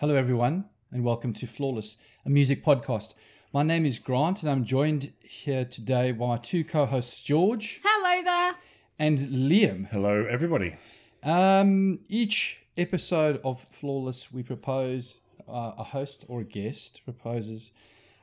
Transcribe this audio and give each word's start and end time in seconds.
Hello, 0.00 0.14
everyone, 0.14 0.64
and 0.90 1.04
welcome 1.04 1.34
to 1.34 1.46
Flawless, 1.46 1.98
a 2.24 2.30
music 2.30 2.64
podcast. 2.64 3.12
My 3.52 3.62
name 3.62 3.84
is 3.84 3.98
Grant, 3.98 4.40
and 4.40 4.50
I'm 4.50 4.64
joined 4.64 5.12
here 5.20 5.62
today 5.62 6.12
by 6.12 6.26
my 6.26 6.36
two 6.38 6.64
co 6.64 6.86
hosts, 6.86 7.22
George 7.22 7.82
Hello 7.84 8.22
there. 8.22 8.54
and 8.98 9.18
Liam. 9.18 9.88
Hello, 9.90 10.24
everybody. 10.24 10.74
Um, 11.22 11.98
each 12.08 12.60
episode 12.78 13.42
of 13.44 13.60
Flawless, 13.60 14.32
we 14.32 14.42
propose 14.42 15.18
uh, 15.46 15.72
a 15.76 15.84
host 15.84 16.24
or 16.28 16.40
a 16.40 16.44
guest 16.44 17.02
proposes 17.04 17.70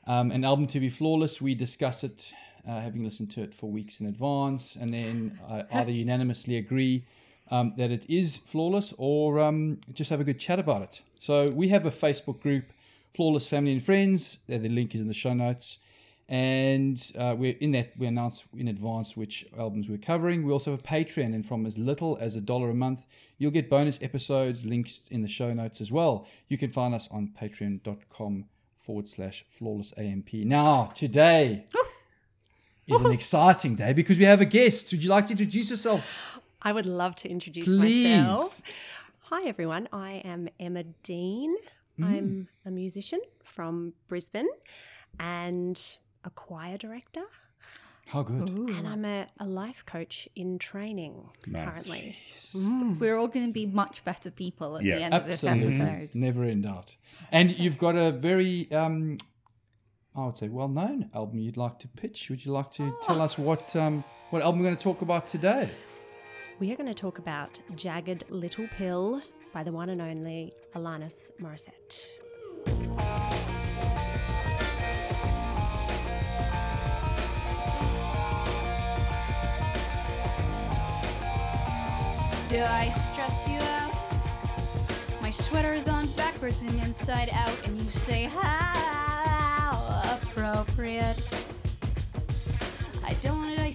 um, 0.07 0.31
an 0.31 0.43
album 0.43 0.65
to 0.65 0.79
be 0.79 0.89
flawless. 0.89 1.39
We 1.39 1.53
discuss 1.53 2.03
it, 2.03 2.33
uh, 2.67 2.79
having 2.79 3.03
listened 3.03 3.29
to 3.33 3.43
it 3.43 3.53
for 3.53 3.69
weeks 3.69 3.99
in 3.99 4.07
advance, 4.07 4.75
and 4.75 4.91
then 4.91 5.39
uh, 5.47 5.61
either 5.71 5.91
unanimously 5.91 6.57
agree 6.57 7.05
um, 7.51 7.73
that 7.77 7.91
it 7.91 8.05
is 8.09 8.37
flawless 8.37 8.93
or 8.97 9.39
um, 9.39 9.79
just 9.93 10.09
have 10.09 10.19
a 10.19 10.23
good 10.23 10.39
chat 10.39 10.59
about 10.59 10.81
it. 10.81 11.01
So 11.19 11.49
we 11.49 11.69
have 11.69 11.85
a 11.85 11.91
Facebook 11.91 12.41
group, 12.41 12.65
Flawless 13.15 13.47
Family 13.47 13.71
and 13.71 13.83
Friends. 13.83 14.37
The 14.47 14.57
link 14.59 14.93
is 14.93 15.01
in 15.01 15.07
the 15.07 15.13
show 15.13 15.33
notes. 15.33 15.79
And 16.29 17.01
uh, 17.17 17.35
we're 17.37 17.55
in 17.61 17.71
that 17.71 17.93
we 17.97 18.05
announce 18.05 18.43
in 18.57 18.67
advance 18.67 19.15
which 19.15 19.45
albums 19.57 19.87
we're 19.87 19.97
covering. 19.97 20.45
We 20.45 20.51
also 20.51 20.71
have 20.71 20.81
a 20.81 20.83
Patreon, 20.83 21.33
and 21.33 21.45
from 21.45 21.65
as 21.65 21.77
little 21.77 22.17
as 22.19 22.35
a 22.35 22.41
dollar 22.41 22.69
a 22.69 22.73
month, 22.73 23.05
you'll 23.37 23.51
get 23.51 23.69
bonus 23.69 23.97
episodes, 24.01 24.65
links 24.65 25.03
in 25.09 25.21
the 25.21 25.29
show 25.29 25.53
notes 25.53 25.79
as 25.79 25.89
well. 25.89 26.27
You 26.49 26.57
can 26.57 26.69
find 26.69 26.93
us 26.93 27.07
on 27.11 27.31
patreon.com 27.41 28.45
forward 28.75 29.07
slash 29.07 29.45
flawless 29.47 29.93
AMP. 29.97 30.33
Now, 30.33 30.91
today 30.93 31.65
is 32.87 32.99
an 32.99 33.11
exciting 33.11 33.75
day 33.75 33.93
because 33.93 34.19
we 34.19 34.25
have 34.25 34.41
a 34.41 34.45
guest. 34.45 34.91
Would 34.91 35.03
you 35.03 35.09
like 35.09 35.27
to 35.27 35.31
introduce 35.31 35.69
yourself? 35.69 36.03
I 36.67 36.73
would 36.73 36.85
love 36.85 37.15
to 37.23 37.29
introduce 37.29 37.63
Please. 37.69 38.03
myself. 38.09 38.61
Hi, 39.29 39.47
everyone. 39.47 39.87
I 39.93 40.15
am 40.25 40.49
Emma 40.59 40.83
Dean. 41.01 41.55
I'm 42.03 42.49
a 42.65 42.71
musician 42.71 43.21
from 43.45 43.93
Brisbane 44.09 44.49
and 45.17 45.81
a 46.25 46.29
choir 46.29 46.77
director. 46.77 47.23
How 48.07 48.21
good. 48.21 48.49
And 48.49 48.85
I'm 48.85 49.05
a, 49.05 49.27
a 49.39 49.45
life 49.45 49.85
coach 49.85 50.27
in 50.35 50.59
training 50.59 51.29
Nice. 51.45 51.85
currently. 51.85 52.17
We're 52.99 53.15
all 53.15 53.29
going 53.29 53.47
to 53.47 53.53
be 53.53 53.65
much 53.65 54.03
better 54.03 54.29
people 54.29 54.75
at 54.75 54.83
Yeah, 54.83 54.97
the 54.97 55.03
end 55.03 55.13
of 55.13 55.25
this 55.25 55.45
episode. 55.45 56.15
Never 56.15 56.43
in 56.43 56.63
doubt. 56.63 56.97
And 57.31 57.57
you've 57.57 57.77
got 57.77 57.95
a 57.95 58.11
very, 58.11 58.69
um, 58.73 59.19
I 60.17 60.25
would 60.25 60.37
say, 60.37 60.49
well 60.49 60.67
known 60.67 61.11
album 61.15 61.39
you'd 61.39 61.55
like 61.55 61.79
to 61.79 61.87
pitch. 61.87 62.29
Would 62.29 62.45
you 62.45 62.51
like 62.51 62.71
to 62.73 62.93
tell 63.03 63.21
us 63.21 63.37
what, 63.37 63.73
um, 63.77 64.03
what 64.31 64.41
album 64.41 64.59
we're 64.59 64.65
going 64.65 64.75
to 64.75 64.83
talk 64.83 65.01
about 65.01 65.27
today? 65.27 65.71
We 66.59 66.73
are 66.73 66.75
going 66.75 66.87
to 66.87 66.95
talk 66.95 67.19
about 67.19 67.59
Jagged 67.75 68.23
Little 68.29 68.65
Pill 68.79 69.21
by 69.53 69.61
the 69.61 69.71
one 69.71 69.89
and 69.89 70.01
only 70.01 70.55
Alanis 70.73 71.29
Morissette. 71.39 72.07
Do 82.49 82.63
I 82.63 82.89
stress 82.89 83.47
you 83.47 83.59
out? 83.59 83.93
My 85.21 85.29
sweater 85.29 85.73
is 85.73 85.87
on 85.87 86.07
backwards 86.13 86.63
and 86.63 86.83
inside 86.83 87.29
out, 87.33 87.67
and 87.67 87.79
you 87.79 87.91
say, 87.91 88.23
How 88.23 90.01
appropriate. 90.11 91.21
I 93.05 93.13
don't 93.21 93.37
want 93.37 93.55
to 93.55 93.66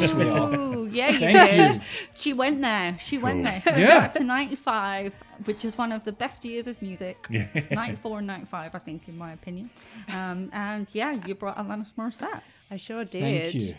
Yes, 0.00 0.14
we 0.14 0.24
are. 0.28 0.54
Ooh, 0.54 0.88
yeah, 0.90 1.10
you 1.10 1.18
Thank 1.18 1.50
did. 1.50 1.74
you. 1.76 1.80
She 2.14 2.32
went 2.32 2.60
there. 2.62 2.98
She 3.00 3.18
went 3.18 3.42
there. 3.44 3.62
Going 3.64 3.80
Yeah. 3.80 3.98
back 4.00 4.12
to 4.14 4.24
95, 4.24 5.12
which 5.44 5.64
is 5.64 5.76
one 5.78 5.92
of 5.92 6.04
the 6.04 6.12
best 6.12 6.44
years 6.44 6.66
of 6.66 6.80
music. 6.82 7.26
Yeah. 7.30 7.46
94 7.70 8.18
and 8.18 8.26
95, 8.26 8.74
I 8.74 8.78
think, 8.78 9.08
in 9.08 9.16
my 9.18 9.32
opinion. 9.32 9.70
Um, 10.08 10.50
and 10.52 10.86
yeah, 10.92 11.12
you 11.26 11.34
brought 11.34 11.56
Alanis 11.56 11.92
Morissette. 11.94 12.42
I 12.70 12.76
sure 12.76 13.04
did. 13.04 13.52
Thank 13.52 13.54
you. 13.54 13.74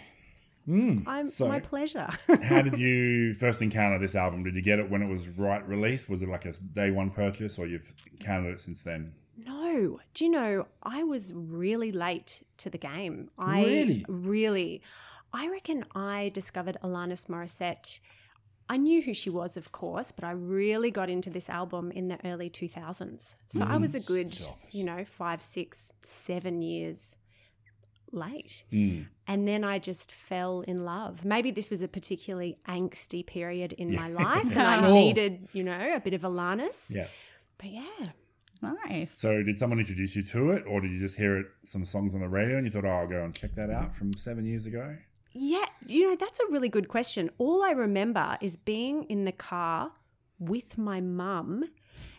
Mm. 0.68 1.04
I'm, 1.08 1.28
So- 1.28 1.48
my 1.48 1.60
pleasure. 1.60 2.08
How 2.44 2.62
did 2.62 2.78
you 2.86 3.34
first 3.34 3.62
encounter 3.62 4.00
this 4.00 4.16
album? 4.16 4.44
Did 4.44 4.56
you 4.56 4.62
get 4.62 4.80
it 4.80 4.90
when 4.90 5.02
it 5.02 5.10
was 5.10 5.28
right 5.28 5.68
released? 5.68 6.10
Was 6.10 6.22
it 6.22 6.30
like 6.30 6.46
a 6.46 6.54
day 6.54 6.90
one 6.92 7.10
purchase, 7.10 7.60
or 7.60 7.68
you've 7.68 7.92
encountered 8.14 8.54
it 8.54 8.62
since 8.62 8.82
then? 8.82 9.14
No. 9.46 10.00
Do 10.14 10.24
you 10.26 10.32
know, 10.32 10.68
I 10.84 11.04
was 11.04 11.34
really 11.36 11.92
late 11.92 12.44
to 12.60 12.70
the 12.70 12.78
game. 12.78 13.30
I 13.38 13.64
Really? 13.66 14.06
really. 14.08 14.82
I 15.34 15.50
reckon 15.50 15.84
I 15.96 16.30
discovered 16.34 16.78
Alanis 16.84 17.28
Morissette. 17.28 18.00
I 18.70 18.78
knew 18.78 19.02
who 19.02 19.14
she 19.14 19.30
was, 19.30 19.58
of 19.58 19.72
course, 19.72 20.12
but 20.12 20.24
I 20.24 20.32
really 20.32 20.92
got 20.92 21.10
into 21.10 21.30
this 21.30 21.50
album 21.50 21.92
in 21.92 22.08
the 22.08 22.18
early 22.26 22.50
2000s. 22.50 23.36
So 23.48 23.66
I 23.66 23.78
was 23.78 23.94
a 23.94 24.00
good, 24.00 24.34
Stop 24.34 24.58
you 24.72 24.84
know, 24.84 25.04
five, 25.04 25.42
six, 25.42 25.92
seven 26.06 26.62
years 26.62 27.18
late. 28.12 28.64
Mm. 28.72 29.08
And 29.28 29.48
then 29.48 29.64
I 29.64 29.80
just 29.80 30.12
fell 30.12 30.62
in 30.62 30.86
love. 30.86 31.26
Maybe 31.26 31.52
this 31.52 31.70
was 31.70 31.82
a 31.82 31.88
particularly 31.88 32.58
angsty 32.68 33.26
period 33.26 33.74
in 33.74 33.94
my 33.94 34.08
life, 34.08 34.46
and 34.52 34.60
I 34.62 34.80
Sure. 34.80 34.94
needed, 34.94 35.50
you 35.52 35.64
know, 35.64 35.94
a 35.96 36.00
bit 36.00 36.14
of 36.14 36.22
Alanis. 36.22 36.94
Yeah. 36.94 37.08
But 37.58 37.72
yeah, 37.72 38.10
Nice. 38.64 39.10
So 39.14 39.44
did 39.44 39.58
someone 39.58 39.80
introduce 39.80 40.16
you 40.16 40.24
to 40.24 40.52
it, 40.52 40.64
or 40.66 40.80
did 40.80 40.92
you 40.92 41.00
just 41.00 41.18
hear 41.18 41.38
it 41.38 41.48
some 41.66 41.84
songs 41.84 42.16
on 42.16 42.22
the 42.22 42.30
radio 42.30 42.58
and 42.58 42.66
you 42.66 42.72
thought, 42.72 42.86
"Oh, 42.86 42.92
I'll 42.92 43.08
go 43.08 43.24
and 43.26 43.36
check 43.36 43.56
that 43.56 43.70
out 43.70 43.94
from 43.94 44.14
seven 44.14 44.46
years 44.46 44.66
ago"? 44.66 44.96
Yeah, 45.34 45.66
you 45.88 46.10
know, 46.10 46.16
that's 46.16 46.40
a 46.40 46.52
really 46.52 46.70
good 46.70 46.88
question. 46.88 47.30
All 47.38 47.64
I 47.64 47.72
remember 47.72 48.38
is 48.40 48.56
being 48.56 49.04
in 49.06 49.26
the 49.26 49.32
car 49.32 49.92
with 50.40 50.78
my 50.78 51.02
mum 51.02 51.66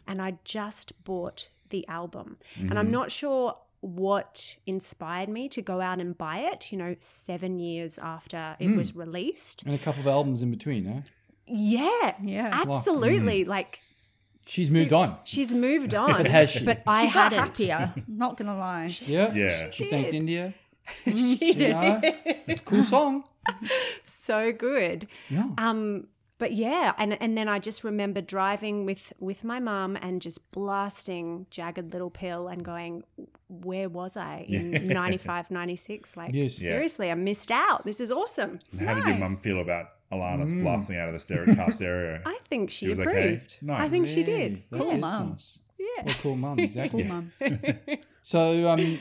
and 0.06 0.20
I 0.20 0.38
just 0.44 0.92
bought 1.04 1.48
the 1.70 1.86
album. 1.88 2.38
And 2.58 2.78
I'm 2.78 2.86
mm-hmm. 2.86 2.92
not 2.92 3.10
sure 3.10 3.56
what 3.80 4.56
inspired 4.66 5.28
me 5.28 5.48
to 5.50 5.60
go 5.62 5.80
out 5.80 6.00
and 6.00 6.16
buy 6.16 6.38
it, 6.38 6.72
you 6.72 6.78
know, 6.78 6.96
seven 7.00 7.58
years 7.58 7.98
after 7.98 8.56
it 8.58 8.74
was 8.74 8.92
mm. 8.92 9.00
released. 9.00 9.62
And 9.66 9.74
a 9.74 9.78
couple 9.78 10.00
of 10.00 10.06
albums 10.06 10.40
in 10.42 10.50
between, 10.50 10.86
eh? 10.86 11.00
Yeah, 11.46 12.14
Yeah. 12.22 12.48
absolutely. 12.52 13.44
Mm. 13.44 13.48
Like, 13.48 13.80
She's 14.46 14.70
moved 14.70 14.92
on. 14.92 15.18
she's 15.24 15.52
moved 15.52 15.94
on. 16.04 16.12
But 16.12 16.26
has 16.26 16.50
she? 16.50 16.64
But 16.64 16.82
I 16.86 17.06
she 17.06 17.12
got 17.12 17.32
hadn't. 17.32 17.38
happier, 17.38 17.94
not 18.08 18.36
going 18.36 18.48
to 18.48 18.54
lie. 18.54 18.90
Yeah. 19.06 19.32
Yeah. 19.34 19.70
She 19.70 19.88
thanked. 19.90 20.12
India. 20.12 20.54
She 21.04 21.12
You 21.48 21.54
did. 21.54 21.70
know? 21.70 22.00
Cool 22.64 22.84
song. 22.84 23.24
So 24.04 24.52
good. 24.52 25.06
Yeah. 25.28 25.48
Um, 25.58 26.08
but 26.38 26.52
yeah, 26.52 26.92
and 26.98 27.20
and 27.22 27.38
then 27.38 27.48
I 27.48 27.58
just 27.58 27.84
remember 27.84 28.20
driving 28.20 28.84
with 28.86 29.12
with 29.20 29.44
my 29.44 29.60
mum 29.60 29.96
and 29.96 30.20
just 30.20 30.50
blasting 30.50 31.46
Jagged 31.50 31.92
Little 31.92 32.10
Pill 32.10 32.48
and 32.48 32.64
going, 32.64 33.04
where 33.48 33.88
was 33.88 34.16
I 34.16 34.44
in 34.48 34.84
95, 34.88 35.50
96? 35.50 36.16
Like, 36.16 36.34
Yes. 36.34 36.60
Yeah. 36.60 36.68
seriously, 36.70 37.10
I 37.10 37.14
missed 37.14 37.50
out. 37.52 37.84
This 37.84 38.00
is 38.00 38.10
awesome. 38.10 38.58
And 38.72 38.80
How 38.80 38.94
did 38.94 39.04
your 39.04 39.12
Nice. 39.14 39.20
mum 39.20 39.36
feel 39.36 39.60
about 39.60 39.90
Alanis 40.12 40.60
blasting 40.62 40.96
out 40.98 41.08
of 41.08 41.14
the 41.14 41.20
stereo 41.20 41.54
car 41.54 41.70
stereo? 41.70 42.20
I 42.26 42.38
think 42.48 42.70
she, 42.70 42.86
She 42.86 42.90
was 42.90 42.98
okay? 42.98 43.10
approved. 43.34 43.58
I 43.62 43.66
Nice. 43.66 43.90
think 43.90 44.08
she 44.08 44.24
did. 44.24 44.56
Hey, 44.56 44.64
that 44.70 44.78
Cool 44.80 44.90
is 44.90 45.00
mum. 45.00 45.28
nice. 45.30 45.58
Yeah. 45.78 46.02
Well, 46.06 46.14
cool 46.20 46.36
mum, 46.36 46.58
exactly. 46.68 47.04
Cool, 47.04 47.12
mum. 47.12 47.98
So, 48.22 48.68
um, 48.70 48.98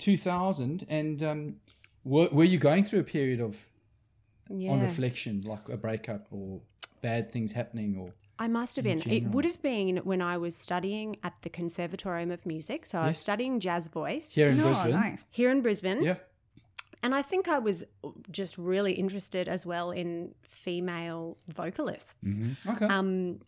2000, 0.00 0.84
and 0.88 1.22
um, 1.22 1.54
were, 2.04 2.28
were 2.32 2.44
you 2.44 2.58
going 2.58 2.82
through 2.84 3.00
a 3.00 3.04
period 3.04 3.40
of 3.40 3.56
Yeah. 4.48 4.72
on 4.72 4.80
reflection, 4.80 5.42
like 5.42 5.68
a 5.68 5.76
breakup 5.76 6.26
or 6.32 6.60
bad 7.02 7.30
things 7.30 7.52
happening, 7.52 7.96
or 7.96 8.12
I 8.38 8.48
must 8.48 8.76
have 8.76 8.86
in 8.86 8.98
been. 9.00 9.12
It 9.12 9.24
would 9.34 9.44
have 9.44 9.60
been 9.62 9.98
when 9.98 10.22
I 10.22 10.36
was 10.38 10.56
studying 10.56 11.16
at 11.22 11.34
the 11.42 11.50
Conservatorium 11.50 12.30
of 12.30 12.44
Music. 12.46 12.86
So 12.86 12.98
I 12.98 13.08
was 13.08 13.18
studying 13.18 13.60
jazz 13.60 13.88
voice 13.88 14.34
here 14.34 14.48
in 14.50 14.56
No, 14.58 14.64
Brisbane? 14.64 14.90
nice. 14.92 15.20
here 15.30 15.50
in 15.50 15.60
Brisbane. 15.62 16.02
Yeah. 16.02 16.16
And 17.02 17.14
I 17.14 17.22
think 17.22 17.48
I 17.48 17.58
was 17.58 17.84
just 18.30 18.58
really 18.58 18.92
interested 18.92 19.48
as 19.48 19.64
well 19.66 19.90
in 19.90 20.34
female 20.42 21.36
vocalists. 21.54 22.38
Okay. 22.66 22.86
Um, 22.86 23.40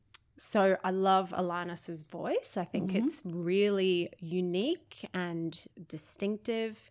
so 0.45 0.77
I 0.83 0.91
love 0.91 1.33
Alanis's 1.37 2.03
voice. 2.03 2.57
I 2.57 2.65
think 2.65 2.91
mm-hmm. 2.91 3.07
it's 3.07 3.23
really 3.25 4.11
unique 4.19 5.09
and 5.15 5.57
distinctive. 5.87 6.91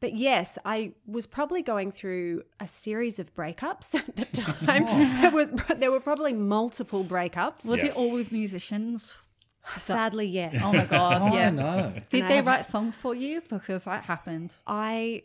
But 0.00 0.12
yes, 0.12 0.58
I 0.66 0.92
was 1.06 1.26
probably 1.26 1.62
going 1.62 1.92
through 1.92 2.42
a 2.60 2.68
series 2.68 3.18
of 3.18 3.34
breakups 3.34 3.94
at 4.06 4.16
the 4.16 4.26
time. 4.26 4.84
Oh. 4.86 5.18
there 5.22 5.30
was 5.30 5.50
there 5.78 5.90
were 5.90 6.00
probably 6.00 6.34
multiple 6.34 7.02
breakups. 7.02 7.64
Was 7.64 7.78
Yeah. 7.78 7.86
it 7.86 7.96
all 7.96 8.10
with 8.10 8.32
musicians? 8.32 9.14
Sadly, 9.78 10.26
yes. 10.26 10.60
Oh 10.62 10.74
my 10.74 10.84
God. 10.84 11.22
oh, 11.22 11.34
yeah. 11.34 11.48
no. 11.48 11.94
Did 12.10 12.24
I 12.24 12.28
they 12.28 12.36
have- 12.36 12.46
write 12.46 12.66
songs 12.66 12.96
for 12.96 13.14
you? 13.14 13.40
Because 13.48 13.84
that 13.84 14.04
happened 14.04 14.52
I 14.66 15.22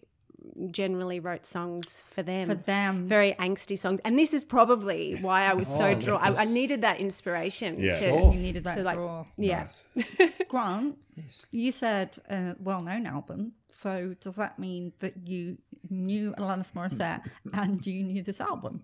generally 0.72 1.20
wrote 1.20 1.46
songs 1.46 2.06
for 2.12 2.24
them. 2.24 2.48
for 2.48 2.56
them. 2.56 3.08
very 3.08 3.34
angsty 3.40 3.78
songs, 3.78 4.00
and 4.06 4.18
this 4.18 4.34
is 4.34 4.44
probably 4.44 5.16
why 5.22 5.44
I 5.50 5.54
was 5.54 5.70
Oh, 5.74 5.78
so 5.78 5.90
look 5.90 6.00
drawn. 6.02 6.22
I, 6.22 6.42
I 6.42 6.46
needed 6.46 6.82
that 6.82 7.00
inspiration. 7.00 7.80
Yeah. 7.80 7.92
to, 7.92 8.06
Sure. 8.06 8.34
you 8.34 8.40
needed 8.40 8.64
that 8.66 8.78
to 8.78 8.84
like, 8.84 8.96
draw. 8.96 9.26
yeah. 9.38 9.62
Nice. 9.62 9.84
Grant, 10.48 10.98
Yes. 11.16 11.46
you 11.52 11.72
said 11.72 12.18
a 12.30 12.56
well-known 12.60 13.06
album. 13.06 13.54
So 13.72 14.16
does 14.20 14.36
that 14.36 14.58
mean 14.60 14.94
that 15.00 15.28
you 15.28 15.58
knew 15.90 16.34
Alanis 16.38 16.72
Morissette 16.74 17.22
and 17.54 17.86
you 17.86 18.04
knew 18.04 18.24
this 18.24 18.42
album. 18.42 18.84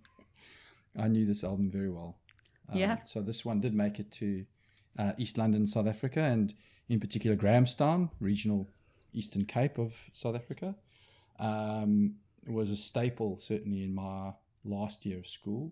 I 0.98 1.08
knew 1.08 1.26
this 1.26 1.44
album 1.44 1.70
very 1.72 1.90
well. 1.90 2.18
Um, 2.70 2.78
Yeah. 2.78 3.02
So 3.04 3.22
this 3.22 3.46
one 3.46 3.60
did 3.60 3.74
make 3.74 4.00
it 4.00 4.12
to 4.14 4.46
uh, 5.00 5.14
East 5.18 5.38
London, 5.38 5.66
South 5.66 5.88
Africa, 5.88 6.20
and 6.22 6.54
in 6.90 7.00
particular 7.00 7.36
Grahamstown, 7.38 8.10
regional 8.20 8.68
Eastern 9.14 9.46
Cape 9.46 9.78
of 9.78 10.10
South 10.14 10.36
Africa. 10.36 10.76
Um, 11.42 12.16
was 12.48 12.72
a 12.72 12.76
staple 12.76 13.38
certainly 13.38 13.84
in 13.84 13.94
my 13.94 14.34
last 14.64 15.06
year 15.06 15.20
of 15.20 15.28
school, 15.28 15.72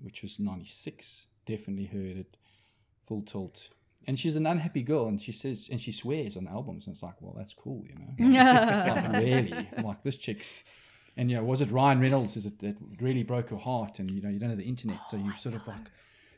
which 0.00 0.22
was 0.22 0.38
'96. 0.38 1.26
Definitely 1.46 1.86
heard 1.86 2.16
it 2.16 2.36
full 3.06 3.22
tilt. 3.22 3.68
And 4.06 4.18
she's 4.18 4.36
an 4.36 4.46
unhappy 4.46 4.82
girl, 4.82 5.06
and 5.06 5.18
she 5.20 5.32
says, 5.32 5.68
and 5.72 5.80
she 5.80 5.90
swears 5.90 6.36
on 6.36 6.46
albums, 6.46 6.86
and 6.86 6.94
it's 6.94 7.02
like, 7.02 7.14
well, 7.22 7.32
that's 7.34 7.54
cool, 7.54 7.82
you 7.88 7.94
know. 7.94 8.34
like, 8.94 9.12
really, 9.14 9.68
I'm 9.78 9.84
like 9.84 10.02
this 10.02 10.18
chick's 10.18 10.62
and 11.16 11.30
you 11.30 11.36
know, 11.36 11.44
was 11.44 11.60
it 11.60 11.70
Ryan 11.70 12.00
Reynolds? 12.00 12.36
Is 12.36 12.44
it 12.44 12.58
that 12.58 12.76
really 13.00 13.22
broke 13.22 13.50
her 13.50 13.56
heart? 13.56 13.98
And 14.00 14.10
you 14.10 14.20
know, 14.20 14.28
you 14.28 14.38
don't 14.38 14.50
have 14.50 14.58
the 14.58 14.64
internet, 14.64 15.08
so 15.08 15.16
you 15.16 15.32
sort 15.38 15.54
of 15.54 15.66
like, 15.66 15.86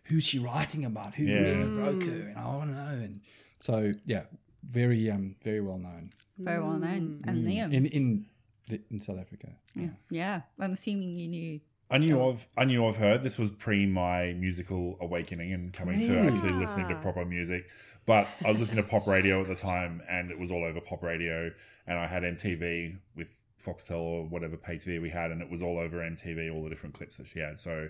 who's 0.05 0.25
she 0.25 0.39
writing 0.39 0.85
about? 0.85 1.15
Who 1.15 1.25
Yeah. 1.25 1.39
really 1.41 1.71
broke 1.71 2.05
her? 2.05 2.29
And 2.29 2.39
I 2.39 2.47
want 2.57 2.71
to 2.71 2.77
know. 2.77 3.03
And 3.05 3.21
so, 3.59 3.93
yeah, 4.05 4.25
very, 4.65 5.11
um, 5.11 5.35
very 5.43 5.61
well 5.61 5.79
known 5.79 6.11
Very 6.39 6.63
well 6.63 6.79
known. 6.79 7.23
And 7.25 7.47
Liam. 7.47 7.73
in 7.73 7.87
in 7.87 8.27
the, 8.69 8.81
in 8.91 9.01
South 9.01 9.19
Africa. 9.19 9.49
yeah. 9.75 9.89
yeah. 10.11 10.41
I'm 10.59 10.73
assuming 10.73 11.17
you 11.19 11.29
knew. 11.29 11.61
I 11.89 11.99
knew 11.99 12.21
of 12.21 12.45
I 12.57 12.65
knew 12.65 12.85
of 12.85 12.97
her. 12.97 13.17
This 13.17 13.39
was 13.39 13.51
pre 13.51 13.87
my 13.87 14.33
musical 14.33 14.97
awakening 15.01 15.53
and 15.53 15.73
coming 15.73 16.01
to 16.01 16.15
Really? 16.15 16.29
actually 16.29 16.53
listening 16.53 16.89
to 16.89 16.97
proper 16.97 17.25
music. 17.25 17.67
But 18.07 18.27
I 18.45 18.51
was 18.51 18.59
listening 18.61 18.83
to 18.85 18.89
pop 18.91 19.07
radio 19.07 19.41
at 19.41 19.47
the 19.49 19.55
time, 19.55 20.03
and 20.09 20.31
it 20.31 20.39
was 20.39 20.51
all 20.51 20.65
over 20.65 20.81
pop 20.81 21.03
radio. 21.05 21.51
And 21.87 21.99
I 21.99 22.07
had 22.09 22.23
MTV 22.25 22.99
with 23.15 23.31
Foxtel 23.65 23.99
or 23.99 24.25
whatever 24.27 24.57
pay 24.57 24.77
TV 24.77 25.01
we 25.01 25.11
had, 25.11 25.31
and 25.31 25.41
it 25.41 25.49
was 25.51 25.63
all 25.63 25.79
over 25.79 25.99
MTV, 25.99 26.53
all 26.53 26.63
the 26.65 26.71
different 26.71 26.95
clips 26.97 27.17
that 27.19 27.29
she 27.29 27.39
had. 27.39 27.59
So 27.61 27.89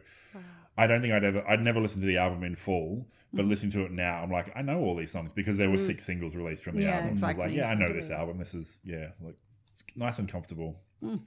I 0.77 0.87
don't 0.87 1.01
think 1.01 1.15
I'd 1.15 1.25
ever, 1.25 1.43
I'd 1.49 1.63
never 1.63 1.81
listened 1.81 2.03
to 2.03 2.07
the 2.07 2.19
album 2.19 2.45
in 2.45 2.55
full, 2.57 3.07
but 3.33 3.47
Mm. 3.47 3.49
listening 3.49 3.73
to 3.73 3.85
it 3.85 3.93
now, 3.93 4.23
I'm 4.23 4.31
like, 4.31 4.53
I 4.55 4.61
know 4.63 4.79
all 4.81 4.95
these 4.97 5.11
songs 5.13 5.31
because 5.35 5.57
there 5.57 5.71
were 5.71 5.79
six 5.79 6.05
singles 6.05 6.35
released 6.35 6.65
from 6.65 6.77
the 6.77 6.83
Yeah, 6.83 6.97
album. 6.99 7.19
So 7.19 7.27
I 7.27 7.29
was 7.31 7.39
like, 7.39 7.49
exactly. 7.53 7.57
yeah, 7.59 7.69
I 7.69 7.75
know 7.89 7.93
this 7.95 8.11
album. 8.11 8.39
This 8.39 8.55
is 8.55 8.81
yeah, 8.85 9.09
like 9.23 9.37
it's 9.81 9.97
nice 9.97 10.19
and 10.19 10.29
comfortable. 10.31 10.81
Mm. 11.03 11.21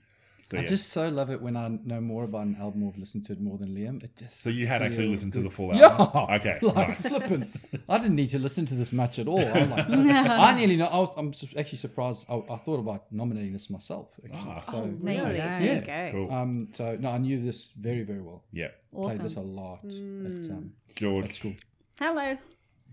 So 0.47 0.57
I 0.57 0.63
just 0.63 0.89
so 0.89 1.09
love 1.09 1.29
it 1.29 1.39
when 1.43 1.55
I 1.55 1.67
know 1.85 2.01
more 2.01 2.23
about 2.23 2.47
an 2.47 2.57
album 2.59 2.81
or 2.81 2.87
have 2.89 2.97
listened 2.97 3.23
to 3.25 3.33
it 3.33 3.39
more 3.39 3.59
than 3.59 3.69
Liam. 3.75 4.03
It 4.03 4.15
just 4.17 4.41
so 4.41 4.49
you 4.49 4.65
had 4.65 4.81
actually 4.81 5.03
feels 5.03 5.11
listened 5.11 5.33
to 5.33 5.41
the 5.41 5.49
full 5.51 5.75
Yeah. 5.75 5.89
album. 5.95 6.33
Okay. 6.37 6.57
Like 6.63 6.87
nice. 6.87 7.03
slipping. 7.03 7.51
I 7.87 7.99
didn't 7.99 8.15
need 8.15 8.29
to 8.29 8.39
listen 8.39 8.65
to 8.65 8.73
this 8.73 8.91
much 8.91 9.19
at 9.19 9.27
all. 9.27 9.39
I'm 9.47 9.69
like, 9.69 9.87
I 9.91 10.55
nearly 10.55 10.75
know. 10.75 10.87
I 10.87 10.97
was, 10.97 11.13
I'm 11.17 11.31
actually 11.55 11.77
surprised. 11.77 12.25
I, 12.27 12.41
I 12.49 12.57
thought 12.57 12.79
about 12.79 13.11
nominating 13.11 13.53
this 13.53 13.69
myself. 13.69 14.19
Actually. 14.25 14.51
Ah. 14.51 14.63
so 14.71 14.89
There 15.03 15.13
you 15.13 15.21
Really? 15.21 15.35
go. 15.37 15.43
Yeah. 15.43 16.05
you. 16.07 16.11
Cool. 16.13 16.31
um, 16.33 16.67
so 16.71 16.97
no, 16.99 17.11
I 17.11 17.19
knew 17.19 17.39
this 17.39 17.69
very 17.77 18.01
very 18.01 18.21
well. 18.21 18.43
yeah. 18.51 18.69
Played 18.91 19.19
this 19.19 19.35
a 19.35 19.41
Awesome. 19.41 19.55
lot 19.55 19.79
at 19.85 20.49
um, 20.49 20.71
at 20.89 20.95
George, 20.95 21.35
school. 21.35 21.53
Hello. 21.99 22.35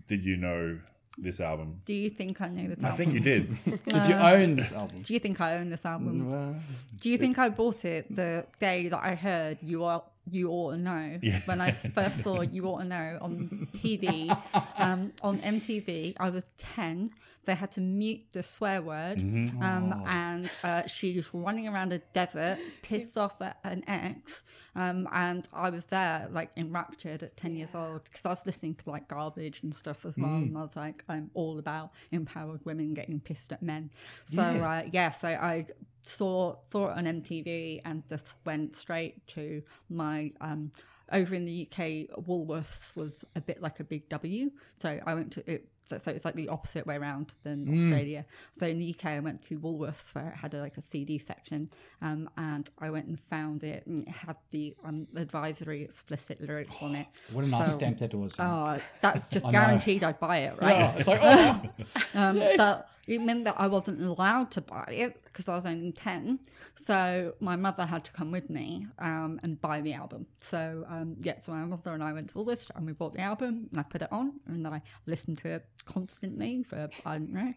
did 0.05 0.23
you 0.23 0.37
know 0.37 0.77
this 1.17 1.39
album? 1.39 1.75
Do 1.85 1.93
you 1.93 2.09
think 2.09 2.41
I 2.41 2.49
know 2.49 2.67
this 2.67 2.83
album? 2.83 2.85
I 2.85 2.89
album? 2.89 2.97
think 2.97 3.13
you 3.13 3.19
did. 3.19 3.49
Did 3.85 4.07
you 4.07 4.15
uh, 4.15 4.31
own 4.33 4.55
this 4.55 4.71
album? 4.73 5.01
Do 5.01 5.13
you 5.13 5.19
think 5.19 5.41
I 5.41 5.55
own 5.57 5.69
this 5.69 5.85
album? 5.85 6.29
Well, 6.29 6.55
Do 6.99 7.09
you 7.09 7.17
think 7.17 7.39
I 7.39 7.49
bought 7.49 7.85
it 7.85 8.13
the 8.15 8.45
day 8.59 8.87
that 8.87 9.03
I 9.03 9.15
heard 9.15 9.57
you 9.61 9.83
are 9.83 10.03
you 10.31 10.49
ought 10.51 10.71
to 10.71 10.77
know 10.77 11.19
Yeah. 11.21 11.41
when 11.45 11.61
I 11.61 11.71
first 11.71 12.23
saw 12.23 12.41
you 12.41 12.65
ought 12.65 12.79
to 12.79 12.85
know 12.85 13.17
on 13.21 13.67
TV 13.73 14.29
um, 14.77 15.13
on 15.21 15.39
MTV? 15.39 16.15
I 16.19 16.29
was 16.29 16.45
ten. 16.57 17.11
They 17.45 17.55
had 17.55 17.71
to 17.73 17.81
mute 17.81 18.25
the 18.33 18.43
swear 18.43 18.81
word, 18.81 19.19
Mm-hmm. 19.19 19.63
um, 19.63 20.03
and 20.05 20.49
uh, 20.65 20.85
she's 20.85 21.33
running 21.33 21.65
around 21.69 21.93
a 21.93 21.99
desert, 21.99 22.59
pissed 22.81 23.17
off 23.17 23.41
at 23.41 23.57
an 23.63 23.85
ex, 23.87 24.43
um, 24.75 25.07
and 25.13 25.47
I 25.53 25.69
was 25.69 25.85
there 25.85 26.27
like 26.29 26.51
enraptured 26.57 27.23
at 27.23 27.37
ten 27.37 27.55
years 27.55 27.73
old 27.73 28.03
because 28.03 28.25
I 28.25 28.29
was 28.31 28.45
listening 28.45 28.75
to 28.75 28.89
like 28.89 29.07
garbage 29.07 29.63
and 29.63 29.73
stuff 29.73 30.05
as 30.05 30.17
well, 30.17 30.29
and 30.29 30.57
I 30.57 30.61
was 30.61 30.75
like, 30.75 31.05
I'm 31.07 31.31
all 31.35 31.57
about 31.57 31.91
empowered 32.11 32.65
women 32.65 32.93
getting 32.93 33.21
pissed 33.21 33.53
at 33.53 33.61
men. 33.63 33.91
So 34.25 34.41
uh, 34.41 34.83
yeah, 34.91 35.11
so 35.11 35.29
I 35.29 35.67
saw 36.07 36.55
saw 36.71 36.89
it 36.91 36.97
on 36.97 37.05
MTV 37.05 37.81
and 37.85 38.03
just 38.09 38.27
went 38.45 38.75
straight 38.75 39.25
to 39.27 39.61
my 39.89 40.31
um 40.41 40.71
over 41.11 41.33
in 41.35 41.45
the 41.45 41.65
UK 41.71 42.17
Woolworths 42.25 42.93
was 42.95 43.13
a 43.35 43.41
bit 43.41 43.61
like 43.61 43.79
a 43.79 43.83
big 43.83 44.09
W. 44.09 44.51
So 44.81 44.99
I 45.05 45.13
went 45.13 45.31
to 45.33 45.49
it 45.51 45.67
so, 45.89 45.97
so 45.97 46.11
it's 46.11 46.25
like 46.25 46.35
the 46.35 46.49
opposite 46.49 46.85
way 46.85 46.97
around 46.97 47.35
than 47.43 47.63
Australia. 47.73 48.25
So 48.59 48.67
in 48.67 48.77
the 48.77 48.93
UK 48.93 49.05
I 49.11 49.19
went 49.21 49.41
to 49.43 49.57
Woolworths 49.57 50.13
where 50.13 50.27
it 50.27 50.35
had 50.35 50.53
a, 50.53 50.59
like 50.59 50.75
a 50.77 50.81
CD 50.81 51.17
section 51.17 51.69
um 52.01 52.29
and 52.37 52.69
I 52.79 52.89
went 52.89 53.07
and 53.07 53.17
found 53.29 53.63
it 53.63 53.85
and 53.87 54.05
it 54.05 54.09
had 54.13 54.35
the 54.51 54.75
um, 54.83 55.07
advisory 55.15 55.83
explicit 55.83 56.41
lyrics 56.41 56.75
on 56.81 56.95
it. 56.95 57.07
What 57.31 57.45
a 57.45 57.47
nice 57.47 57.71
So- 57.71 57.77
stamp 57.77 57.99
that 57.99 58.13
was. 58.13 58.35
Oh, 58.39 58.77
that 59.01 59.29
just 59.35 59.49
guaranteed 59.49 60.03
I'd 60.03 60.19
buy 60.19 60.37
it, 60.39 60.61
right? 60.61 60.77
yeah, 60.77 60.95
it's 60.97 61.07
like 61.07 61.19
oh, 61.23 61.61
Um, 62.13 62.37
Yes. 62.47 62.57
But 62.57 62.89
it 63.07 63.21
meant 63.21 63.45
that 63.45 63.55
I 63.57 63.67
wasn't 63.67 64.01
allowed 64.01 64.51
to 64.51 64.61
buy 64.61 64.85
it 64.89 65.23
because 65.23 65.47
I 65.47 65.55
was 65.55 65.65
only 65.65 65.91
10. 65.93 66.39
So 66.75 67.33
my 67.39 67.55
mother 67.55 67.85
had 67.85 68.03
to 68.05 68.11
come 68.11 68.31
with 68.31 68.49
me 68.49 68.87
um, 68.99 69.39
and 69.43 69.59
buy 69.59 69.81
the 69.81 69.93
album. 69.93 70.27
So, 70.41 70.85
um, 70.87 71.15
yeah, 71.19 71.39
so 71.41 71.53
my 71.53 71.65
mother 71.65 71.93
and 71.93 72.03
I 72.03 72.13
went 72.13 72.29
to 72.29 72.35
Woolworths 72.35 72.69
and 72.75 72.85
we 72.85 72.91
bought 72.91 73.13
the 73.13 73.21
album 73.21 73.67
and 73.71 73.79
I 73.79 73.83
put 73.83 74.01
it 74.01 74.11
on 74.11 74.33
and 74.47 74.67
I 74.67 74.81
listened 75.05 75.37
to 75.39 75.49
it 75.49 75.65
constantly 75.85 76.63
for, 76.63 76.89
I 77.05 77.13
don't 77.17 77.33
know, 77.33 77.53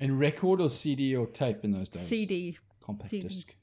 in 0.00 0.18
record 0.18 0.60
or 0.60 0.70
CD 0.70 1.16
or 1.16 1.26
tape 1.26 1.64
in 1.64 1.72
those 1.72 1.88
days. 1.88 2.06
CD. 2.06 2.58
compact 2.80 3.10
CD. 3.10 3.28
disc. 3.28 3.54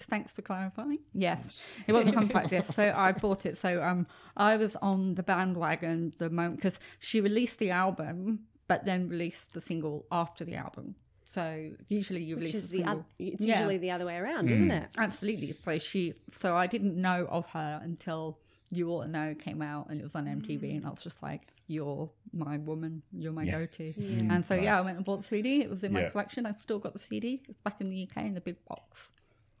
Thanks 0.00 0.34
for 0.34 0.42
clarifying. 0.42 0.98
Yes, 1.14 1.64
it 1.86 1.92
wasn't 1.92 2.14
compact 2.14 2.50
disc, 2.50 2.74
so 2.74 2.92
I 2.94 3.12
bought 3.12 3.46
it. 3.46 3.56
So 3.56 3.82
um, 3.82 4.06
I 4.36 4.56
was 4.56 4.76
on 4.76 5.14
the 5.14 5.22
bandwagon 5.22 6.12
the 6.18 6.28
moment 6.28 6.56
because 6.56 6.78
she 6.98 7.20
released 7.20 7.58
the 7.58 7.70
album, 7.70 8.40
but 8.68 8.84
then 8.84 9.08
released 9.08 9.52
the 9.54 9.60
single 9.60 10.06
after 10.10 10.44
the 10.44 10.54
album. 10.56 10.94
So 11.24 11.70
usually 11.88 12.22
you 12.24 12.36
Which 12.36 12.42
release 12.52 12.54
is 12.54 12.68
the 12.68 12.78
the 12.78 12.84
single. 12.84 12.98
oth- 13.00 13.12
it's 13.18 13.44
Yeah. 13.44 13.58
usually 13.58 13.78
the 13.78 13.90
other 13.90 14.06
way 14.06 14.16
around, 14.16 14.48
mm. 14.48 14.52
isn't 14.52 14.70
it? 14.70 14.88
Absolutely. 14.96 15.52
So 15.54 15.78
she, 15.78 16.14
so 16.32 16.54
I 16.54 16.66
didn't 16.66 16.96
know 17.00 17.26
of 17.30 17.46
her 17.50 17.80
until 17.82 18.38
You 18.70 18.90
Ought 18.92 19.04
to 19.04 19.08
Know 19.10 19.34
came 19.34 19.60
out 19.62 19.90
and 19.90 20.00
it 20.00 20.04
was 20.04 20.14
on 20.14 20.26
MTV, 20.26 20.60
mm. 20.72 20.76
and 20.78 20.86
I 20.86 20.90
was 20.90 21.02
just 21.02 21.22
like, 21.22 21.42
"You're 21.68 22.10
my 22.32 22.58
woman. 22.58 23.02
You're 23.12 23.32
my 23.32 23.44
Yeah. 23.44 23.58
go-to." 23.60 23.92
Mm. 23.92 24.30
And 24.32 24.44
so 24.44 24.54
yeah, 24.54 24.78
I 24.78 24.82
went 24.82 24.96
and 24.96 25.04
bought 25.06 25.18
the 25.22 25.26
CD. 25.28 25.60
It 25.62 25.70
was 25.70 25.82
in 25.84 25.92
my 25.92 26.04
collection. 26.10 26.46
I've 26.46 26.58
still 26.60 26.78
got 26.80 26.92
the 26.92 26.98
CD. 26.98 27.42
It's 27.48 27.58
back 27.58 27.80
in 27.80 27.88
the 27.90 27.96
UK 28.08 28.26
in 28.26 28.34
the 28.34 28.40
big 28.40 28.56
box. 28.64 29.10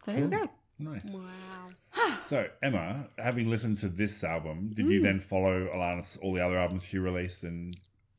So 0.04 0.12
there 0.12 0.20
you 0.22 0.28
go. 0.28 0.48
Nice. 0.78 1.12
Wow. 1.14 1.70
So 2.24 2.48
Emma, 2.62 3.08
having 3.18 3.48
listened 3.48 3.78
to 3.78 3.88
this 3.88 4.22
album, 4.24 4.70
did 4.74 4.86
Mm. 4.86 4.92
you 4.92 5.02
then 5.02 5.20
follow 5.20 5.68
Alanis 5.74 6.18
all 6.20 6.32
the 6.34 6.44
other 6.44 6.58
albums 6.58 6.82
she 6.84 6.98
released 6.98 7.44
and 7.44 7.74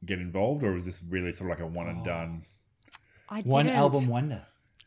get 0.07 0.19
involved, 0.19 0.63
or 0.63 0.73
was 0.73 0.85
this 0.85 1.03
really 1.09 1.31
sort 1.33 1.51
of 1.51 1.57
like 1.59 1.65
a 1.65 1.71
one 1.71 1.87
and 1.87 2.03
done? 2.03 2.45
I 3.29 3.41
One 3.41 3.65
didn't. 3.65 3.77
album 3.77 4.07
wonder. 4.07 4.45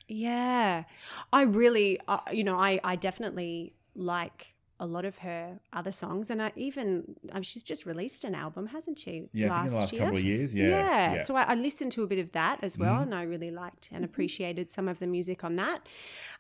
Yeah. 0.09 0.85
I 1.33 1.43
really, 1.43 2.01
uh, 2.09 2.19
you 2.33 2.43
know, 2.43 2.59
I, 2.59 2.81
I 2.83 2.97
definitely 2.97 3.75
like 3.95 4.55
a 4.81 4.87
lot 4.87 5.05
of 5.05 5.19
her 5.19 5.61
other 5.73 5.93
songs. 5.93 6.31
And 6.31 6.41
I 6.43 6.51
even, 6.57 7.15
um, 7.33 7.43
she's 7.43 7.63
just 7.63 7.87
released 7.87 8.25
an 8.25 8.35
album, 8.35 8.67
hasn't 8.67 8.99
she? 8.99 9.29
Yeah, 9.33 9.55
I 9.55 9.59
think 9.61 9.71
the 9.71 9.77
last 9.77 9.93
year? 9.93 10.03
couple 10.03 10.17
of 10.19 10.25
years. 10.25 10.55
Yeah, 10.55 10.69
Yeah. 10.69 10.77
yeah. 10.79 11.09
Mm-hmm. 11.17 11.25
So 11.27 11.37
I, 11.37 11.43
I 11.43 11.55
listened 11.55 11.93
to 11.93 12.03
a 12.03 12.07
bit 12.07 12.19
of 12.19 12.33
that 12.33 12.59
as 12.63 12.77
well, 12.79 13.01
and 13.01 13.15
I 13.15 13.23
really 13.23 13.51
liked 13.51 13.91
and 13.93 14.05
appreciated 14.05 14.71
some 14.71 14.89
of 14.89 14.99
the 14.99 15.07
music 15.07 15.45
on 15.45 15.57
that. 15.57 15.87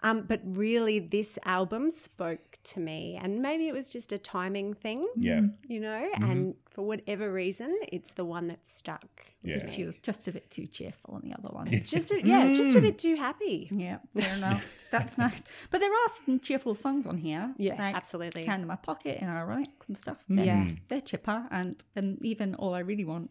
Um, 0.02 0.22
but 0.26 0.40
really, 0.44 0.98
this 0.98 1.38
album 1.44 1.90
spoke 1.90 2.58
to 2.64 2.80
me, 2.80 3.18
and 3.22 3.40
maybe 3.42 3.68
it 3.68 3.74
was 3.74 3.88
just 3.88 4.12
a 4.12 4.18
timing 4.18 4.72
thing, 4.74 5.06
yeah, 5.16 5.40
you 5.68 5.80
know. 5.80 6.08
Mm-hmm. 6.14 6.30
And 6.30 6.54
for 6.70 6.82
whatever 6.82 7.32
reason, 7.32 7.78
it's 7.92 8.12
the 8.12 8.24
one 8.24 8.48
that 8.48 8.66
stuck. 8.66 9.04
yeah. 9.42 9.68
She 9.70 9.84
was 9.84 9.98
just 9.98 10.28
a 10.28 10.32
bit 10.32 10.50
too 10.50 10.66
cheerful 10.66 11.14
on 11.16 11.22
the 11.24 11.34
other 11.38 11.48
one. 11.52 11.66
Just 11.84 12.10
a, 12.12 12.20
yeah, 12.24 12.52
just 12.52 12.74
Mm. 12.74 12.76
a 12.76 12.80
bit 12.82 12.98
too 12.98 13.16
happy. 13.16 13.68
Yeah, 13.72 13.98
fair 14.16 14.34
enough. 14.34 14.78
That's 14.90 15.16
nice. 15.18 15.40
But 15.70 15.80
there 15.80 15.90
are 15.92 16.08
some 16.24 16.38
cheerful 16.40 16.74
songs 16.74 17.06
on 17.06 17.16
here. 17.18 17.52
Yeah, 17.58 17.74
like 17.78 17.94
absolutely. 17.96 18.29
Hand 18.34 18.62
in 18.62 18.68
My 18.68 18.76
Pocket 18.76 19.18
and 19.20 19.30
Ironic 19.30 19.70
and 19.88 19.96
stuff. 19.96 20.18
Mm. 20.30 20.36
They're, 20.36 20.44
Yeah. 20.46 20.68
They're 20.88 21.00
chipper. 21.00 21.46
And, 21.50 21.82
and 21.96 22.18
even 22.24 22.54
All 22.56 22.74
I 22.74 22.80
Really 22.80 23.04
Want, 23.04 23.30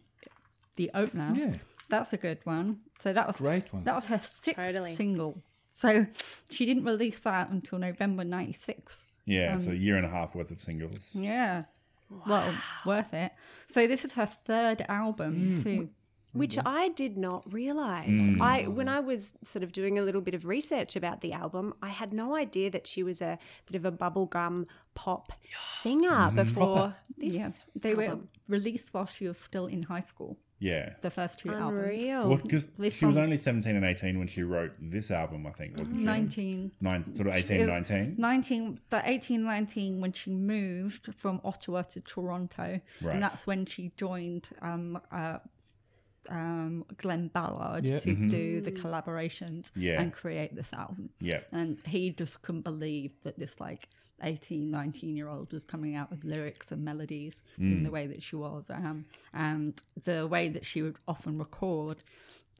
the 0.76 0.90
opener, 0.94 1.32
Yeah. 1.36 1.54
that's 1.88 2.12
a 2.12 2.16
good 2.16 2.38
one. 2.44 2.80
So 3.00 3.12
that 3.12 3.26
was 3.26 3.36
Great 3.36 3.72
one. 3.72 3.84
That 3.84 3.94
was 3.94 4.04
her 4.06 4.20
sixth 4.22 4.62
Totally. 4.62 4.94
single. 4.94 5.42
So 5.72 6.06
she 6.50 6.66
didn't 6.66 6.84
release 6.84 7.20
that 7.20 7.50
until 7.50 7.78
November 7.78 8.24
96. 8.24 9.02
yeah. 9.24 9.54
Um, 9.54 9.62
so 9.62 9.70
a 9.70 9.74
year 9.74 9.96
and 9.96 10.04
a 10.04 10.10
half 10.10 10.34
worth 10.34 10.50
of 10.50 10.60
singles. 10.60 11.10
Yeah. 11.14 11.64
Well, 12.26 12.52
worth 12.84 13.14
it. 13.14 13.32
So 13.70 13.86
this 13.86 14.04
is 14.04 14.14
her 14.14 14.26
third 14.26 14.84
album 14.88 15.56
Mm. 15.58 15.62
too. 15.62 15.88
Which 16.32 16.58
I 16.64 16.88
did 16.90 17.16
not 17.16 17.52
realize. 17.52 18.28
I 18.40 18.66
when 18.68 18.88
I 18.88 19.00
was 19.00 19.32
sort 19.44 19.62
of 19.62 19.72
doing 19.72 19.98
a 19.98 20.02
little 20.02 20.20
bit 20.20 20.34
of 20.34 20.44
research 20.46 20.96
about 20.96 21.20
the 21.20 21.32
album, 21.32 21.74
I 21.82 21.88
had 21.88 22.12
no 22.12 22.36
idea 22.36 22.70
that 22.70 22.86
she 22.86 23.02
was 23.02 23.20
a 23.20 23.38
bit 23.66 23.76
of 23.76 23.84
a 23.84 23.92
bubblegum 23.92 24.66
pop 24.94 25.32
singer 25.82 26.30
before 26.34 26.94
this. 27.18 27.34
Yeah. 27.34 27.50
They 27.74 27.94
were 27.94 28.18
released 28.48 28.92
while 28.94 29.06
she 29.06 29.26
was 29.28 29.38
still 29.38 29.66
in 29.66 29.82
high 29.82 30.00
school. 30.00 30.36
Yeah. 30.62 30.90
the 31.00 31.10
first 31.10 31.38
two 31.38 31.54
albums. 31.54 31.84
Unreal. 31.84 32.28
Well, 32.28 32.36
because 32.36 32.66
This 32.78 32.92
she 32.94 33.06
was 33.06 33.16
only 33.16 33.38
17 33.38 33.74
and 33.76 33.82
18 33.82 34.18
when 34.18 34.28
she 34.28 34.42
wrote 34.42 34.72
this 34.78 35.10
album, 35.10 35.46
I 35.46 35.52
think, 35.52 35.78
wasn't 35.78 35.96
she? 35.96 36.02
19. 36.04 36.72
Nine, 36.82 37.14
sort 37.14 37.28
of 37.28 37.34
18, 37.34 37.66
19. 37.66 38.14
19 38.18 38.78
the 38.90 39.00
18 39.08 39.42
19 39.42 40.00
when 40.02 40.12
she 40.12 40.30
moved 40.30 41.14
from 41.16 41.40
ottawa 41.44 41.80
to 41.80 42.00
toronto 42.02 42.78
Right. 43.00 43.14
and 43.14 43.22
that's 43.22 43.46
when 43.46 43.64
she 43.64 43.92
joined 43.96 44.50
um 44.60 45.00
uh 45.10 45.38
um 46.28 46.84
glenn 46.98 47.28
ballard 47.28 47.86
Yeah. 47.86 47.98
to 48.00 48.14
do 48.14 48.60
the 48.60 48.70
collaborations 48.72 49.70
Yeah. 49.74 50.00
and 50.00 50.12
create 50.12 50.54
this 50.54 50.70
album 50.72 51.10
Yeah. 51.20 51.40
and 51.52 51.78
he 51.86 52.10
just 52.10 52.42
couldn't 52.42 52.62
believe 52.62 53.12
that 53.22 53.38
this 53.38 53.58
like 53.60 53.88
18 54.22 54.70
19 54.70 55.16
year 55.16 55.28
old 55.28 55.50
was 55.52 55.64
coming 55.64 55.96
out 55.96 56.10
with 56.10 56.22
lyrics 56.24 56.72
and 56.72 56.84
melodies 56.84 57.40
in 57.58 57.82
the 57.82 57.90
way 57.90 58.06
that 58.06 58.22
she 58.22 58.36
was 58.36 58.68
um, 58.70 59.06
and 59.32 59.80
the 60.04 60.26
way 60.26 60.48
that 60.50 60.66
she 60.66 60.82
would 60.82 60.96
often 61.08 61.38
record 61.38 62.02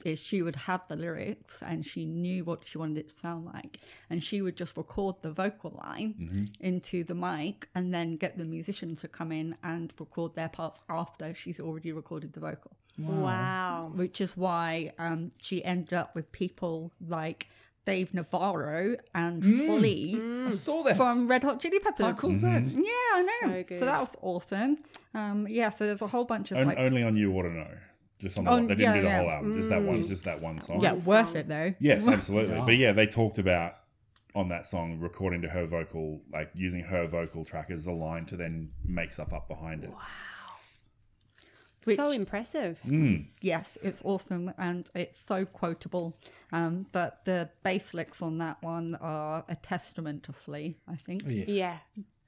is 0.06 0.18
she 0.18 0.40
would 0.40 0.56
have 0.56 0.80
the 0.88 0.96
lyrics 0.96 1.62
and 1.62 1.84
she 1.84 2.06
knew 2.06 2.42
what 2.44 2.66
she 2.66 2.78
wanted 2.78 2.96
it 2.96 3.10
to 3.10 3.14
sound 3.14 3.44
like 3.44 3.76
and 4.08 4.24
she 4.24 4.40
would 4.40 4.56
just 4.56 4.74
record 4.78 5.14
the 5.20 5.30
vocal 5.30 5.78
line 5.84 6.50
into 6.60 7.04
the 7.04 7.14
mic 7.14 7.68
and 7.74 7.92
then 7.92 8.16
get 8.16 8.38
the 8.38 8.44
musician 8.46 8.96
to 8.96 9.06
come 9.06 9.30
in 9.30 9.54
and 9.62 9.92
record 10.00 10.34
their 10.34 10.48
parts 10.48 10.80
after 10.88 11.34
she's 11.34 11.60
already 11.60 11.92
recorded 11.92 12.32
the 12.32 12.40
vocal 12.40 12.70
Wow. 13.06 13.92
which 13.94 14.20
is 14.20 14.36
why 14.36 14.92
um, 14.98 15.32
she 15.38 15.64
ended 15.64 15.94
up 15.94 16.14
with 16.14 16.30
people 16.32 16.92
like 17.06 17.48
Dave 17.86 18.12
Navarro 18.14 18.96
and 19.14 19.42
Flea 19.42 20.20
I 20.46 20.50
saw 20.50 20.82
that. 20.84 20.96
from 20.96 21.26
Red 21.28 21.42
Hot 21.44 21.60
Chili 21.60 21.78
Peppers. 21.80 22.06
How 22.06 22.12
cool 22.12 22.32
is 22.32 22.42
that? 22.42 22.62
Yeah, 22.68 22.82
I 22.84 23.38
know. 23.42 23.52
So 23.52 23.62
good. 23.68 23.80
that 23.80 24.00
was 24.00 24.16
awesome. 24.22 24.78
Um, 25.14 25.46
yeah, 25.48 25.70
so 25.70 25.86
there's 25.86 26.02
a 26.02 26.06
whole 26.06 26.24
bunch 26.24 26.50
of 26.52 26.58
On- 26.58 26.66
like, 26.66 26.78
only 26.78 27.02
on 27.02 27.16
You 27.16 27.32
Ought 27.32 27.42
to 27.44 27.50
Know. 27.50 27.68
Just 28.18 28.36
on 28.38 28.44
the 28.44 28.50
On- 28.50 28.66
They 28.66 28.74
didn't 28.74 28.80
yeah, 28.82 28.94
do 28.96 29.00
the 29.02 29.08
yeah. 29.08 29.20
whole 29.22 29.30
album. 29.30 29.56
Just 29.56 29.70
that 29.70 29.82
one. 29.82 30.02
Just 30.02 30.24
that 30.24 30.40
one 30.42 30.60
song. 30.60 30.80
yeah, 30.82 30.92
worth 30.92 31.34
it 31.34 31.48
though. 31.48 31.74
Yes, 31.80 32.06
absolutely. 32.06 32.54
Yeah. 32.56 32.64
But 32.66 32.76
yeah, 32.76 32.92
they 32.92 33.06
talked 33.06 33.38
about 33.38 33.76
on 34.34 34.48
that 34.50 34.66
song 34.66 35.00
recording 35.00 35.40
to 35.42 35.48
her 35.48 35.66
vocal, 35.66 36.20
like 36.32 36.50
using 36.54 36.82
her 36.82 37.06
vocal 37.06 37.44
track 37.46 37.70
as 37.70 37.82
the 37.84 37.92
line 37.92 38.26
to 38.26 38.36
then 38.36 38.70
make 38.84 39.10
stuff 39.10 39.32
up 39.32 39.48
behind 39.48 39.84
it. 39.84 39.90
Which- 41.84 41.96
so 41.96 42.10
impressive. 42.10 42.80
Mm. 42.86 43.26
Yes, 43.40 43.78
it's 43.82 44.00
awesome 44.04 44.52
and 44.58 44.88
it's 44.94 45.18
so 45.20 45.44
quotable. 45.44 46.16
Um, 46.52 46.86
but 46.92 47.24
the 47.24 47.48
bass 47.62 47.94
licks 47.94 48.20
on 48.22 48.38
that 48.38 48.62
one 48.62 48.96
are 49.00 49.44
a 49.48 49.56
testament 49.56 50.24
to 50.24 50.32
Flea, 50.32 50.76
I 50.88 50.96
think. 50.96 51.22
Yeah. 51.26 51.44
Yeah. 51.46 51.78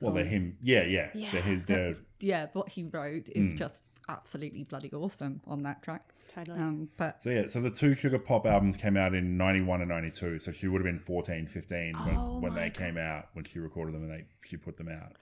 Well, 0.00 0.12
they're 0.14 0.24
him. 0.24 0.56
Yeah, 0.62 0.82
yeah. 0.82 1.10
Yeah. 1.14 1.30
They're 1.32 1.42
his, 1.42 1.62
they're, 1.64 1.96
Yeah, 2.20 2.46
what 2.54 2.68
he 2.68 2.84
wrote 2.84 3.28
is 3.28 3.54
just 3.54 3.84
absolutely 4.08 4.64
bloody 4.64 4.90
awesome 4.92 5.40
on 5.46 5.62
that 5.62 5.82
track. 5.82 6.02
Totally. 6.34 6.58
Um, 6.58 6.88
but 6.96 7.22
so 7.22 7.30
yeah, 7.30 7.46
so 7.46 7.60
the 7.60 7.70
two 7.70 7.94
Sugar 7.94 8.18
Pop 8.18 8.46
albums 8.46 8.76
came 8.76 8.96
out 8.96 9.14
in 9.14 9.36
91 9.36 9.80
and 9.80 9.88
92. 9.90 10.38
So 10.38 10.50
she 10.50 10.66
would 10.66 10.78
have 10.84 10.84
been 10.86 10.98
14, 10.98 11.46
15 11.46 11.94
when, 12.04 12.16
Oh 12.16 12.38
when 12.40 12.52
my 12.54 12.60
they 12.60 12.70
came 12.70 12.96
out, 12.96 13.28
when 13.34 13.44
she 13.44 13.58
recorded 13.58 13.94
them 13.94 14.02
and 14.02 14.10
they 14.10 14.24
she 14.44 14.56
put 14.56 14.76
them 14.76 14.88
out. 14.88 15.12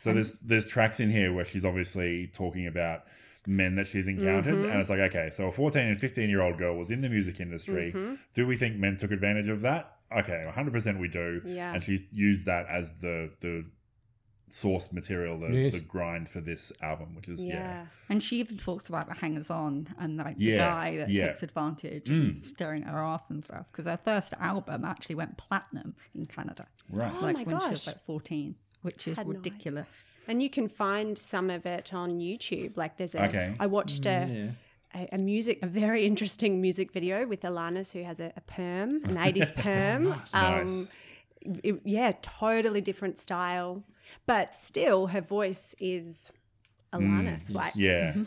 So 0.00 0.12
there's 0.12 0.32
there's 0.40 0.66
tracks 0.66 1.00
in 1.00 1.10
here 1.10 1.32
where 1.32 1.44
she's 1.44 1.64
obviously 1.64 2.28
talking 2.32 2.66
about 2.66 3.04
men 3.46 3.74
that 3.76 3.86
she's 3.86 4.06
encountered 4.08 4.54
Mm-hmm. 4.54 4.70
and 4.70 4.80
it's 4.80 4.90
like 4.90 4.98
okay 4.98 5.30
so 5.30 5.46
a 5.46 5.52
14 5.52 5.82
and 5.82 5.98
15 5.98 6.28
year 6.28 6.42
old 6.42 6.58
girl 6.58 6.76
was 6.76 6.90
in 6.90 7.00
the 7.00 7.08
music 7.08 7.40
industry 7.40 7.92
Mm-hmm. 7.94 8.14
do 8.34 8.46
we 8.46 8.56
think 8.56 8.76
men 8.76 8.96
took 8.96 9.10
advantage 9.12 9.48
of 9.48 9.62
that 9.62 9.96
okay 10.16 10.44
100% 10.54 11.00
we 11.00 11.08
do 11.08 11.40
Yeah. 11.44 11.72
and 11.74 11.82
she's 11.82 12.02
used 12.12 12.44
that 12.46 12.66
as 12.68 13.00
the 13.00 13.30
the 13.40 13.64
source 14.52 14.92
material 14.92 15.38
the, 15.38 15.46
Yes. 15.48 15.72
the 15.74 15.80
grind 15.80 16.28
for 16.28 16.40
this 16.40 16.72
album 16.82 17.14
which 17.14 17.28
is 17.28 17.40
yeah, 17.40 17.54
Yeah. 17.54 17.86
And 18.08 18.20
she 18.20 18.40
even 18.40 18.58
talks 18.58 18.88
about 18.88 19.06
the 19.06 19.14
hangers 19.14 19.48
on 19.48 19.86
and 19.98 20.16
like 20.16 20.34
Yeah, 20.38 20.52
the 20.56 20.58
guy 20.58 20.96
that 20.96 21.10
yeah. 21.10 21.28
takes 21.28 21.42
advantage 21.44 22.06
Mm. 22.06 22.20
and 22.20 22.36
staring 22.36 22.82
at 22.82 22.90
her 22.90 22.98
ass 22.98 23.30
and 23.30 23.44
stuff. 23.44 23.66
Because 23.70 23.84
her 23.86 23.98
first 24.04 24.34
album 24.40 24.84
actually 24.84 25.14
went 25.14 25.38
platinum 25.38 25.94
in 26.16 26.26
Canada, 26.26 26.66
right 26.90 27.12
Oh 27.16 27.20
like 27.26 27.36
my 27.36 27.42
when 27.44 27.60
she 27.60 27.68
was 27.70 27.84
gosh. 27.84 27.94
like 27.94 28.04
14, 28.04 28.56
which 28.82 29.08
is 29.08 29.16
Had 29.16 29.26
no 29.26 29.34
ridiculous. 29.34 30.06
And 30.28 30.42
you 30.42 30.50
can 30.50 30.68
find 30.68 31.16
some 31.18 31.50
of 31.50 31.66
it 31.66 31.92
on 31.92 32.18
YouTube. 32.18 32.76
Like 32.76 32.96
there's 32.96 33.14
a. 33.14 33.24
Okay. 33.26 33.54
I 33.58 33.66
watched 33.66 34.06
a, 34.06 34.26
Yeah. 34.30 34.50
a, 34.94 35.08
a 35.16 35.18
music, 35.18 35.58
a 35.62 35.66
very 35.66 36.06
interesting 36.10 36.60
music 36.60 36.92
video 36.92 37.26
with 37.26 37.40
Alanis, 37.42 37.92
who 37.92 38.02
has 38.04 38.20
a, 38.20 38.32
a 38.36 38.40
perm, 38.42 39.02
an 39.04 39.16
80s 39.16 39.54
perm. 39.64 40.14
Um, 40.34 40.88
it- 41.62 41.80
yeah, 41.84 42.12
totally 42.22 42.80
different 42.80 43.18
style. 43.18 43.82
But 44.26 44.54
still, 44.56 45.06
her 45.08 45.20
voice 45.20 45.74
is 45.78 46.32
Alanis. 46.92 47.54
like, 47.54 47.72
yeah 47.76 48.12
And 48.12 48.26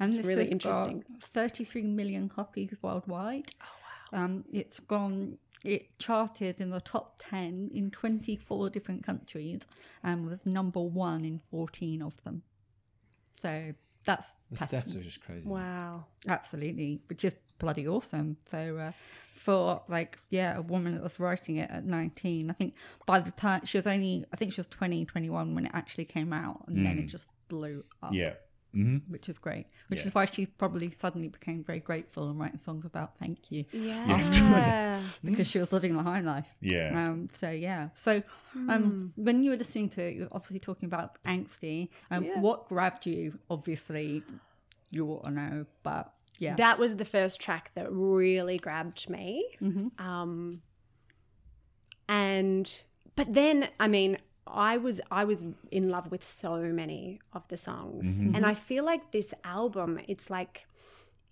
It's 0.00 0.16
this 0.16 0.26
really 0.26 0.44
has 0.44 0.50
interesting. 0.52 1.04
33 1.20 1.82
million 1.84 2.28
copies 2.28 2.74
worldwide. 2.82 3.52
Oh, 3.62 3.66
wow. 4.12 4.24
Um, 4.24 4.44
it's 4.52 4.80
gone, 4.80 5.38
it 5.64 5.98
charted 5.98 6.60
in 6.60 6.70
the 6.70 6.80
top 6.80 7.16
10 7.18 7.70
in 7.74 7.90
24 7.90 8.70
different 8.70 9.02
countries 9.04 9.62
and 10.02 10.26
was 10.26 10.44
number 10.46 10.80
one 10.80 11.24
in 11.24 11.40
14 11.50 12.02
of 12.02 12.22
them. 12.24 12.42
So 13.36 13.74
that's 14.04 14.30
The 14.50 14.58
stats 14.58 14.94
are 14.96 15.02
just 15.02 15.22
crazy. 15.24 15.48
wow. 15.48 16.04
Absolutely, 16.28 17.00
which 17.08 17.24
is 17.24 17.34
bloody 17.58 17.88
awesome. 17.88 18.36
So 18.50 18.76
uh, 18.76 18.92
for 19.34 19.82
like 19.88 20.18
yeah, 20.30 20.58
a 20.58 20.62
woman 20.62 20.94
that 20.94 21.02
was 21.02 21.18
writing 21.18 21.56
it 21.56 21.70
at 21.70 21.84
19, 21.84 22.50
I 22.50 22.52
think 22.52 22.74
by 23.06 23.20
the 23.20 23.30
time 23.30 23.64
she 23.64 23.78
was 23.78 23.86
only 23.86 24.24
I 24.32 24.36
think 24.36 24.52
she 24.52 24.60
was 24.60 24.66
20, 24.68 25.04
21 25.06 25.54
when 25.54 25.66
it 25.66 25.72
actually 25.74 26.04
came 26.04 26.32
out 26.32 26.64
and 26.66 26.84
then 26.84 26.98
it 26.98 27.06
just 27.06 27.26
blew 27.48 27.84
up. 28.02 28.12
yeah 28.12 28.34
hmm 28.74 28.98
Which 29.08 29.28
is 29.28 29.38
great. 29.38 29.66
Which 29.88 30.00
Yeah. 30.00 30.08
is 30.08 30.14
why 30.14 30.24
she 30.26 30.46
probably 30.46 30.90
suddenly 30.90 31.28
became 31.28 31.64
very 31.64 31.80
grateful 31.80 32.28
and 32.30 32.38
writing 32.40 32.58
songs 32.58 32.84
about 32.84 33.16
thank 33.22 33.50
you 33.52 33.64
Yeah. 33.72 35.00
because 35.24 35.46
she 35.46 35.58
was 35.58 35.70
living 35.72 35.96
the 35.96 36.02
high 36.02 36.20
life. 36.20 36.48
yeah 36.60 36.90
Um, 37.00 37.28
so 37.32 37.48
yeah. 37.50 37.88
So 37.94 38.22
um, 38.72 39.12
when 39.16 39.42
you 39.42 39.50
were 39.52 39.56
listening 39.56 39.88
to 39.90 40.02
it, 40.02 40.16
you're 40.16 40.28
obviously 40.32 40.58
talking 40.60 40.86
about 40.92 41.08
angsty. 41.24 41.88
Um, 42.10 42.24
Yeah. 42.24 42.40
What 42.40 42.68
grabbed 42.68 43.06
you? 43.06 43.38
Obviously, 43.48 44.22
you 44.90 45.06
ought 45.10 45.24
to 45.24 45.30
know, 45.30 45.66
but 45.82 46.12
yeah. 46.38 46.56
That 46.56 46.78
was 46.78 46.96
the 46.96 47.04
first 47.04 47.40
track 47.40 47.70
that 47.76 47.86
really 47.92 48.58
grabbed 48.58 49.08
me. 49.08 49.44
Mm-hmm. 49.62 50.04
Um, 50.04 50.62
and 52.08 52.80
but 53.16 53.32
then, 53.32 53.68
I 53.78 53.88
mean, 53.88 54.18
I 54.46 54.76
was 54.76 55.00
I 55.10 55.24
was 55.24 55.44
in 55.70 55.88
love 55.88 56.10
with 56.10 56.22
so 56.24 56.56
many 56.60 57.20
of 57.32 57.46
the 57.48 57.56
songs, 57.56 58.18
and 58.18 58.44
I 58.44 58.54
feel 58.54 58.84
like 58.84 59.10
this 59.12 59.32
album, 59.44 60.00
it's 60.08 60.30
like. 60.30 60.66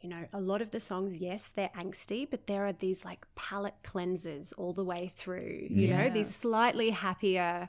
You 0.04 0.08
know, 0.08 0.26
a 0.32 0.40
lot 0.40 0.60
of 0.60 0.72
the 0.72 0.80
songs, 0.80 1.18
yes, 1.18 1.52
they're 1.52 1.70
angsty, 1.78 2.28
but 2.28 2.48
there 2.48 2.66
are 2.66 2.72
these 2.72 3.04
like 3.04 3.24
palate 3.36 3.76
cleansers 3.84 4.52
all 4.56 4.72
the 4.72 4.82
way 4.82 5.12
through. 5.16 5.68
You 5.70 5.86
know, 5.94 6.10
these 6.10 6.34
slightly 6.34 6.90
happier 6.90 7.68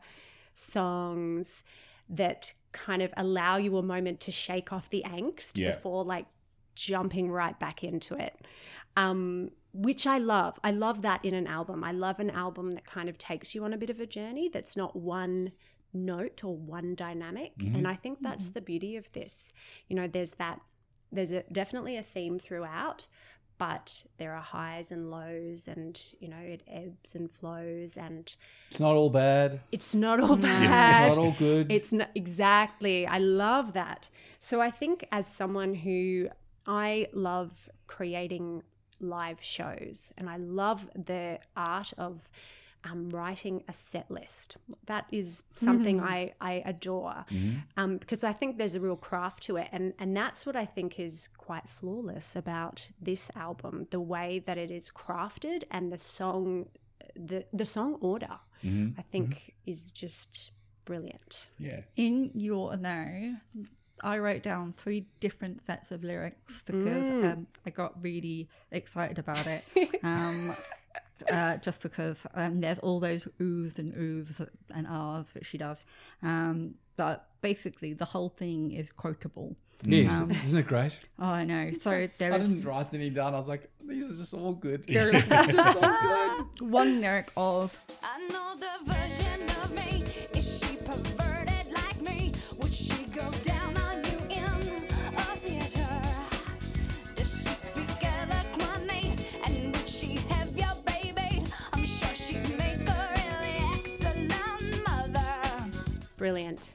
songs 0.67 1.63
that 2.09 2.53
kind 2.71 3.03
of 3.03 3.13
allow 3.17 3.57
you 3.57 3.77
a 3.77 3.83
moment 3.83 4.19
to 4.21 4.31
shake 4.31 4.73
off 4.73 4.89
the 4.89 5.03
angst 5.05 5.59
Yeah. 5.59 5.71
before 5.75 6.03
like 6.03 6.25
jumping 6.75 7.29
right 7.29 7.57
back 7.59 7.83
into 7.83 8.15
it. 8.15 8.35
Um, 8.97 9.51
which 9.73 10.05
I 10.05 10.19
love. 10.19 10.59
I 10.63 10.71
love 10.71 11.01
that 11.01 11.25
in 11.25 11.33
an 11.33 11.47
album. 11.47 11.83
I 11.83 11.91
love 11.91 12.19
an 12.19 12.29
album 12.29 12.71
that 12.71 12.85
kind 12.85 13.09
of 13.09 13.17
takes 13.17 13.55
you 13.55 13.63
on 13.63 13.73
a 13.73 13.77
bit 13.77 13.89
of 13.89 13.99
a 13.99 14.05
journey 14.05 14.49
that's 14.49 14.77
not 14.77 14.95
one 14.95 15.51
note 15.93 16.43
or 16.43 16.55
one 16.55 16.95
dynamic. 16.95 17.57
Mm-hmm. 17.57 17.75
And 17.75 17.87
I 17.87 17.95
think 17.95 18.19
that's 18.21 18.45
mm-hmm. 18.45 18.53
the 18.53 18.61
beauty 18.61 18.95
of 18.97 19.11
this. 19.13 19.51
You 19.87 19.95
know, 19.95 20.07
there's 20.07 20.35
that 20.35 20.61
there's 21.11 21.31
a 21.31 21.43
definitely 21.51 21.97
a 21.97 22.03
theme 22.03 22.39
throughout, 22.39 23.07
but 23.57 24.05
there 24.17 24.33
are 24.33 24.41
highs 24.41 24.91
and 24.91 25.09
lows 25.09 25.67
and 25.67 26.01
you 26.19 26.27
know, 26.27 26.37
it 26.37 26.61
ebbs 26.67 27.15
and 27.15 27.31
flows 27.31 27.97
and 27.97 28.35
It's 28.69 28.79
not 28.79 28.95
all 28.95 29.09
bad. 29.09 29.59
it's 29.71 29.95
not 29.95 30.19
all 30.19 30.35
bad. 30.35 31.09
It's 31.09 31.17
not 31.17 31.23
all 31.23 31.35
good. 31.37 31.71
It's 31.71 31.91
not 31.91 32.09
exactly. 32.13 33.07
I 33.07 33.17
love 33.17 33.73
that. 33.73 34.09
So 34.39 34.61
I 34.61 34.69
think 34.69 35.07
as 35.11 35.27
someone 35.27 35.73
who 35.73 36.29
I 36.65 37.07
love 37.11 37.69
creating 37.87 38.63
live 39.03 39.41
shows 39.41 40.13
and 40.17 40.29
I 40.29 40.37
love 40.37 40.89
the 40.95 41.39
art 41.55 41.93
of 41.97 42.29
um, 42.85 43.09
writing 43.11 43.63
a 43.69 43.73
set 43.73 44.11
list. 44.11 44.57
That 44.87 45.05
is 45.11 45.43
something 45.55 46.01
I, 46.01 46.33
I 46.41 46.61
adore 46.65 47.25
um, 47.77 47.97
because 47.97 48.23
I 48.25 48.33
think 48.33 48.57
there's 48.57 48.75
a 48.75 48.79
real 48.81 48.97
craft 48.97 49.43
to 49.43 49.55
it. 49.57 49.69
And, 49.71 49.93
and 49.99 50.15
that's 50.17 50.45
what 50.45 50.55
I 50.57 50.65
think 50.65 50.99
is 50.99 51.29
quite 51.37 51.67
flawless 51.69 52.35
about 52.35 52.89
this 53.01 53.29
album 53.35 53.85
the 53.91 54.01
way 54.01 54.43
that 54.47 54.57
it 54.57 54.69
is 54.69 54.89
crafted 54.89 55.63
and 55.71 55.93
the 55.93 55.97
song, 55.97 56.67
the, 57.15 57.45
the 57.53 57.65
song 57.65 57.95
order, 58.01 58.39
I 58.97 59.01
think 59.11 59.53
is 59.65 59.91
just 59.91 60.51
brilliant. 60.85 61.47
yeah 61.59 61.81
In 61.95 62.31
your 62.33 62.75
no, 62.77 63.35
I 64.01 64.17
wrote 64.17 64.43
down 64.43 64.73
three 64.73 65.05
different 65.19 65.61
sets 65.63 65.91
of 65.91 66.03
lyrics 66.03 66.61
because 66.65 67.09
um, 67.09 67.47
I 67.65 67.69
got 67.69 68.01
really 68.03 68.49
excited 68.71 69.19
about 69.19 69.45
it. 69.47 69.63
um, 70.03 70.55
uh, 71.31 71.57
just 71.57 71.81
because 71.81 72.25
um, 72.33 72.59
there's 72.59 72.79
all 72.79 72.99
those 72.99 73.25
oohs 73.39 73.77
and 73.79 73.93
oohs 73.93 74.45
and 74.73 74.87
ahs 74.87 75.27
that 75.33 75.45
she 75.45 75.57
does. 75.57 75.77
Um, 76.21 76.75
that 76.97 77.25
basically 77.41 77.93
the 77.93 78.05
whole 78.05 78.29
thing 78.29 78.71
is 78.71 78.91
quotable. 78.91 79.55
Yes, 79.85 80.11
Um, 80.13 80.31
isn't 80.31 80.57
it 80.57 80.67
great? 80.67 80.97
Oh, 81.19 81.25
I 81.25 81.43
know. 81.45 81.71
So 81.81 82.07
there 82.17 82.33
I 82.33 82.37
is 82.37 82.47
didn't 82.47 82.63
write 82.65 82.93
any 82.93 83.09
down. 83.09 83.33
I 83.33 83.37
was 83.37 83.47
like, 83.47 83.69
these 83.85 84.05
are 84.05 84.15
just 84.17 84.33
all 84.33 84.53
good. 84.53 84.83
there 84.87 85.09
is 85.15 85.23
just 85.51 85.77
all 85.77 86.45
good. 86.51 86.69
one 86.69 87.01
lyric 87.01 87.31
of 87.35 87.77
Brilliant. 106.17 106.73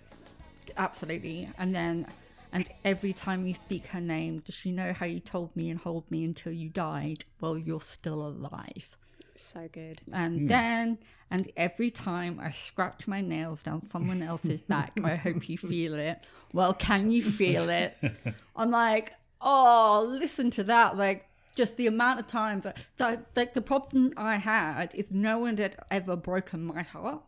absolutely, 0.77 1.49
and 1.59 1.75
then 1.75 2.07
and 2.53 2.69
every 2.85 3.13
time 3.13 3.47
you 3.47 3.55
speak 3.55 3.87
her 3.89 4.01
name, 4.01 4.39
does 4.39 4.55
she 4.55 4.73
know 4.73 4.93
how 4.93 5.07
you 5.07 5.21
told 5.21 5.55
me 5.55 5.71
and 5.71 5.79
hold 5.79 6.11
me 6.11 6.25
until 6.25 6.53
you 6.53 6.69
died? 6.69 7.25
Well, 7.41 7.59
you're 7.59 7.81
still 7.81 8.27
alive. 8.27 8.97
So 9.37 9.69
good. 9.71 10.01
And 10.13 10.41
hmm. 10.41 10.47
then, 10.47 10.99
and 11.31 11.51
every 11.57 11.91
time 11.91 12.41
I 12.41 12.51
scratch 12.51 13.07
my 13.07 13.21
nails 13.21 13.63
down 13.63 13.83
someone 13.83 14.23
else's 14.23 14.61
back, 14.63 14.93
I 15.05 15.17
hope 15.17 15.49
you 15.49 15.59
feel 15.59 15.95
it. 15.95 16.27
Well, 16.53 16.75
can 16.75 17.11
you 17.11 17.23
feel 17.23 17.69
it? 17.69 17.97
I'm 18.57 18.71
like, 18.71 19.13
oh, 19.41 20.05
listen 20.09 20.51
to 20.53 20.65
that. 20.65 20.97
Like, 20.97 21.29
just 21.55 21.77
the 21.77 21.87
amount 21.87 22.21
of 22.21 22.27
times. 22.27 22.65
That, 22.65 22.79
so, 22.97 23.19
like, 23.37 23.55
the 23.55 23.61
problem 23.61 24.13
I 24.17 24.37
had 24.37 24.95
is 24.95 25.13
no 25.13 25.39
one 25.39 25.57
had 25.59 25.77
ever 25.91 26.17
broken 26.17 26.65
my 26.65 26.83
heart. 26.83 27.23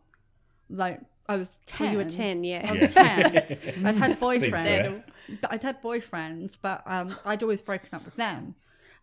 Like, 0.69 1.01
I 1.29 1.37
was 1.37 1.49
10. 1.67 1.85
Well, 1.85 1.91
you 1.93 1.97
were 1.99 2.09
10, 2.09 2.43
yeah. 2.43 2.61
I 2.67 2.73
Yeah. 2.73 2.81
was 2.81 3.57
10. 3.73 3.85
I'd 3.87 3.95
had 3.97 4.19
boyfriends. 4.19 5.03
But 5.41 5.53
I'd 5.53 5.63
had 5.63 5.81
boyfriends, 5.81 6.57
but 6.61 6.83
um, 6.85 7.15
I'd 7.25 7.41
always 7.43 7.61
broken 7.61 7.89
up 7.93 8.03
with 8.03 8.15
them. 8.15 8.55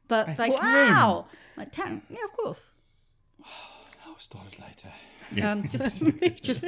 But 0.09 0.39
like, 0.39 0.53
Wow. 0.53 1.27
like 1.57 1.73
10. 1.73 2.03
Yeah, 2.11 2.25
of 2.25 2.33
course. 2.33 2.71
I'll 4.07 4.19
start 4.19 4.47
it 4.53 4.61
later. 4.61 4.93
Um, 5.47 5.69
just, 5.69 6.03
just 6.43 6.65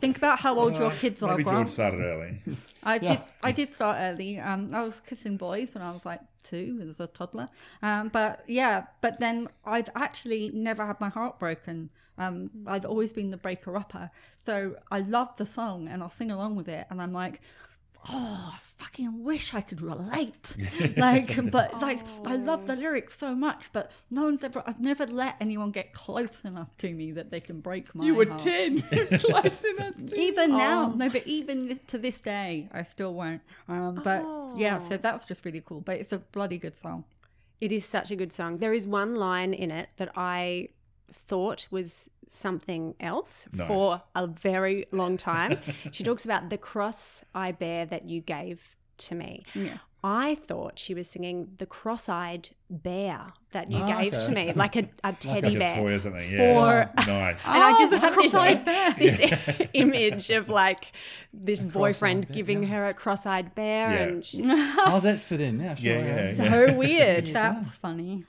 think 0.00 0.16
about 0.16 0.38
how 0.40 0.58
old 0.58 0.78
your 0.78 0.90
kids 0.92 1.22
are, 1.22 1.36
Maybe 1.36 1.44
George 1.44 1.70
started 1.70 2.00
early. 2.00 2.40
I 2.82 2.94
Yeah. 2.98 3.08
did. 3.16 3.20
I 3.42 3.52
did 3.52 3.68
start 3.74 3.98
early. 4.00 4.38
Um, 4.40 4.74
I 4.74 4.82
was 4.82 5.00
kissing 5.00 5.36
boys 5.36 5.74
when 5.74 5.82
I 5.82 5.90
was 5.90 6.06
like 6.06 6.20
two, 6.42 6.82
as 6.88 7.00
a 7.00 7.06
toddler. 7.06 7.48
Um, 7.82 8.08
but 8.08 8.44
yeah, 8.46 8.86
but 9.02 9.20
then 9.20 9.48
I've 9.64 9.90
actually 9.94 10.50
never 10.54 10.86
had 10.86 10.98
my 11.00 11.10
heart 11.10 11.38
broken. 11.38 11.90
Um, 12.18 12.50
I've 12.66 12.84
always 12.84 13.12
been 13.12 13.30
the 13.30 13.36
breaker 13.36 13.76
upper. 13.76 14.10
So 14.36 14.76
I 14.90 15.00
love 15.00 15.36
the 15.36 15.46
song 15.46 15.88
and 15.88 16.02
I'll 16.02 16.10
sing 16.10 16.30
along 16.30 16.56
with 16.56 16.68
it. 16.68 16.86
And 16.90 17.00
I'm 17.00 17.12
like, 17.12 17.40
oh, 18.10 18.54
I 18.54 18.58
fucking 18.76 19.22
wish 19.24 19.54
I 19.54 19.60
could 19.60 19.82
relate. 19.82 20.56
like, 20.96 21.50
but 21.50 21.80
like, 21.82 22.00
I 22.26 22.36
love 22.36 22.66
the 22.66 22.76
lyrics 22.76 23.18
so 23.18 23.34
much. 23.34 23.70
But 23.72 23.90
no 24.10 24.24
one's 24.24 24.42
ever. 24.44 24.62
I've 24.66 24.80
never 24.80 25.06
let 25.06 25.36
anyone 25.40 25.70
get 25.70 25.92
close 25.92 26.38
enough 26.44 26.76
to 26.78 26.92
me 26.92 27.12
that 27.12 27.30
they 27.30 27.40
can 27.40 27.60
break 27.60 27.94
my. 27.94 28.04
You 28.04 28.14
were 28.14 28.26
heart. 28.26 28.40
10. 28.40 28.82
Close 29.18 29.64
enough 29.64 29.94
to 30.06 30.20
Even 30.20 30.56
now, 30.56 30.90
Oh. 30.92 30.96
no, 30.96 31.08
but 31.10 31.26
even 31.26 31.78
to 31.88 31.98
this 31.98 32.18
day, 32.20 32.68
I 32.72 32.82
still 32.84 33.14
won't. 33.14 33.42
Um, 33.68 34.00
but 34.02 34.24
yeah, 34.56 34.78
so 34.78 34.96
that 34.96 35.14
was 35.14 35.24
just 35.24 35.44
really 35.44 35.62
cool. 35.64 35.80
But 35.80 35.96
it's 35.98 36.12
a 36.12 36.18
bloody 36.18 36.58
good 36.58 36.78
song. 36.80 37.04
It 37.60 37.72
is 37.72 37.84
such 37.84 38.12
a 38.12 38.16
good 38.16 38.32
song. 38.32 38.58
There 38.58 38.72
is 38.72 38.86
one 38.86 39.16
line 39.16 39.52
in 39.52 39.72
it 39.72 39.88
that 39.96 40.12
I 40.14 40.68
thought 41.12 41.66
was 41.70 42.10
something 42.26 42.94
else 43.00 43.46
Nice. 43.52 43.68
for 43.68 44.02
a 44.14 44.26
very 44.26 44.86
long 44.92 45.16
time. 45.16 45.58
she 45.90 46.04
talks 46.04 46.24
about 46.24 46.50
the 46.50 46.58
cross 46.58 47.22
I 47.34 47.52
bear 47.52 47.86
that 47.86 48.08
you 48.08 48.20
gave 48.20 48.76
to 48.98 49.14
me. 49.14 49.44
Yeah. 49.54 49.78
I 50.04 50.36
thought 50.36 50.78
she 50.78 50.94
was 50.94 51.08
singing 51.10 51.48
the 51.58 51.66
cross-eyed 51.66 52.50
bear 52.70 53.32
that 53.50 53.72
you 53.72 53.78
Ah, 53.78 54.00
gave 54.00 54.14
okay. 54.14 54.26
to 54.26 54.30
me, 54.30 54.52
like 54.52 54.76
a, 54.76 54.88
a 55.02 55.12
teddy 55.12 55.48
Like 55.48 55.56
a 55.56 55.58
bear. 55.58 55.76
toy 55.76 55.94
or 55.94 55.98
something. 55.98 56.30
Yeah. 56.32 56.54
For- 56.94 57.06
nice. 57.10 57.44
and 57.48 57.62
I 57.64 57.76
just 57.78 57.92
Oh, 57.94 57.98
have 57.98 58.14
this, 58.14 58.30
cross-eyed 58.30 58.64
bear. 58.64 58.92
this 58.92 59.68
image 59.72 60.30
of 60.30 60.48
like 60.48 60.92
this 61.32 61.64
boyfriend 61.64 62.28
bear, 62.28 62.34
giving 62.36 62.62
yeah. 62.62 62.68
her 62.68 62.84
a 62.86 62.94
cross-eyed 62.94 63.56
bear, 63.56 63.90
Yeah. 63.90 63.98
and 64.02 64.24
she, 64.24 64.42
How's 64.44 65.02
that 65.02 65.18
fit 65.20 65.40
in? 65.40 65.58
Yeah, 65.58 65.74
sure. 65.74 65.96
Yeah, 65.96 65.98
yeah. 66.04 66.32
so 66.32 66.74
weird. 66.74 67.26
That's 67.26 67.70
funny. 67.72 68.24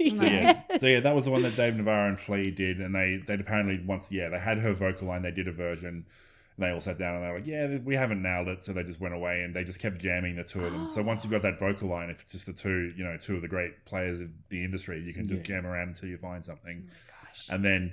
So 0.16 0.24
yeah, 0.24 0.62
so 0.78 0.86
yeah, 0.86 1.00
that 1.00 1.14
was 1.14 1.24
the 1.24 1.30
one 1.30 1.42
that 1.42 1.56
Dave 1.56 1.76
Navarro 1.76 2.08
and 2.08 2.18
Flea 2.18 2.50
did, 2.50 2.80
and 2.80 2.94
they 2.94 3.22
they 3.26 3.34
apparently 3.34 3.82
once 3.84 4.12
yeah 4.12 4.28
they 4.28 4.38
had 4.38 4.58
her 4.58 4.72
vocal 4.72 5.08
line, 5.08 5.22
they 5.22 5.32
did 5.32 5.48
a 5.48 5.52
version, 5.52 6.06
and 6.58 6.64
they 6.66 6.70
all 6.70 6.80
sat 6.80 6.98
down 6.98 7.16
and 7.16 7.24
they 7.24 7.28
were 7.28 7.38
like, 7.38 7.46
yeah, 7.46 7.78
we 7.84 7.96
haven't 7.96 8.22
nailed 8.22 8.48
it, 8.48 8.64
so 8.64 8.72
they 8.72 8.82
just 8.82 9.00
went 9.00 9.14
away 9.14 9.42
and 9.42 9.54
they 9.54 9.64
just 9.64 9.80
kept 9.80 9.98
jamming 9.98 10.36
the 10.36 10.44
two 10.44 10.64
of 10.64 10.72
them. 10.72 10.88
So 10.90 11.02
once 11.02 11.24
you've 11.24 11.30
got 11.32 11.42
that 11.42 11.58
vocal 11.58 11.88
line, 11.88 12.10
if 12.10 12.20
it's 12.20 12.32
just 12.32 12.46
the 12.46 12.52
two, 12.52 12.92
you 12.96 13.04
know, 13.04 13.16
two 13.16 13.36
of 13.36 13.42
the 13.42 13.48
great 13.48 13.84
players 13.84 14.20
in 14.20 14.34
the 14.48 14.64
industry, 14.64 15.00
you 15.00 15.12
can 15.12 15.26
just 15.26 15.42
jam 15.42 15.66
around 15.66 15.88
until 15.88 16.08
you 16.08 16.18
find 16.18 16.44
something, 16.44 16.88
oh 16.88 17.54
and 17.54 17.64
then 17.64 17.92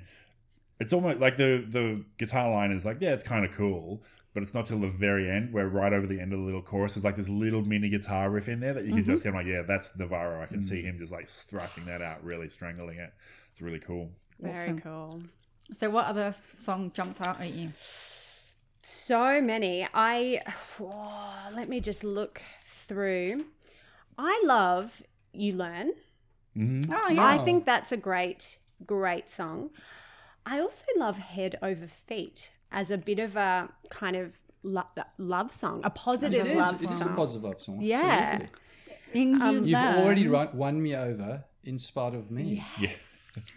it's 0.80 0.94
almost 0.94 1.20
like 1.20 1.38
the 1.38 1.66
the 1.68 2.04
guitar 2.18 2.50
line 2.52 2.72
is 2.72 2.86
like 2.86 2.98
yeah, 3.00 3.14
it's 3.14 3.24
kind 3.24 3.46
of 3.46 3.52
cool. 3.52 4.02
But 4.36 4.44
it's 4.44 4.54
not 4.54 4.66
till 4.66 4.80
the 4.80 4.90
very 4.90 5.32
end, 5.32 5.54
where 5.54 5.68
right 5.68 5.94
over 5.94 6.06
the 6.06 6.20
end 6.20 6.34
of 6.34 6.40
the 6.40 6.46
little 6.46 6.62
chorus, 6.62 6.94
there's 6.94 7.06
like 7.06 7.16
this 7.16 7.30
little 7.30 7.62
mini 7.62 7.88
guitar 7.88 8.30
riff 8.30 8.50
in 8.50 8.60
there 8.60 8.74
that 8.74 8.84
you 8.84 8.94
can 8.94 9.06
just 9.06 9.24
mm-hmm. 9.24 9.32
get 9.32 9.38
like, 9.38 9.48
yeah, 9.48 9.62
that's 9.62 9.92
Navarro. 9.98 10.44
I 10.44 10.46
can 10.46 10.62
see 10.62 10.82
mm. 10.82 10.84
him 10.84 11.00
just 11.00 11.14
like 11.14 11.30
thrashing 11.30 11.86
that 11.86 12.02
out, 12.02 12.22
really 12.22 12.50
strangling 12.50 13.00
it. 13.00 13.14
It's 13.54 13.62
really 13.62 13.80
cool. 13.80 14.12
Very 14.42 14.66
Awesome. 14.66 14.82
cool. 14.82 15.22
So, 15.80 15.90
what 15.90 16.06
other 16.08 16.36
song 16.60 16.92
jumped 16.94 17.22
out 17.22 17.40
at 17.40 17.54
you? 17.54 17.72
So 18.82 19.42
many. 19.42 19.88
I 19.94 20.42
oh, 20.82 21.50
let 21.56 21.70
me 21.70 21.80
just 21.80 22.04
look 22.04 22.42
through. 22.66 23.46
I 24.18 24.44
love 24.46 25.02
You 25.32 25.54
Learn. 25.54 25.94
Mm-hmm. 26.58 26.94
Oh 26.94 27.10
yeah, 27.10 27.26
I 27.26 27.38
think 27.38 27.66
that's 27.66 27.94
a 27.94 27.98
great, 27.98 28.58
great 28.86 29.30
song. 29.30 29.70
I 30.46 30.60
also 30.60 30.86
love 30.98 31.18
Head 31.18 31.58
Over 31.62 31.88
Feet 31.88 32.52
as 32.76 32.92
a 32.92 32.98
bit 32.98 33.18
of 33.20 33.36
a 33.36 33.68
kind 33.90 34.16
of 34.16 34.34
lo- 34.62 34.84
love 35.18 35.52
song, 35.52 35.82
a 35.84 35.90
positive 35.90 36.46
It 36.46 36.52
is. 36.52 36.58
love 36.58 36.82
It 36.82 36.84
is 36.84 36.92
a 36.92 37.00
song. 37.06 37.16
positive 37.16 37.44
love 37.44 37.62
song. 37.62 37.80
Yeah. 37.82 38.40
absolutely. 38.44 38.60
In 39.14 39.30
you 39.36 39.42
Um, 39.42 39.56
You've 39.56 39.70
learn- 39.80 39.96
already 40.04 40.28
run, 40.28 40.50
won 40.58 40.82
me 40.84 40.94
over 40.96 41.46
in 41.64 41.80
spite 41.80 42.14
of 42.14 42.30
me. 42.30 42.64
Yeah. 42.80 42.90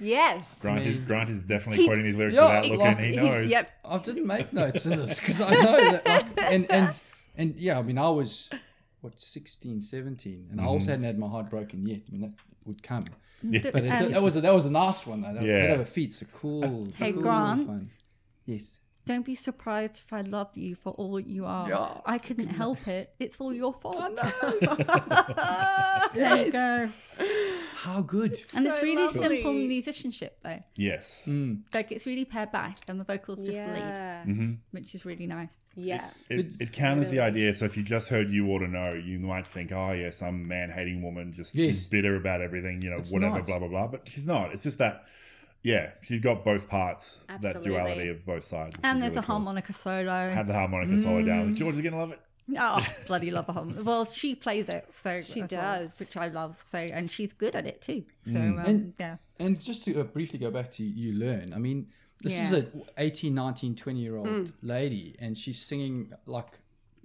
Yes. 0.01 0.61
Grant 0.61 0.85
is, 0.87 0.95
mean- 0.97 1.05
Grant 1.05 1.31
is 1.31 1.41
definitely 1.41 1.85
quoting 1.87 2.05
these 2.05 2.17
lyrics 2.17 2.35
Yeah, 2.37 2.47
without 2.47 2.63
looking. 2.65 2.79
like, 2.81 2.99
he 2.99 3.17
knows. 3.17 3.51
Yep. 3.51 3.71
I 3.85 3.99
didn't 3.99 4.27
make 4.27 4.53
notes 4.53 4.87
in 4.87 4.99
this 4.99 5.21
because 5.21 5.41
I 5.41 5.51
know 5.51 5.77
that. 5.93 6.07
Like, 6.07 6.27
and, 6.53 6.71
and, 6.71 7.01
and 7.37 7.57
yeah, 7.57 7.79
I 7.79 7.83
mean, 7.83 7.97
I 7.99 8.09
was, 8.09 8.51
what, 9.03 9.21
16, 9.21 9.81
17, 9.81 10.49
and 10.51 10.61
I 10.61 10.65
also 10.65 10.91
hadn't 10.91 11.05
had 11.05 11.17
my 11.19 11.29
heart 11.29 11.49
broken 11.51 11.87
yet. 11.87 12.01
I 12.09 12.13
mean, 12.13 12.21
that 12.23 12.33
would 12.67 12.83
come. 12.83 13.07
Yeah. 13.43 13.61
But 13.73 13.85
it's, 13.85 14.03
Um, 14.03 14.11
that 14.13 14.21
was 14.23 14.35
a, 14.35 14.41
that 14.41 14.53
was 14.55 14.67
a 14.67 14.71
nice 14.71 15.07
one 15.07 15.23
though. 15.23 15.33
That, 15.35 15.45
Yeah. 15.45 15.59
Head 15.59 15.71
over 15.71 15.85
feet's 15.85 16.23
a 16.23 16.25
cool. 16.25 16.89
Hey, 16.97 17.13
cool 17.13 17.23
Grant. 17.23 17.69
One. 17.69 17.91
Yes. 18.47 18.81
Don't 19.09 19.25
be 19.25 19.35
surprised 19.35 20.03
if 20.07 20.13
I 20.13 20.21
love 20.21 20.51
you 20.55 20.75
for 20.75 20.93
all 20.93 21.19
you 21.19 21.47
are. 21.47 21.67
Yeah. 21.69 22.01
I 22.05 22.19
couldn't 22.19 22.49
help 22.49 22.87
it. 22.87 23.15
It's 23.19 23.41
all 23.41 23.55
your 23.55 23.73
fault. 23.73 24.17
there 24.61 26.09
Yes. 26.15 26.47
you 26.47 26.53
go. 26.53 26.91
How 27.75 28.03
good. 28.03 28.37
And 28.55 28.67
it's 28.67 28.83
really 28.83 29.03
lovely. 29.05 29.41
simple 29.41 29.55
musicianship 29.55 30.39
though. 30.43 30.61
Yes. 30.77 31.23
Mm. 31.27 31.63
Like 31.73 31.91
it's 31.93 32.07
really 32.07 32.25
pared 32.25 32.53
back 32.53 32.79
and 32.89 33.01
the 33.01 33.05
vocals 33.05 33.39
just 33.39 33.59
lead, 33.59 33.79
Yeah. 33.79 34.25
hmm 34.25 34.53
which 34.73 34.95
is 34.95 35.05
really 35.07 35.27
nice. 35.27 35.57
Yeah. 35.75 36.11
It, 36.29 36.53
it 36.61 36.73
counters 36.73 37.11
the 37.11 37.21
idea. 37.21 37.55
So 37.55 37.65
if 37.65 37.77
you 37.77 37.83
just 37.83 38.09
heard 38.09 38.31
"You 38.31 38.47
Ought 38.51 38.59
to 38.61 38.69
Know," 38.69 38.93
you 38.95 39.19
might 39.21 39.47
think, 39.47 39.71
"Oh, 39.73 39.93
yeah, 39.93 40.11
some 40.11 40.47
man-hating 40.49 41.01
woman 41.03 41.33
just 41.33 41.55
Yes. 41.55 41.67
she's 41.77 41.87
bitter 41.87 42.17
about 42.17 42.41
everything, 42.43 42.83
you 42.83 42.91
know, 42.91 42.99
It's 42.99 43.13
whatever, 43.13 43.37
not. 43.37 43.47
blah 43.47 43.59
blah 43.61 43.69
blah." 43.69 43.87
But 43.87 44.09
she's 44.09 44.25
not. 44.25 44.53
It's 44.53 44.65
just 44.65 44.79
that, 44.79 45.07
yeah, 45.63 45.91
she's 46.03 46.21
got 46.21 46.45
both 46.45 46.69
parts, 46.69 47.19
Absolutely. 47.29 47.53
that 47.61 47.65
duality 47.69 48.09
of 48.09 48.25
both 48.25 48.45
sides. 48.45 48.75
And 48.83 49.03
there's 49.03 49.11
really 49.11 49.19
a 49.21 49.23
cool. 49.23 49.35
harmonica 49.37 49.73
solo. 49.73 50.31
Had 50.31 50.47
the 50.47 50.53
harmonica 50.55 50.99
solo 50.99 51.23
Mm. 51.23 51.27
down. 51.27 51.55
George 51.55 51.75
is 51.75 51.83
gonna 51.83 51.99
love 51.99 52.13
it. 52.13 52.21
Oh, 52.59 52.87
bloody 53.07 53.31
love 53.31 53.49
a 53.49 53.53
harmonica. 53.53 53.85
Well, 53.85 54.05
she 54.07 54.35
plays 54.35 54.69
it, 54.69 54.89
so 54.95 55.21
She 55.21 55.43
as 55.43 55.51
well, 55.53 55.81
does. 55.83 55.99
which 55.99 56.17
I 56.17 56.29
love. 56.29 56.61
So, 56.65 56.79
and 56.79 57.11
she's 57.11 57.33
good 57.33 57.55
at 57.55 57.67
it 57.67 57.83
too. 57.83 58.05
So, 58.25 58.33
Mm. 58.33 58.53
um, 58.53 58.59
And- 58.67 58.95
yeah, 58.99 59.17
And 59.39 59.61
just 59.61 59.85
to 59.85 60.01
uh, 60.01 60.05
briefly 60.05 60.39
go 60.39 60.51
back 60.51 60.71
to 60.73 60.83
You 60.85 61.13
Learn, 61.13 61.53
I 61.53 61.59
mean, 61.59 61.89
this 62.23 62.33
is 62.41 62.53
a 62.53 62.67
18, 62.97 63.33
19, 63.35 63.75
20 63.77 64.01
year 64.01 64.17
old 64.17 64.53
lady, 64.63 65.15
and 65.21 65.37
she's 65.39 65.61
singing 65.61 66.13
like 66.27 66.59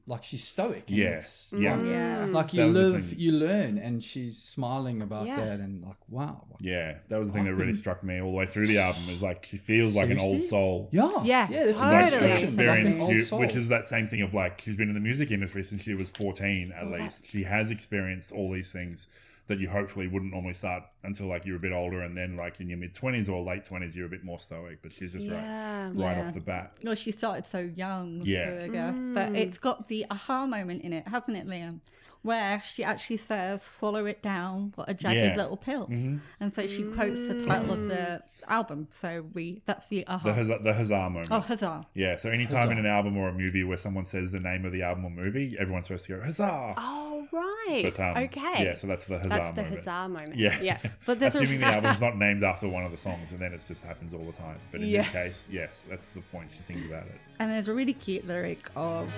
like 0.06 0.24
she's 0.24 0.44
stoic. 0.44 0.84
and 0.90 0.98
Yeah, 0.98 1.18
mm. 1.18 1.62
yeah. 1.62 1.76
Like, 1.78 1.86
yeah. 1.86 2.26
like 2.32 2.54
you 2.54 2.66
live, 2.66 3.14
you 3.14 3.32
learn, 3.32 3.78
and 3.78 4.04
she's 4.04 4.38
smiling 4.38 5.02
about 5.02 5.28
Yeah. 5.28 5.38
that, 5.38 5.60
and 5.62 5.82
like, 5.82 5.96
wow. 6.10 6.46
Yeah, 6.60 6.96
that 7.08 7.20
was 7.20 7.30
the 7.30 7.34
thing 7.34 7.48
I 7.48 7.52
that 7.52 7.56
really 7.56 7.74
struck 7.74 8.04
me 8.04 8.20
all 8.22 8.32
the 8.32 8.38
way 8.38 8.46
through 8.46 8.68
the 8.68 8.80
album. 8.80 9.02
Is 9.10 9.22
like 9.22 9.46
she 9.46 9.56
feels 9.58 9.96
like 9.96 10.10
an 10.10 10.20
old 10.20 10.44
soul. 10.44 10.90
Yeah, 10.92 11.10
Yeah, 11.24 11.48
yeah, 11.50 11.60
that's 11.60 11.72
She's 11.72 11.80
like 11.80 12.12
Totally. 12.12 12.32
she's 12.32 12.32
Like 12.32 12.44
experienced, 12.44 12.98
an 12.98 13.04
old 13.04 13.14
you- 13.14 13.24
soul. 13.24 13.40
which 13.40 13.56
is 13.56 13.68
that 13.70 13.88
same 13.88 14.08
thing 14.08 14.22
of 14.22 14.34
like 14.34 14.60
she's 14.62 14.76
been 14.76 14.90
in 14.90 14.94
the 14.94 15.00
music 15.00 15.32
industry 15.32 15.64
since 15.64 15.82
she 15.84 15.94
was 15.94 16.10
fourteen 16.10 16.74
at 16.74 16.88
least. 16.92 17.26
She 17.30 17.44
has 17.44 17.72
experienced 17.72 18.32
all 18.32 18.52
these 18.52 18.72
things 18.72 19.08
that 19.48 19.60
you 19.60 19.68
hopefully 19.68 20.08
wouldn't 20.08 20.32
normally 20.32 20.54
start 20.54 20.84
until 21.04 21.28
like 21.28 21.46
you're 21.46 21.58
a 21.58 21.60
bit 21.60 21.74
older, 21.74 22.02
and 22.02 22.16
then 22.16 22.38
like 22.38 22.60
in 22.62 22.70
your 22.70 22.78
mid 22.78 22.94
twenties 22.94 23.28
or 23.28 23.44
late 23.44 23.66
twenties, 23.66 23.96
you're 23.96 24.06
a 24.06 24.10
bit 24.10 24.24
more 24.24 24.40
stoic. 24.40 24.82
But 24.82 24.94
she's 24.94 25.14
just 25.14 25.28
Yeah. 25.28 25.88
right, 25.88 25.98
right 25.98 26.18
Yeah. 26.18 26.28
off 26.28 26.34
the 26.34 26.40
bat. 26.40 26.78
Well, 26.84 26.96
she 26.96 27.12
started 27.12 27.46
so 27.46 27.60
young, 27.76 28.22
Yeah. 28.24 28.58
so 28.60 28.64
I 28.64 28.68
guess. 28.70 29.06
But 29.08 29.34
mm. 29.34 29.38
it's 29.38 29.58
got 29.58 29.88
the 29.90 30.06
aha 30.10 30.46
moment 30.46 30.82
in 30.82 30.94
it, 30.94 31.08
hasn't 31.08 31.36
it, 31.38 31.46
Liam? 31.48 31.80
Where 32.22 32.62
she 32.64 32.86
actually 32.86 33.18
says, 33.18 33.62
"Swallow 33.64 34.06
it 34.06 34.22
down, 34.22 34.72
what 34.76 34.88
a 34.88 34.94
jagged 34.94 35.18
Yeah. 35.18 35.36
little 35.36 35.58
pill," 35.58 35.88
mm-hmm. 35.88 36.20
and 36.40 36.54
so 36.54 36.66
she 36.68 36.86
quotes 36.86 37.28
the 37.28 37.38
title 37.46 37.74
of 37.74 37.90
the 37.90 37.96
mm. 37.96 38.22
album. 38.48 38.88
So 38.92 39.26
we 39.34 39.62
that's 39.66 39.90
the 39.90 40.08
aha. 40.08 40.30
The 40.30 40.34
huzzah, 40.34 40.60
the 40.64 40.74
huzzah 40.74 41.10
moment. 41.10 41.28
oh, 41.32 41.42
huzzah! 41.42 41.86
Yeah, 41.94 42.16
so 42.16 42.30
anytime 42.30 42.72
in 42.72 42.78
an 42.78 42.86
album 42.86 43.18
or 43.18 43.28
a 43.28 43.34
movie 43.34 43.66
where 43.66 43.76
someone 43.76 44.06
says 44.06 44.32
the 44.32 44.40
name 44.40 44.64
of 44.64 44.72
the 44.72 44.84
album 44.84 45.04
or 45.04 45.10
movie, 45.10 45.58
everyone's 45.60 45.88
supposed 45.88 46.06
to 46.06 46.16
go 46.16 46.24
huzzah. 46.24 46.76
Oh, 46.78 47.03
right. 47.34 47.82
But 47.84 48.00
um, 48.00 48.18
okay. 48.26 48.64
yeah, 48.66 48.74
so 48.76 48.88
that's 48.88 49.06
the 49.06 49.18
huzzah 49.18 49.30
That's 49.30 49.50
the 49.52 49.64
moment. 49.64 49.76
huzzah 49.80 50.08
moment. 50.10 50.36
Yeah, 50.38 50.58
Yeah. 50.62 50.78
But 51.06 51.20
there's 51.20 51.36
a- 51.36 51.40
assuming 51.40 51.60
the 51.60 51.66
album's 51.76 52.00
not 52.00 52.18
named 52.18 52.44
after 52.44 52.68
one 52.70 52.84
of 52.86 52.92
the 52.92 52.98
songs, 52.98 53.32
and 53.32 53.40
then 53.42 53.52
it 53.54 53.62
just 53.68 53.84
happens 53.84 54.14
all 54.14 54.24
the 54.26 54.32
time. 54.32 54.60
But 54.72 54.82
in 54.82 54.88
Yeah. 54.88 55.02
this 55.02 55.12
case, 55.12 55.48
yes, 55.52 55.86
that's 55.90 56.06
the 56.14 56.22
point. 56.22 56.50
She 56.56 56.64
sings 56.64 56.86
about 56.86 57.04
it. 57.08 57.20
And 57.40 57.52
there's 57.52 57.68
a 57.68 57.74
really 57.74 57.94
cute 57.94 58.26
lyric 58.28 58.70
of 58.76 59.10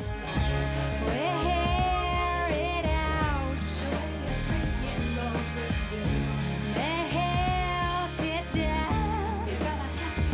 Wear 1.05 2.47
it 2.49 2.85
out. 2.85 3.57
They 6.73 6.81
held 7.17 8.19
it 8.19 8.51
down. 8.53 9.47
You're 9.47 9.59
gonna 9.59 9.89
have 10.01 10.15
to 10.15 10.31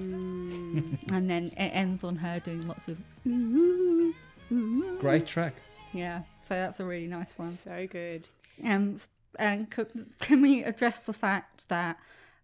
eventually. 0.00 1.16
and 1.16 1.28
then 1.30 1.44
it 1.56 1.70
ends 1.72 2.02
on 2.04 2.16
her 2.16 2.40
doing 2.40 2.66
lots 2.66 2.88
of 2.88 2.96
ooh, 3.26 4.14
ooh. 4.52 4.98
Great 5.00 5.26
track. 5.26 5.54
yeah. 5.92 6.22
So 6.46 6.54
that's 6.54 6.78
a 6.80 6.84
really 6.84 7.06
nice 7.06 7.38
one. 7.38 7.56
So 7.64 7.86
good. 7.90 8.28
Um, 8.62 8.66
and 8.70 9.08
and 9.38 9.70
could, 9.70 9.90
can 10.20 10.42
we 10.42 10.62
address 10.62 11.06
the 11.06 11.12
fact 11.14 11.68
that 11.68 11.96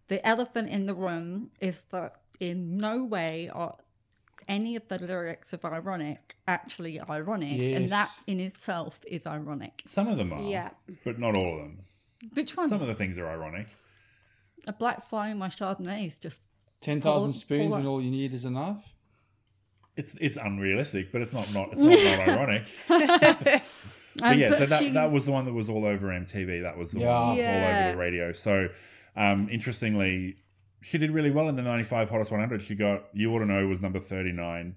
the 0.07 0.25
elephant 0.27 0.69
in 0.69 0.85
the 0.87 0.93
room 0.93 1.51
is 1.61 1.81
that 1.91 2.15
in 2.39 2.75
no 2.77 3.05
way 3.05 3.49
are 3.53 3.75
any 4.47 4.75
of 4.75 4.87
the 4.87 4.97
lyrics 4.97 5.53
of 5.53 5.63
ironic 5.63 6.35
actually 6.47 6.99
ironic, 6.99 7.59
and 7.61 7.89
that 7.89 8.09
in 8.27 8.39
itself 8.39 8.99
is 9.07 9.25
ironic. 9.27 9.83
Some 9.85 10.07
of 10.07 10.17
them 10.17 10.33
are, 10.33 10.41
Yeah. 10.41 10.71
but 11.05 11.19
not 11.19 11.35
all 11.37 11.53
of 11.53 11.59
them. 11.59 11.79
Which 12.33 12.57
one? 12.57 12.67
Some 12.67 12.81
of 12.81 12.87
the 12.87 12.95
things 12.95 13.17
are 13.19 13.27
ironic. 13.27 13.67
a 14.67 14.73
black 14.73 15.03
fly 15.07 15.29
in 15.29 15.37
my 15.37 15.47
chardonnay 15.49 16.05
is 16.07 16.17
just 16.19 16.39
10,000 16.81 17.33
spoons 17.33 17.67
pull 17.69 17.77
when 17.77 17.85
all 17.87 18.01
you 18.01 18.11
need 18.11 18.33
is 18.33 18.43
a 18.45 18.49
knife. 18.49 18.93
It's 19.97 20.15
it's 20.15 20.37
unrealistic, 20.37 21.11
but 21.11 21.21
it's 21.21 21.33
not 21.33 21.53
not 21.53 21.69
it's 21.73 21.79
not, 21.81 22.27
not 22.27 22.29
ironic. 22.89 23.61
But 24.17 24.37
yeah, 24.37 24.49
so 24.49 24.65
that, 24.65 24.93
that 24.93 25.11
was 25.11 25.25
the 25.25 25.31
one 25.31 25.45
that 25.45 25.53
was 25.53 25.69
all 25.69 25.85
over 25.85 26.07
MTV. 26.07 26.63
That 26.63 26.77
was 26.77 26.91
the 26.91 26.99
Yeah. 26.99 27.17
one 27.27 27.37
that 27.37 27.47
was 27.47 27.47
all 27.47 27.79
over 27.79 27.91
the 27.91 27.97
radio. 27.97 28.31
So, 28.33 28.67
um, 29.15 29.47
interestingly, 29.49 30.35
she 30.81 30.97
did 30.97 31.11
really 31.11 31.31
well 31.31 31.47
in 31.47 31.55
the 31.55 31.61
95 31.61 32.09
Hottest 32.09 32.29
100. 32.29 32.61
She 32.61 32.75
got 32.75 33.05
You 33.13 33.33
Ought 33.33 33.39
to 33.39 33.45
Know 33.45 33.65
was 33.67 33.79
number 33.79 33.99
39. 33.99 34.75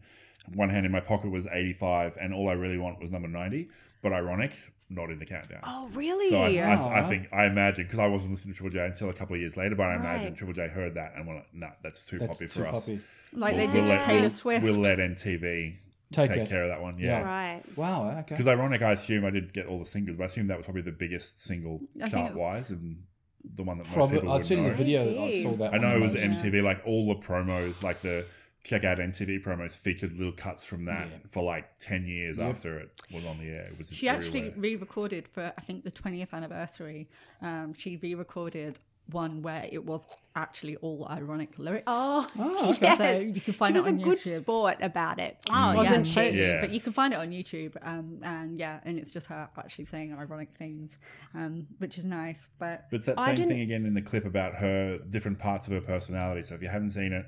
One 0.55 0.69
Hand 0.69 0.87
in 0.87 0.93
My 0.93 1.01
Pocket 1.01 1.31
was 1.33 1.49
85. 1.49 2.17
And 2.21 2.33
All 2.33 2.49
I 2.49 2.53
Really 2.53 2.79
Want 2.79 3.01
was 3.01 3.11
number 3.11 3.27
90. 3.27 3.69
But 4.03 4.13
ironic, 4.13 4.53
not 4.95 5.11
in 5.11 5.19
the 5.19 5.27
countdown. 5.27 5.61
Oh, 5.65 5.89
really? 5.93 6.29
So 6.31 6.39
I, 6.39 6.49
I, 6.75 7.05
I 7.05 7.09
think 7.09 7.29
I 7.33 7.45
imagine 7.47 7.85
because 7.85 7.99
I 7.99 8.07
wasn't 8.07 8.33
listening 8.33 8.55
to 8.55 8.59
Triple 8.59 8.79
J 8.79 8.87
until 8.87 9.11
a 9.11 9.13
couple 9.15 9.35
of 9.35 9.41
years 9.41 9.57
later, 9.57 9.75
but 9.75 9.87
I 9.87 9.97
imagine 9.97 10.35
Triple 10.35 10.55
J 10.55 10.69
heard 10.69 10.95
that 10.95 11.15
and 11.17 11.27
went, 11.27 11.45
"No, 11.53 11.69
that's 11.83 12.05
too 12.05 12.19
That's 12.19 12.33
poppy 12.39 12.47
too 12.47 12.61
for 12.61 12.67
us. 12.67 12.81
poppy. 12.87 13.01
like 13.33 13.57
they 13.57 13.67
We'll 13.67 13.75
did 13.75 13.87
to 13.87 13.93
let- 13.93 14.05
Taylor 14.05 14.21
we'll- 14.23 14.31
Swift. 14.31 14.65
We'll 14.65 14.81
let 14.81 14.99
MTV 14.99 15.77
Take 16.13 16.31
take, 16.33 16.49
care 16.49 16.63
of 16.63 16.69
that 16.69 16.81
one. 16.81 16.99
Yeah. 16.99 17.19
Yeah, 17.19 17.23
Right. 17.25 17.63
Wow, 17.77 18.11
okay. 18.11 18.23
because 18.29 18.47
ironic, 18.47 18.83
I 18.83 18.93
assume 18.93 19.25
I 19.25 19.31
did 19.31 19.53
get 19.53 19.67
all 19.67 19.81
the 19.81 19.87
singles, 19.87 20.17
but 20.17 20.25
I 20.25 20.27
assume 20.27 20.47
that 20.47 20.57
was 20.57 20.65
probably 20.65 20.83
the 20.83 20.93
biggest 20.93 21.43
single 21.43 21.81
I 22.03 22.09
chart 22.09 22.33
was- 22.33 22.41
wise 22.41 22.71
and 22.71 23.03
the 23.57 23.63
one 23.63 23.79
that 23.79 23.85
most 23.97 24.11
people 24.13 24.31
I've 24.31 24.37
would 24.39 24.47
seen 24.47 24.63
know. 24.63 24.69
the 24.71 24.75
video. 24.77 25.23
I 25.25 25.43
saw 25.43 25.53
that. 25.57 25.75
I 25.75 25.79
know 25.79 25.97
it 25.97 26.01
was 26.01 26.15
most. 26.15 26.43
MTV, 26.45 26.63
like 26.63 26.81
all 26.87 27.09
the 27.09 27.17
promos, 27.17 27.83
like 27.83 28.01
the 28.01 28.25
check 28.65 28.83
out 28.83 28.99
MTV 28.99 29.43
promos 29.45 29.77
featured 29.77 30.13
little 30.19 30.33
cuts 30.33 30.65
from 30.65 30.87
that 30.87 31.07
Yeah. 31.09 31.19
for 31.31 31.43
like 31.45 31.79
10 31.79 32.07
years 32.07 32.39
Yeah. 32.39 32.49
after 32.49 32.79
it 32.79 33.01
was 33.13 33.25
on 33.27 33.39
the 33.39 33.49
air. 33.51 33.67
It 33.71 33.79
was 33.79 33.93
She 33.93 34.09
actually 34.09 34.51
re-recorded 34.57 35.29
for 35.29 35.53
I 35.57 35.61
think 35.61 35.85
the 35.85 35.91
20th 35.93 36.33
anniversary. 36.33 37.09
Um, 37.43 37.75
she 37.75 37.97
re-recorded 37.97 38.79
one 39.11 39.43
where 39.43 39.69
it 39.71 39.85
was 39.85 40.09
actually 40.35 40.77
all 40.77 41.07
ironic 41.11 41.59
lyrics. 41.59 41.83
Oh, 41.87 42.27
Oh, 42.39 42.71
okay. 42.75 42.79
yes. 42.81 42.97
So 42.99 43.27
you 43.35 43.41
can 43.43 43.53
find 43.53 43.75
she 43.75 43.77
it 43.77 43.81
was 43.81 43.89
on 43.89 44.01
a 44.01 44.03
good 44.03 44.19
YouTube. 44.19 44.37
sport 44.39 44.77
about 44.81 45.19
it. 45.21 45.37
Oh, 45.51 45.75
wasn't 45.77 46.07
yeah, 46.07 46.31
she? 46.31 46.39
Yeah. 46.39 46.61
But 46.63 46.71
you 46.71 46.81
can 46.81 46.95
find 46.95 47.13
it 47.13 47.19
on 47.19 47.29
YouTube, 47.29 47.77
um, 47.83 48.21
and 48.23 48.59
yeah, 48.59 48.81
and 48.87 48.99
it's 48.99 49.13
just 49.13 49.27
her 49.27 49.47
actually 49.59 49.85
saying 49.85 50.15
ironic 50.15 50.49
things, 50.57 50.99
um, 51.35 51.67
which 51.79 51.99
is 51.99 52.07
nice. 52.07 52.49
But 52.59 52.87
But 52.91 52.97
it's 52.97 53.05
that 53.07 53.21
same 53.21 53.47
thing 53.47 53.61
again 53.61 53.85
in 53.85 53.93
the 53.93 54.01
clip 54.01 54.25
about 54.25 54.55
her 54.55 54.97
different 55.11 55.39
parts 55.39 55.67
of 55.67 55.75
her 55.75 55.83
personality. 55.83 56.43
So 56.43 56.55
if 56.55 56.63
you 56.63 56.69
haven't 56.69 56.93
seen 56.93 57.13
it, 57.13 57.27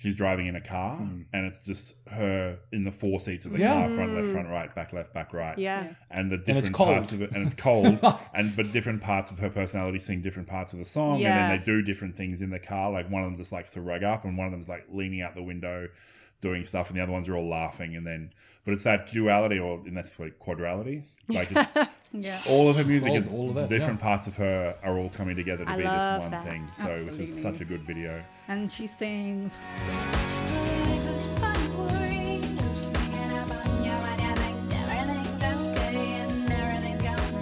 she's 0.00 0.16
driving 0.16 0.46
in 0.46 0.56
a 0.56 0.60
car 0.62 0.96
hmm. 0.96 1.22
and 1.34 1.44
it's 1.44 1.62
just 1.62 1.92
her 2.08 2.58
in 2.72 2.84
the 2.84 2.90
four 2.90 3.20
seats 3.20 3.44
of 3.44 3.52
the 3.52 3.58
Yeah. 3.58 3.74
car, 3.74 3.90
front, 3.90 4.14
left, 4.14 4.28
front, 4.28 4.46
hmm. 4.46 4.52
right, 4.52 4.74
back, 4.74 4.94
left, 4.94 5.12
back, 5.12 5.34
right. 5.34 5.58
Yeah. 5.58 5.92
And 6.10 6.32
the 6.32 6.38
different 6.38 6.72
cold. 6.72 6.88
parts 6.88 7.12
of 7.12 7.20
it, 7.20 7.32
and 7.32 7.44
it's 7.44 7.54
cold, 7.54 8.00
and 8.34 8.56
but 8.56 8.72
different 8.72 9.02
parts 9.02 9.30
of 9.30 9.38
her 9.40 9.50
personality 9.50 9.98
sing 9.98 10.22
different 10.22 10.48
parts 10.48 10.72
of 10.72 10.78
the 10.78 10.86
song, 10.86 11.22
and 11.22 11.24
then 11.24 11.50
they 11.50 11.62
do 11.62 11.82
different 11.82 12.16
things 12.16 12.40
in 12.40 12.48
the 12.48 12.58
car. 12.58 12.90
Like 12.90 13.10
one 13.10 13.22
of 13.22 13.30
them 13.30 13.36
just 13.36 13.52
likes 13.52 13.70
to 13.72 13.82
rug 13.82 14.02
up, 14.02 14.24
and 14.24 14.38
one 14.38 14.46
of 14.46 14.52
them's 14.52 14.68
like 14.68 14.86
leaning 14.90 15.20
out 15.20 15.34
the 15.34 15.42
window, 15.42 15.88
doing 16.40 16.64
stuff, 16.64 16.88
and 16.88 16.98
the 16.98 17.02
other 17.02 17.12
ones 17.12 17.28
are 17.28 17.36
all 17.36 17.48
laughing. 17.48 17.94
And 17.94 18.06
then, 18.06 18.32
but 18.64 18.72
it's 18.72 18.84
that 18.84 19.12
duality, 19.12 19.58
or 19.58 19.86
in 19.86 19.92
that's 19.92 20.18
what 20.18 20.40
quadrality. 20.40 21.04
Like 21.28 21.52
it's 21.52 21.72
yeah, 22.12 22.40
all 22.48 22.68
of 22.68 22.76
her 22.76 22.84
music 22.84 23.10
All- 23.10 23.16
is 23.16 23.28
all 23.28 23.50
of 23.50 23.56
it, 23.56 23.68
different 23.68 24.00
parts 24.00 24.26
of 24.26 24.36
her 24.36 24.74
are 24.82 24.98
all 24.98 25.10
coming 25.10 25.36
together 25.36 25.64
to 25.64 25.70
I 25.70 25.76
be 25.76 25.84
love 25.84 26.22
this 26.22 26.30
one 26.30 26.30
that. 26.32 26.44
thing. 26.44 26.68
So 26.72 27.04
which 27.04 27.18
is 27.18 27.40
such 27.40 27.60
a 27.60 27.64
good 27.64 27.82
video. 27.82 28.22
and 28.48 28.72
she 28.72 28.88
sings. 28.88 29.54
Life 29.86 31.06
is 31.08 31.24
fun 31.38 31.54
for 31.70 32.06
you. 32.06 32.40
Singing 32.74 33.38
about 33.38 33.66
you 33.84 33.92
and 33.92 34.20
you 34.20 34.34
think 34.34 34.56
everything's 34.90 35.42
okay 35.42 35.96
and 36.20 36.52
everything's 36.52 37.02
going 37.02 37.34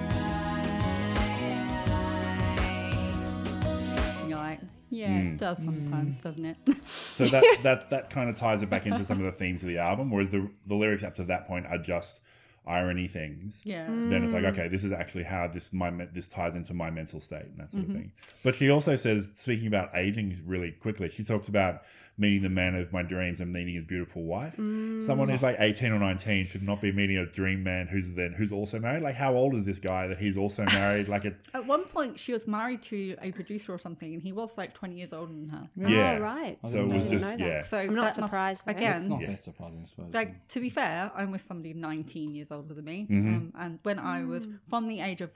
right. 4.19 4.29
You're 4.29 4.39
like, 4.39 4.61
yeah, 4.91 5.19
it 5.19 5.23
hmm. 5.23 5.37
does 5.37 5.59
sometimes, 5.65 6.19
hmm. 6.19 6.23
doesn't 6.23 6.45
it? 6.45 6.57
So 6.87 7.27
that 7.29 7.45
that 7.63 7.89
that 7.91 8.11
kind 8.11 8.29
of 8.29 8.37
ties 8.37 8.61
it 8.63 8.69
back 8.69 8.85
into 8.87 9.03
some 9.03 9.19
of 9.19 9.25
the 9.25 9.33
themes 9.33 9.63
of 9.63 9.69
the 9.71 9.79
album, 9.79 10.11
whereas 10.11 10.29
the 10.29 10.51
the 10.67 10.75
lyrics 10.75 11.03
up 11.03 11.15
to 11.15 11.25
that 11.25 11.47
point 11.47 11.65
are 11.67 11.79
just 11.79 12.21
irony 12.69 13.09
things. 13.09 13.63
yeah. 13.65 13.87
Then 13.87 14.23
it's 14.25 14.33
like, 14.33 14.45
Mm. 14.45 14.51
okay, 14.53 14.69
this 14.69 14.85
is 14.85 14.93
actually 14.93 15.25
how 15.25 15.49
this 15.49 15.73
my 15.73 15.91
this 16.13 16.27
ties 16.27 16.55
into 16.55 16.75
my 16.75 16.91
mental 16.91 17.21
state 17.21 17.43
and 17.47 17.57
that 17.59 17.73
sort 17.73 17.85
Mm-hmm. 17.85 17.93
of 17.97 18.01
thing. 18.03 18.13
But 18.43 18.55
she 18.55 18.71
also 18.71 18.95
says, 18.97 19.31
speaking 19.35 19.67
about 19.67 19.97
aging 19.97 20.41
really 20.47 20.73
quickly, 20.73 21.09
she 21.09 21.25
talks 21.25 21.49
about 21.49 21.83
meeting 22.21 22.43
the 22.43 22.49
man 22.49 22.75
of 22.75 22.93
my 22.93 23.03
dreams 23.03 23.41
and 23.41 23.53
meeting 23.53 23.75
his 23.75 23.85
beautiful 23.85 24.25
wife. 24.25 24.57
Mm. 24.57 25.01
Someone 25.01 25.29
who's 25.29 25.43
like 25.43 25.57
eighteen 25.61 25.93
or 25.93 25.99
nineteen 25.99 26.45
should 26.47 26.63
not 26.63 26.81
be 26.81 26.91
meeting 26.91 27.17
a 27.19 27.27
dream 27.27 27.63
man 27.63 27.87
who's 27.87 28.11
then 28.13 28.33
who's 28.37 28.51
also 28.53 28.79
married. 28.81 29.03
Like, 29.03 29.15
how 29.15 29.35
old 29.35 29.55
is 29.55 29.65
this 29.65 29.79
guy 29.79 30.09
that 30.09 30.19
he's 30.19 30.37
also 30.37 30.65
married? 30.67 31.09
Like, 31.09 31.25
it, 31.25 31.37
At 31.55 31.65
one 31.67 31.85
point, 31.85 32.19
she 32.19 32.33
was 32.33 32.47
married 32.47 32.83
to 32.85 33.17
a 33.23 33.31
producer 33.33 33.73
or 33.73 33.79
something, 33.79 34.13
and 34.15 34.21
he 34.23 34.33
was 34.33 34.59
like 34.59 34.75
20 34.75 34.97
years 34.97 35.13
older 35.13 35.33
than 35.33 35.49
her. 35.49 35.69
yeah, 35.77 36.17
Oh, 36.19 36.21
right. 36.23 36.59
So 36.67 36.81
it 36.85 36.89
was 36.89 37.09
just 37.09 37.27
yeah. 37.39 37.63
So 37.65 37.79
I'm 37.79 37.95
not 37.95 38.15
that 38.15 38.21
must- 38.21 38.31
surprised 38.33 38.63
again. 38.67 38.97
It's 38.97 39.07
not 39.07 39.21
Yeah. 39.21 39.29
that 39.29 39.43
surprising, 39.43 39.81
I 39.83 39.87
suppose. 39.87 40.13
like 40.13 40.47
to 40.49 40.61
be 40.61 40.69
fair, 40.71 41.13
I'm 41.15 41.31
with 41.31 41.43
somebody 41.43 41.73
19 41.73 42.35
years 42.35 42.51
older 42.51 42.75
than 42.75 42.85
me, 42.85 43.07
Mm-hmm. 43.11 43.29
um, 43.35 43.53
and 43.59 43.79
when 43.85 43.99
I 43.99 44.25
was 44.25 44.47
from 44.69 44.89
the 44.89 45.01
age 45.01 45.21
of 45.21 45.31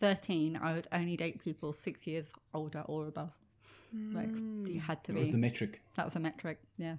13, 0.00 0.58
I 0.60 0.72
would 0.72 0.88
only 0.92 1.16
date 1.16 1.42
people 1.42 1.72
six 1.72 2.06
years 2.06 2.32
older 2.54 2.80
or 2.86 3.06
above. 3.06 3.30
Like 4.12 4.30
you 4.34 4.80
had 4.80 5.04
to 5.04 5.12
it 5.12 5.14
be. 5.16 5.20
was 5.20 5.32
the 5.32 5.38
metric. 5.38 5.80
that 5.96 6.04
was 6.06 6.16
a 6.16 6.20
metric, 6.20 6.58
yeah. 6.78 6.96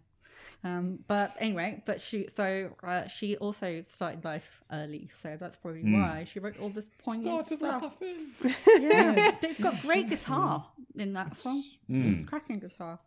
Um, 0.63 0.99
but 1.07 1.35
anyway, 1.39 1.81
but 1.85 2.01
she 2.01 2.27
so 2.35 2.69
uh, 2.83 3.07
she 3.07 3.37
also 3.37 3.81
started 3.87 4.23
life 4.25 4.61
early, 4.71 5.09
so 5.21 5.37
that's 5.39 5.55
probably 5.55 5.81
why 5.83 6.25
she 6.31 6.39
wrote 6.39 6.59
all 6.59 6.69
this 6.69 6.89
poignant 6.99 7.47
Started 7.47 7.59
stuff. 7.59 7.83
laughing. 7.83 8.55
Yeah, 8.81 9.31
they've 9.41 9.59
got 9.61 9.81
great 9.81 10.09
guitar 10.09 10.65
in 10.95 11.13
that 11.13 11.37
song, 11.37 11.63
cracking 12.27 12.59
guitar. 12.59 12.99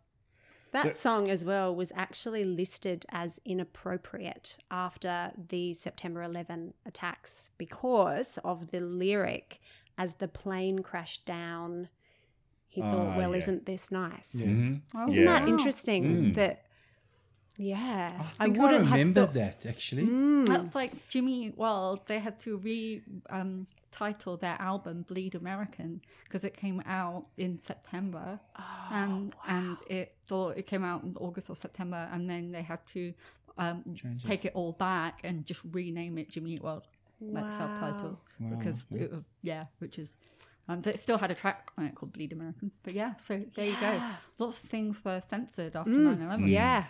That 0.71 0.95
song 0.95 1.29
as 1.29 1.45
well 1.45 1.73
was 1.73 1.91
actually 1.95 2.43
listed 2.43 3.05
as 3.09 3.39
inappropriate 3.45 4.57
after 4.69 5.31
the 5.49 5.73
September 5.73 6.23
11 6.23 6.73
attacks 6.85 7.51
because 7.57 8.37
of 8.43 8.69
the 8.71 8.81
lyric 8.81 9.59
as 9.97 10.13
the 10.15 10.27
plane 10.27 10.79
crashed 10.79 11.25
down. 11.25 11.87
He 12.77 12.81
thought, 12.83 13.07
Ah, 13.13 13.17
well, 13.17 13.31
yeah. 13.31 13.37
isn't 13.41 13.65
this 13.65 13.89
nice? 13.91 14.33
Mhm. 14.35 14.81
Oh, 14.93 15.07
Isn't 15.07 15.25
that 15.25 15.41
Yeah. 15.43 15.53
interesting 15.53 16.33
that, 16.33 16.55
yeah, 17.57 18.11
I 18.39 18.45
think 18.45 18.59
I, 18.59 18.61
wouldn't 18.61 18.85
have 18.85 18.97
remember 18.99 19.25
thought- 19.25 19.33
that 19.33 19.65
actually. 19.65 20.03
Mm. 20.05 20.45
That's 20.45 20.75
like 20.75 20.91
Jimmy 21.09 21.45
Eat 21.47 21.57
World. 21.57 22.01
They 22.05 22.19
had 22.19 22.39
to 22.41 22.57
re 22.57 23.01
um, 23.31 23.65
title 23.91 24.37
their 24.37 24.57
album 24.61 25.05
"Bleed 25.07 25.33
American" 25.33 26.01
because 26.25 26.43
it 26.43 26.55
came 26.55 26.83
out 26.85 27.25
in 27.37 27.59
September, 27.59 28.39
Oh, 28.59 28.87
and 28.91 29.33
and 29.47 29.77
it 29.89 30.13
thought 30.27 30.55
it 30.55 30.67
came 30.67 30.83
out 30.83 31.03
in 31.03 31.15
August 31.17 31.49
or 31.49 31.55
September, 31.55 32.07
and 32.11 32.29
then 32.29 32.51
they 32.51 32.61
had 32.61 32.85
to 32.87 33.11
um, 33.57 33.83
Change 33.95 34.23
it. 34.23 34.27
take 34.27 34.45
it 34.45 34.51
all 34.53 34.73
back 34.73 35.21
and 35.23 35.43
just 35.43 35.61
rename 35.71 36.19
it 36.19 36.29
Jimmy 36.29 36.51
Eat 36.53 36.61
World. 36.63 36.83
like 37.19 37.43
Wow. 37.45 37.57
subtitle 37.57 38.19
Wow, 38.39 38.49
because 38.55 38.83
it 38.91 39.11
yeah, 39.41 39.65
which 39.79 39.97
is. 39.97 40.11
Um, 40.69 40.81
but 40.81 40.95
it 40.95 40.99
still 40.99 41.17
had 41.17 41.31
a 41.31 41.35
track 41.35 41.71
on 41.77 41.85
it 41.85 41.95
called 41.95 42.11
Bleed 42.13 42.33
American. 42.33 42.71
But 42.83 42.93
yeah, 42.93 43.13
so 43.25 43.41
there 43.55 43.65
you 43.67 43.75
go. 43.79 44.01
Lots 44.37 44.61
of 44.61 44.69
things 44.69 44.97
were 45.05 45.21
censored 45.29 45.75
after 45.75 45.91
Mm, 45.91 46.17
9 46.19 46.21
11. 46.27 46.47
Yeah. 46.49 46.85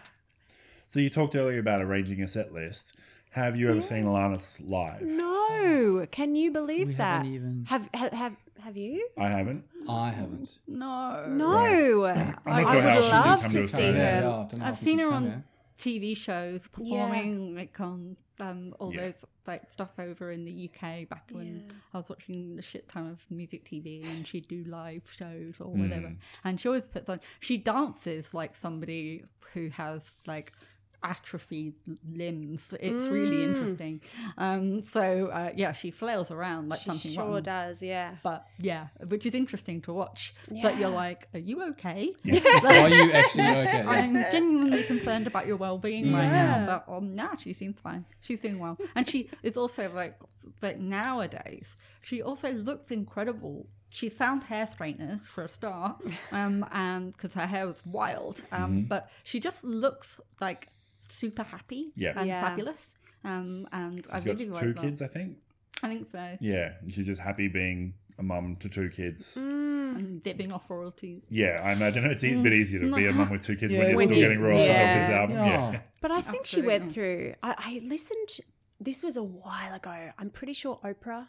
So 0.87 0.99
you 0.99 1.09
talked 1.09 1.35
earlier 1.35 1.59
about 1.59 1.81
arranging 1.81 2.21
a 2.23 2.27
set 2.27 2.53
list. 2.53 2.93
Have 3.31 3.55
you 3.55 3.69
ever 3.69 3.81
seen 3.81 4.05
Alanis 4.05 4.59
live? 4.65 5.01
No, 5.03 6.07
can 6.09 6.33
you 6.33 6.49
believe 6.49 6.87
We 6.87 6.93
that? 6.95 7.17
haven't 7.17 7.33
even- 7.33 7.65
Have 7.67 7.89
have 7.93 8.13
have, 8.13 8.35
have 8.61 8.77
you? 8.77 9.07
I 9.17 9.27
haven't. 9.29 9.63
I 9.87 10.09
haven't. 10.09 10.57
No. 10.67 11.25
No, 11.27 12.05
I, 12.05 12.13
not 12.15 12.37
I 12.47 12.63
sure 12.63 13.01
would 13.03 13.09
love 13.11 13.41
to 13.43 13.49
to 13.49 13.67
see 13.67 13.77
time. 13.77 13.93
her. 13.93 13.99
Yeah, 13.99 14.19
yeah, 14.21 14.27
I 14.27 14.31
don't 14.31 14.57
know 14.57 14.65
I've 14.65 14.77
seen 14.77 14.99
her 14.99 15.11
on 15.11 15.25
there. 15.25 15.43
TV 15.77 16.15
shows 16.17 16.67
performing 16.67 17.55
like 17.55 17.79
on 17.79 18.17
um, 18.39 18.75
all 18.79 18.93
Yeah. 18.93 19.01
those 19.07 19.25
like 19.47 19.69
stuff 19.69 19.93
over 19.97 20.29
in 20.31 20.45
the 20.45 20.69
UK 20.69 21.05
back 21.09 21.27
when 21.31 21.63
Yeah. 21.67 21.73
I 21.93 21.97
was 21.97 22.09
watching 22.09 22.57
a 22.59 22.61
shit 22.61 22.87
ton 22.87 23.07
of 23.07 23.25
music 23.31 23.65
TV 23.65 24.03
and 24.05 24.27
she'd 24.27 24.47
do 24.47 24.63
live 24.65 25.03
shows 25.11 25.59
or 25.59 25.71
Hmm. 25.71 25.81
whatever. 25.81 26.15
And 26.43 26.59
she 26.59 26.67
always 26.67 26.87
puts 26.87 27.09
on 27.09 27.19
she 27.39 27.57
dances 27.57 28.33
like 28.33 28.55
somebody 28.55 29.23
who 29.53 29.69
has 29.69 30.17
like 30.27 30.53
atrophied 31.03 31.75
limbs. 32.11 32.73
It's 32.79 33.07
really 33.07 33.37
Mm. 33.37 33.43
interesting. 33.49 34.01
Um, 34.37 34.81
so 34.81 35.27
uh, 35.27 35.51
yeah, 35.55 35.71
she 35.73 35.91
flails 35.91 36.31
around 36.31 36.69
like 36.69 36.79
She 36.79 36.85
something 36.89 37.11
sure 37.11 37.23
wrong. 37.33 37.41
does. 37.43 37.81
Yeah. 37.83 38.15
But 38.23 38.45
yeah, 38.59 38.87
which 39.07 39.25
is 39.25 39.35
interesting 39.35 39.81
to 39.81 39.93
watch. 39.93 40.33
But 40.61 40.77
you're 40.77 40.89
like, 40.89 41.27
are 41.33 41.39
you 41.39 41.63
okay? 41.71 42.13
Are 42.25 42.89
you 42.89 43.11
actually 43.13 43.43
okay? 43.47 43.81
I'm 43.87 44.13
genuinely 44.31 44.83
concerned 44.83 45.27
about 45.27 45.47
your 45.47 45.57
well-being 45.57 46.11
right 46.13 46.31
now, 46.31 46.65
but 46.65 46.93
um, 46.93 47.15
nah, 47.15 47.35
she 47.35 47.53
seems 47.53 47.79
fine. 47.79 48.05
She's 48.21 48.41
doing 48.41 48.59
well, 48.59 48.77
and 48.95 49.07
she 49.07 49.29
is 49.43 49.55
also 49.57 49.91
like 49.93 50.15
like 50.61 50.79
nowadays. 50.79 51.67
She 52.01 52.21
also 52.21 52.51
looks 52.51 52.91
incredible. 52.91 53.67
She 53.89 54.09
found 54.09 54.43
hair 54.43 54.65
straighteners 54.67 55.21
for 55.21 55.43
a 55.43 55.47
start, 55.47 56.01
um, 56.31 56.65
and 56.71 57.11
because 57.11 57.33
her 57.33 57.47
hair 57.47 57.67
was 57.67 57.81
wild, 57.85 58.41
um, 58.51 58.83
but 58.83 59.09
she 59.23 59.39
just 59.39 59.63
looks 59.63 60.19
like 60.41 60.69
super 61.09 61.43
happy 61.43 61.91
Yeah. 61.95 62.13
and 62.15 62.27
Yeah. 62.27 62.41
fabulous. 62.41 62.95
Um, 63.23 63.67
and 63.71 64.05
I 64.11 64.17
She's 64.19 64.25
got 64.25 64.39
like 64.39 64.61
two 64.63 64.73
that. 64.73 64.81
kids, 64.81 65.01
I 65.01 65.07
think. 65.07 65.37
I 65.83 65.87
think 65.89 66.07
so. 66.07 66.37
Yeah, 66.39 66.73
she's 66.87 67.05
just 67.07 67.21
happy 67.21 67.47
being 67.47 67.93
a 68.17 68.23
mum 68.23 68.55
to 68.61 68.69
two 68.69 68.89
kids. 68.89 69.35
Mm. 69.35 69.95
And 69.99 70.23
dipping 70.23 70.51
off 70.51 70.69
royalties. 70.69 71.23
Yeah, 71.29 71.59
I 71.63 71.71
imagine 71.73 72.05
it's 72.05 72.23
a 72.23 72.35
bit 72.41 72.53
easier 72.53 72.79
to 72.81 72.95
be 72.95 73.05
a 73.05 73.13
mum 73.13 73.29
with 73.29 73.41
two 73.43 73.55
kids 73.55 73.73
Yeah, 73.73 73.79
when 73.79 73.87
you're 73.89 73.97
when 73.97 74.07
still 74.07 74.17
you- 74.17 74.23
getting 74.23 74.39
royalties 74.39 74.67
off 74.69 74.75
this 74.75 75.09
album. 75.09 75.35
Yeah. 75.37 75.71
Yeah. 75.71 75.81
But 76.01 76.11
I 76.11 76.21
think 76.21 76.45
she 76.45 76.61
went 76.61 76.91
through. 76.93 77.33
I, 77.41 77.55
I 77.57 77.81
listened. 77.85 78.39
This 78.79 79.01
was 79.01 79.17
a 79.17 79.23
while 79.23 79.73
ago. 79.73 80.11
I'm 80.19 80.29
pretty 80.29 80.53
sure 80.53 80.79
Oprah 80.83 81.27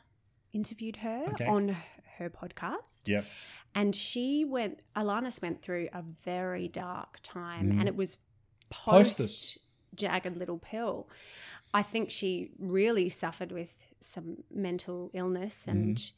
interviewed 0.53 0.97
her 0.97 1.25
Okay. 1.33 1.47
on 1.47 1.77
her 2.19 2.29
podcast. 2.31 3.07
Yep. 3.07 3.25
and 3.75 3.95
she 3.95 4.45
went 4.45 4.81
alanis 4.97 5.41
went 5.43 5.62
through 5.62 5.88
a 5.93 6.03
very 6.25 6.69
dark 6.69 7.19
time 7.23 7.71
Mm. 7.73 7.81
and 7.81 7.88
it 7.88 7.95
was 7.95 8.17
Post 8.71 9.19
post 9.19 9.21
us. 9.21 9.59
Jagged 9.94 10.37
little 10.37 10.59
pill 10.59 11.09
i 11.74 11.83
think 11.83 12.11
she 12.11 12.51
really 12.59 13.09
suffered 13.09 13.53
with 13.53 13.85
some 14.01 14.38
mental 14.55 15.11
illness 15.14 15.64
Mm-hmm. 15.66 15.70
and 15.79 16.12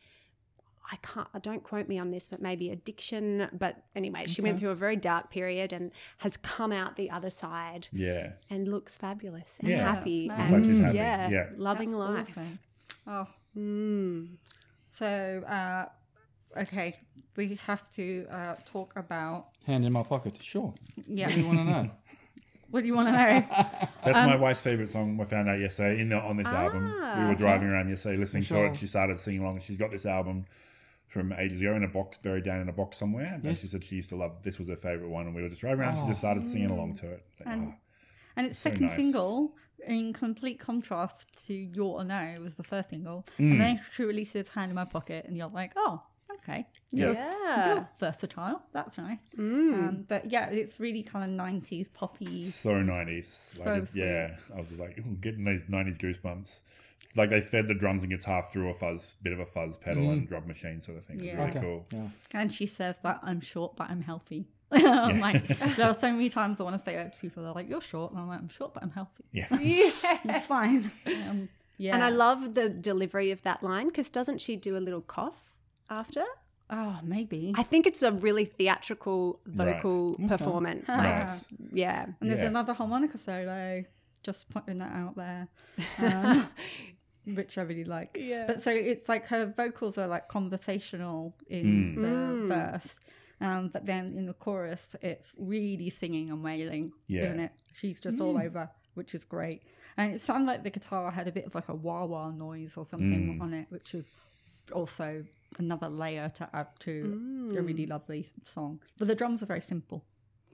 i 0.93 0.97
can't 1.03 1.29
I 1.35 1.39
don't 1.39 1.63
quote 1.63 1.87
me 1.89 1.99
on 1.99 2.11
this 2.11 2.27
but 2.29 2.41
maybe 2.43 2.71
addiction 2.71 3.49
but 3.53 3.77
anyway 3.95 4.27
she 4.27 4.43
went 4.43 4.59
through 4.59 4.71
a 4.71 4.75
very 4.75 4.97
dark 4.97 5.31
period 5.31 5.73
and 5.73 5.93
has 6.19 6.37
come 6.37 6.73
out 6.73 6.97
the 6.97 7.11
other 7.11 7.31
side 7.31 7.87
Yeah. 7.93 8.33
and 8.51 8.67
looks 8.69 8.97
fabulous 8.97 9.49
and 9.61 9.69
Yeah. 9.69 9.93
happy 9.95 10.29
That's 10.29 10.51
Looks 10.51 10.51
and 10.51 10.67
like 10.67 10.75
she's 10.75 10.85
happy. 10.85 10.97
yeah, 10.97 11.29
Yeah. 11.31 11.47
loving 11.57 11.91
That's 11.93 12.01
life 12.11 12.29
awesome. 12.39 12.59
Oh, 13.07 13.27
mm. 13.57 14.29
So, 14.91 15.43
uh, 15.47 15.87
okay, 16.63 16.97
we 17.37 17.59
have 17.67 17.89
to 17.93 18.27
uh, 18.31 18.57
talk 18.67 18.93
about. 18.97 19.49
Hand 19.67 19.85
in 19.87 19.93
my 19.93 20.03
pocket. 20.03 20.39
Sure. 20.43 20.75
Yeah, 21.09 21.27
What 21.27 21.35
do 21.35 21.41
you 21.41 21.47
want 21.47 21.59
to 21.59 21.65
know? 21.65 21.91
what 22.71 22.81
do 22.83 22.87
you 22.87 22.95
want 22.95 23.09
to 23.09 23.13
know? 23.13 23.19
That's 24.05 24.19
Um, 24.19 24.27
my 24.27 24.37
wife's 24.37 24.61
favorite 24.61 24.91
song. 24.91 25.17
We 25.17 25.25
found 25.25 25.49
out 25.49 25.59
yesterday 25.59 26.01
in 26.01 26.09
the, 26.09 26.17
on 26.17 26.37
this 26.37 26.49
album. 26.49 26.85
We 26.87 26.93
Ah, 27.03 27.29
were 27.29 27.35
driving 27.35 27.69
around 27.69 27.89
yesterday 27.89 28.17
listening 28.17 28.43
to 28.45 28.49
Sure. 28.49 28.67
it. 28.67 28.77
She 28.77 28.87
started 28.87 29.19
singing 29.19 29.41
along. 29.43 29.61
She's 29.61 29.77
got 29.79 29.91
this 29.91 30.07
album 30.07 30.47
from 31.09 31.33
ages 31.33 31.61
ago 31.61 31.75
in 31.75 31.83
a 31.83 31.89
box, 31.89 32.19
buried 32.19 32.45
down 32.45 32.61
in 32.61 32.69
a 32.69 32.73
box 32.73 32.97
somewhere. 32.97 33.33
And 33.35 33.45
Yes. 33.45 33.61
she 33.61 33.67
said 33.67 33.83
she 33.83 33.97
used 33.97 34.11
to 34.11 34.17
love. 34.17 34.43
This 34.43 34.59
was 34.59 34.69
her 34.69 34.77
favorite 34.77 35.09
one, 35.09 35.27
and 35.27 35.35
we 35.35 35.43
were 35.43 35.49
just 35.49 35.61
driving 35.61 35.81
around. 35.81 36.01
She 36.01 36.07
just 36.09 36.21
started 36.21 36.45
singing 36.45 36.71
along 36.71 36.95
to 36.97 37.11
it. 37.11 37.25
Like, 37.41 37.49
And- 37.55 37.69
oh. 37.69 37.75
And 38.37 38.47
its 38.47 38.59
So 38.59 38.71
second 38.71 38.87
nice. 38.87 38.95
single, 38.95 39.57
in 39.87 40.13
complete 40.13 40.61
contrast 40.61 41.27
to 41.47 41.53
You 41.55 41.83
Ought 41.85 42.03
to 42.03 42.05
Know, 42.05 42.41
was 42.41 42.55
the 42.55 42.63
first 42.63 42.91
single. 42.91 43.27
Mm. 43.41 43.53
And 43.53 43.61
then 43.61 43.81
she 43.95 44.05
releases 44.05 44.49
Hand 44.51 44.71
in 44.71 44.77
My 44.77 44.85
Pocket, 44.85 45.25
and 45.27 45.37
you're 45.37 45.49
like, 45.49 45.73
oh, 45.77 46.01
okay. 46.51 46.67
Yeah. 46.93 47.13
yeah 47.13 47.67
You're 47.75 47.89
versatile. 48.01 48.63
That's 48.73 48.99
nice. 48.99 49.19
Mm. 49.39 49.75
Um, 49.75 50.05
but 50.09 50.31
yeah, 50.31 50.51
it's 50.51 50.81
really 50.81 51.03
kind 51.03 51.25
of 51.41 51.47
90s 51.47 51.93
poppy. 51.93 52.45
so 52.45 52.83
nineties. 52.83 53.55
Like, 53.59 53.65
So 53.67 53.75
it- 53.75 53.91
yeah, 53.95 54.37
I 54.55 54.59
was 54.59 54.79
like 54.79 54.99
ooh, 54.99 55.17
getting 55.21 55.45
these 55.45 55.65
nineties 55.69 55.99
goosebumps. 55.99 56.61
Like 57.17 57.31
they 57.31 57.41
fed 57.41 57.67
the 57.67 57.75
drums 57.75 58.03
and 58.05 58.13
guitar 58.13 58.43
through 58.53 58.69
a 58.71 58.75
fuzz, 58.75 59.17
bit 59.23 59.33
of 59.33 59.41
a 59.41 59.47
fuzz 59.47 59.77
pedal 59.77 60.11
and 60.11 60.29
drum 60.29 60.47
machine 60.47 60.81
sort 60.81 60.99
of 60.99 61.05
thing. 61.05 61.19
Yeah. 61.21 61.37
really 61.39 61.51
Okay. 61.51 61.61
cool. 61.61 61.87
Yeah. 61.93 62.09
And 62.33 62.53
she 62.53 62.67
says 62.67 63.01
that 63.03 63.19
I'm 63.23 63.41
short, 63.41 63.75
but 63.77 63.91
I'm 63.91 64.01
healthy. 64.03 64.47
I'm 64.73 65.19
like, 65.19 65.45
there 65.77 65.89
are 65.89 65.95
so 65.95 66.13
many 66.13 66.29
times 66.31 66.61
I 66.61 66.63
want 66.65 66.77
to 66.79 66.85
say 66.85 66.95
that 66.95 67.15
to 67.15 67.19
people. 67.19 67.43
They're 67.43 67.53
like, 67.53 67.69
"You're 67.69 67.81
short," 67.81 68.13
and 68.13 68.21
I'm 68.21 68.29
like, 68.29 68.39
"I'm 68.39 68.49
short, 68.49 68.75
but 68.75 68.85
I'm 68.85 68.93
healthy. 68.93 69.25
Yeah. 69.33 69.47
It's 69.51 70.47
fine." 70.47 70.93
Um, 71.07 71.49
yeah, 71.79 71.95
And 71.95 72.05
I 72.05 72.11
love 72.11 72.55
the 72.55 72.69
delivery 72.69 73.33
of 73.33 73.43
that 73.43 73.63
line 73.65 73.87
because 73.89 74.11
doesn't 74.11 74.41
she 74.41 74.55
do 74.55 74.77
a 74.77 74.79
little 74.87 75.01
cough 75.01 75.50
after? 75.91 76.25
Oh, 76.71 77.01
maybe. 77.03 77.53
I 77.57 77.65
think 77.65 77.87
it's 77.87 78.03
a 78.03 78.13
really 78.13 78.45
theatrical 78.45 79.41
Right. 79.47 79.75
vocal 79.75 80.15
performance. 80.29 80.89
Like, 80.89 81.03
Nice. 81.03 81.45
yeah. 81.73 82.07
and 82.21 82.31
there's 82.31 82.43
Yeah. 82.43 82.49
another 82.49 82.73
harmonica 82.73 83.19
solo. 83.19 83.85
Just 84.23 84.51
putting 84.51 84.79
that 84.79 84.93
out 84.93 85.17
there, 85.17 85.49
um, 85.99 86.47
which 87.25 87.57
I 87.59 87.63
really 87.63 87.85
like. 87.85 88.17
Yeah. 88.21 88.47
But 88.47 88.63
so 88.63 88.71
it's 88.71 89.09
like 89.09 89.27
her 89.29 89.47
vocals 89.47 89.97
are 89.99 90.07
like 90.07 90.29
conversational 90.29 91.35
in 91.49 91.95
the 91.97 92.09
Mm. 92.09 92.49
verse. 92.49 93.01
Um, 93.41 93.69
but 93.69 93.87
then 93.87 94.07
in 94.19 94.27
the 94.27 94.35
chorus, 94.35 94.95
it's 95.01 95.33
really 95.39 95.89
singing 95.89 96.29
and 96.31 96.45
wailing, 96.45 96.93
Yeah. 97.09 97.25
isn't 97.25 97.41
it? 97.41 97.53
She's 97.73 97.99
just 98.01 98.21
all 98.21 98.37
over, 98.39 98.69
which 98.95 99.15
is 99.15 99.25
great. 99.25 99.63
And 99.97 100.15
it 100.15 100.21
sounded 100.21 100.47
like 100.47 100.63
the 100.63 100.71
guitar 100.71 101.11
had 101.11 101.27
a 101.27 101.33
bit 101.33 101.47
of 101.47 101.55
like 101.55 101.69
a 101.71 101.75
wah 101.75 102.05
wah 102.05 102.31
noise 102.31 102.77
or 102.77 102.85
something 102.85 103.39
Mm. 103.39 103.41
on 103.41 103.55
it, 103.55 103.67
which 103.71 103.95
is 103.95 104.07
also 104.73 105.25
another 105.59 105.89
layer 105.89 106.29
to 106.31 106.49
add 106.55 106.69
to 106.81 107.49
a 107.57 107.63
really 107.63 107.87
lovely 107.87 108.29
song. 108.45 108.81
But 108.99 109.09
the 109.09 109.15
drums 109.15 109.43
are 109.43 109.47
very 109.47 109.61
simple. 109.61 110.05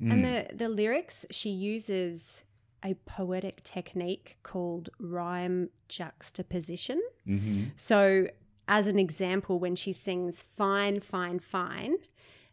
And 0.01 0.25
the, 0.25 0.47
the 0.53 0.69
lyrics, 0.69 1.25
she 1.31 1.49
uses 1.51 2.43
a 2.85 2.95
poetic 3.07 3.63
technique 3.65 4.37
called 4.43 4.91
rhyme 5.01 5.71
juxtaposition. 5.89 7.01
hmm 7.25 7.65
So, 7.75 8.29
as 8.69 8.87
an 8.89 8.99
example, 8.99 9.59
when 9.59 9.77
she 9.77 9.93
sings 9.93 10.43
fine, 10.43 11.01
fine, 11.01 11.39
fine, 11.39 11.97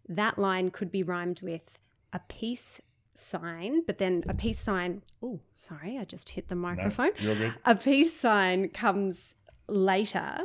that 0.07 0.37
line 0.37 0.69
could 0.69 0.91
be 0.91 1.03
rhymed 1.03 1.41
with 1.41 1.79
a 2.13 2.19
peace 2.19 2.79
sign, 3.15 3.83
but 3.85 3.97
then 3.97 4.23
a 4.29 4.33
peace 4.33 4.59
sign. 4.59 5.01
Oh, 5.21 5.39
sorry, 5.53 5.97
I 5.97 6.05
just 6.05 6.29
hit 6.29 6.47
the 6.47 6.55
microphone. 6.55 7.11
you're. 7.19 7.55
A 7.65 7.75
peace 7.75 8.13
sign 8.13 8.69
comes 8.69 9.35
later. 9.67 10.43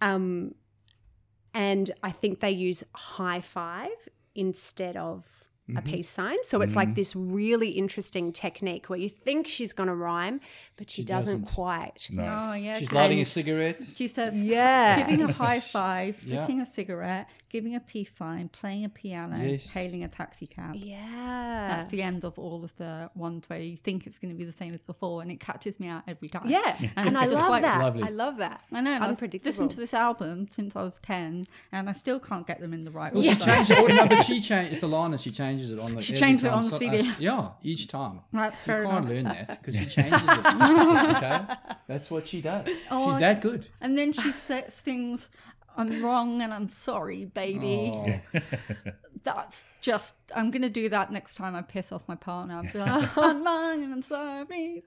Um, 0.00 0.54
and 1.54 1.90
I 2.02 2.10
think 2.10 2.40
they 2.40 2.50
use 2.50 2.84
high 2.94 3.40
five 3.40 4.08
instead 4.34 4.96
of 4.96 5.39
a 5.76 5.80
mm-hmm. 5.80 5.90
peace 5.90 6.08
sign. 6.08 6.36
So 6.44 6.60
it's 6.62 6.76
like 6.76 6.88
mm-hmm. 6.88 6.94
this 6.94 7.16
really 7.16 7.70
interesting 7.70 8.32
technique 8.32 8.88
where 8.88 8.98
you 8.98 9.08
think 9.08 9.46
she's 9.46 9.72
going 9.72 9.88
to 9.88 9.94
rhyme, 9.94 10.40
but 10.76 10.90
she, 10.90 11.02
She 11.02 11.06
doesn't, 11.06 11.42
doesn't. 11.42 11.54
quite. 11.54 12.08
Oh, 12.18 12.54
yeah. 12.54 12.78
She's 12.78 12.92
lighting 12.92 13.20
a 13.20 13.24
cigarette. 13.24 13.82
She 13.94 14.08
says, 14.08 14.34
Yeah. 14.36 15.00
giving 15.02 15.22
a 15.24 15.32
high 15.44 15.60
five, 15.60 16.22
Yeah. 16.24 16.46
a 16.50 16.66
cigarette, 16.66 17.28
giving 17.48 17.74
a 17.74 17.80
peace 17.80 18.14
sign, 18.14 18.48
playing 18.48 18.84
a 18.84 18.88
piano, 18.88 19.36
Yes. 19.42 19.70
hailing 19.72 20.04
a 20.04 20.08
taxi 20.08 20.46
cab. 20.46 20.74
Yeah. 20.76 21.68
That's 21.70 21.90
the 21.90 22.02
end 22.02 22.24
of 22.24 22.38
all 22.38 22.64
of 22.64 22.74
the 22.76 23.10
ones 23.14 23.48
where 23.48 23.60
you 23.60 23.76
think 23.76 24.06
it's 24.06 24.18
going 24.18 24.32
to 24.32 24.38
be 24.38 24.44
the 24.44 24.52
same 24.52 24.72
as 24.74 24.80
before, 24.82 25.22
and 25.22 25.30
it 25.30 25.40
catches 25.40 25.78
me 25.78 25.88
out 25.88 26.02
every 26.06 26.28
time. 26.28 26.48
Yeah. 26.48 26.76
And 26.96 27.16
I 27.18 27.22
love 27.26 27.30
despite- 27.30 27.62
that. 27.62 27.80
Lovely. 27.80 28.02
I 28.02 28.08
love 28.08 28.36
that. 28.38 28.64
I 28.72 28.80
know. 28.80 28.92
and 28.94 29.04
I've 29.04 29.10
Unpredictable. 29.10 29.48
listened 29.48 29.70
to 29.72 29.76
this 29.76 29.94
album 29.94 30.48
since 30.50 30.76
I 30.76 30.82
was 30.82 30.98
ten, 31.02 31.44
and 31.72 31.88
I 31.88 31.92
still 31.92 32.18
can't 32.20 32.46
get 32.46 32.60
them 32.60 32.72
in 32.72 32.84
the 32.84 32.90
right 32.90 33.12
Well, 33.12 33.24
order. 33.24 33.38
she 33.38 33.44
changed 33.44 33.70
it. 33.70 33.78
Oh, 33.78 33.86
no, 33.86 34.06
but 34.06 34.22
she 34.22 34.40
changed. 34.50 34.72
It's 34.72 34.82
Alana. 34.82 35.18
She 35.20 35.30
changes 35.60 35.72
it 35.72 35.78
on 35.78 35.94
the. 35.94 36.02
She 36.02 36.12
every 36.14 36.26
changed 36.26 36.44
it 36.44 36.52
on 36.52 36.64
the 36.64 36.70
So- 36.70 36.78
CD. 36.78 36.98
uh, 36.98 37.14
yeah, 37.18 37.48
each 37.62 37.88
time. 37.88 38.20
That's 38.32 38.60
fair. 38.62 38.82
You 38.82 38.88
fair 38.88 38.92
can't 38.92 39.10
enough. 39.10 39.14
learn 39.14 39.24
that 39.24 39.48
because 39.62 39.76
she 39.76 39.86
changes 39.96 40.22
it. 40.22 41.16
okay, 41.16 41.40
that's 41.86 42.10
what 42.10 42.26
she 42.28 42.40
does. 42.40 42.68
Oh, 42.90 43.10
She's 43.10 43.20
that 43.20 43.40
good. 43.40 43.66
And 43.80 43.96
then 43.98 44.12
she 44.12 44.32
sa- 44.32 44.68
sings, 44.68 45.28
"I'm 45.76 46.02
wrong 46.02 46.40
and 46.42 46.52
I'm 46.52 46.68
sorry, 46.68 47.24
baby." 47.26 47.92
Oh, 47.94 48.40
that's 49.22 49.66
just 49.82 50.14
I'm 50.34 50.50
gonna 50.50 50.70
do 50.70 50.88
that 50.88 51.12
next 51.12 51.34
time 51.34 51.54
I 51.54 51.60
piss 51.62 51.92
off 51.92 52.02
my 52.08 52.14
partner. 52.14 52.54
I'll 52.54 52.62
be 52.72 52.78
like, 52.78 52.88
oh, 53.18 53.22
I'm 53.30 53.44
wrong 53.44 53.82
and 53.84 53.92
I'm 53.92 54.02
sorry. 54.02 54.44
baby." 54.44 54.82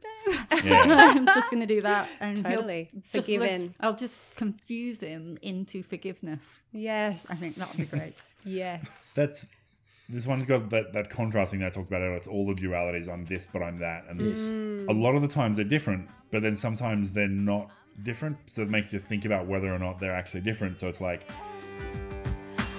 Yeah. 0.63 1.13
I'm 1.15 1.25
just 1.27 1.51
gonna 1.51 1.67
do 1.67 1.81
that 1.81 2.09
and 2.19 2.38
he'll 2.39 2.57
Totally. 2.62 2.89
just 3.13 3.29
like- 3.29 3.71
I'll 3.79 3.95
just 3.95 4.21
confuse 4.36 5.01
him 5.01 5.38
into 5.41 5.83
forgiveness. 5.83 6.62
Yes. 6.71 7.25
I 7.29 7.36
think 7.36 7.55
that 7.55 7.69
would 7.69 7.77
be 7.77 7.97
great. 7.97 8.13
Yes. 8.45 8.86
That's 9.13 9.45
this 10.09 10.27
one's 10.27 10.45
got 10.45 10.69
that, 10.69 10.93
that 10.93 11.09
contrasting 11.09 11.59
that 11.59 11.67
I 11.67 11.69
talked 11.69 11.87
about. 11.87 12.01
earlier. 12.01 12.17
It's 12.17 12.27
all 12.27 12.45
the 12.45 12.53
dualities. 12.53 13.07
I'm 13.07 13.25
this, 13.25 13.47
but 13.51 13.61
I'm 13.63 13.77
that. 13.77 14.05
And 14.09 14.19
this. 14.19 14.41
Mm. 14.41 14.89
a 14.89 14.93
lot 14.93 15.15
of 15.15 15.21
the 15.21 15.27
times 15.27 15.57
they're 15.57 15.65
different, 15.65 16.09
but 16.31 16.41
then 16.41 16.55
sometimes 16.55 17.11
they're 17.11 17.27
not 17.27 17.69
different. 18.03 18.37
So 18.47 18.61
it 18.61 18.69
makes 18.69 18.91
you 18.91 18.99
think 18.99 19.25
about 19.25 19.47
whether 19.47 19.73
or 19.73 19.79
not 19.79 19.99
they're 19.99 20.15
actually 20.15 20.41
different. 20.41 20.77
So 20.77 20.87
it's 20.87 21.01
like, 21.01 21.27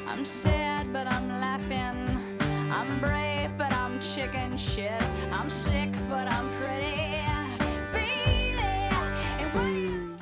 I'm 0.07 0.25
sad, 0.25 0.93
but 0.93 1.07
I'm 1.07 1.29
laughing. 1.29 2.39
I'm 2.71 3.01
brave, 3.01 3.57
but 3.57 3.73
I'm 3.73 4.01
chicken 4.01 4.59
shit. 4.59 5.03
I'm 5.31 5.49
sick, 5.49 5.93
but 6.09 6.29
I'm 6.29 6.51
pretty. 6.61 7.14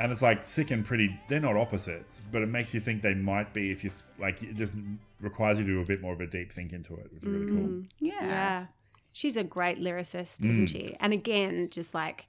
And 0.02 0.12
it's 0.12 0.20
like 0.22 0.42
sick 0.44 0.70
and 0.70 0.84
pretty. 0.84 1.18
They're 1.28 1.40
not 1.40 1.56
opposites, 1.56 2.20
but 2.32 2.42
it 2.42 2.46
makes 2.48 2.74
you 2.74 2.80
think 2.80 3.02
they 3.02 3.14
might 3.14 3.52
be 3.54 3.70
if 3.70 3.84
you 3.84 3.90
like. 4.18 4.42
It 4.42 4.56
just 4.56 4.74
requires 5.20 5.58
you 5.58 5.64
to 5.64 5.70
do 5.72 5.80
a 5.80 5.84
bit 5.84 6.00
more 6.02 6.12
of 6.12 6.20
a 6.20 6.26
deep 6.26 6.52
think 6.52 6.72
into 6.72 6.94
it, 6.96 7.12
which 7.12 7.22
is 7.22 7.28
really 7.28 7.46
cool. 7.52 7.82
Yeah. 8.00 8.12
Yeah. 8.26 8.66
She's 9.12 9.36
a 9.36 9.44
great 9.44 9.78
lyricist, 9.78 10.40
Mm. 10.40 10.50
isn't 10.50 10.66
she? 10.68 10.96
And 11.00 11.12
again, 11.12 11.68
just 11.70 11.94
like 11.94 12.26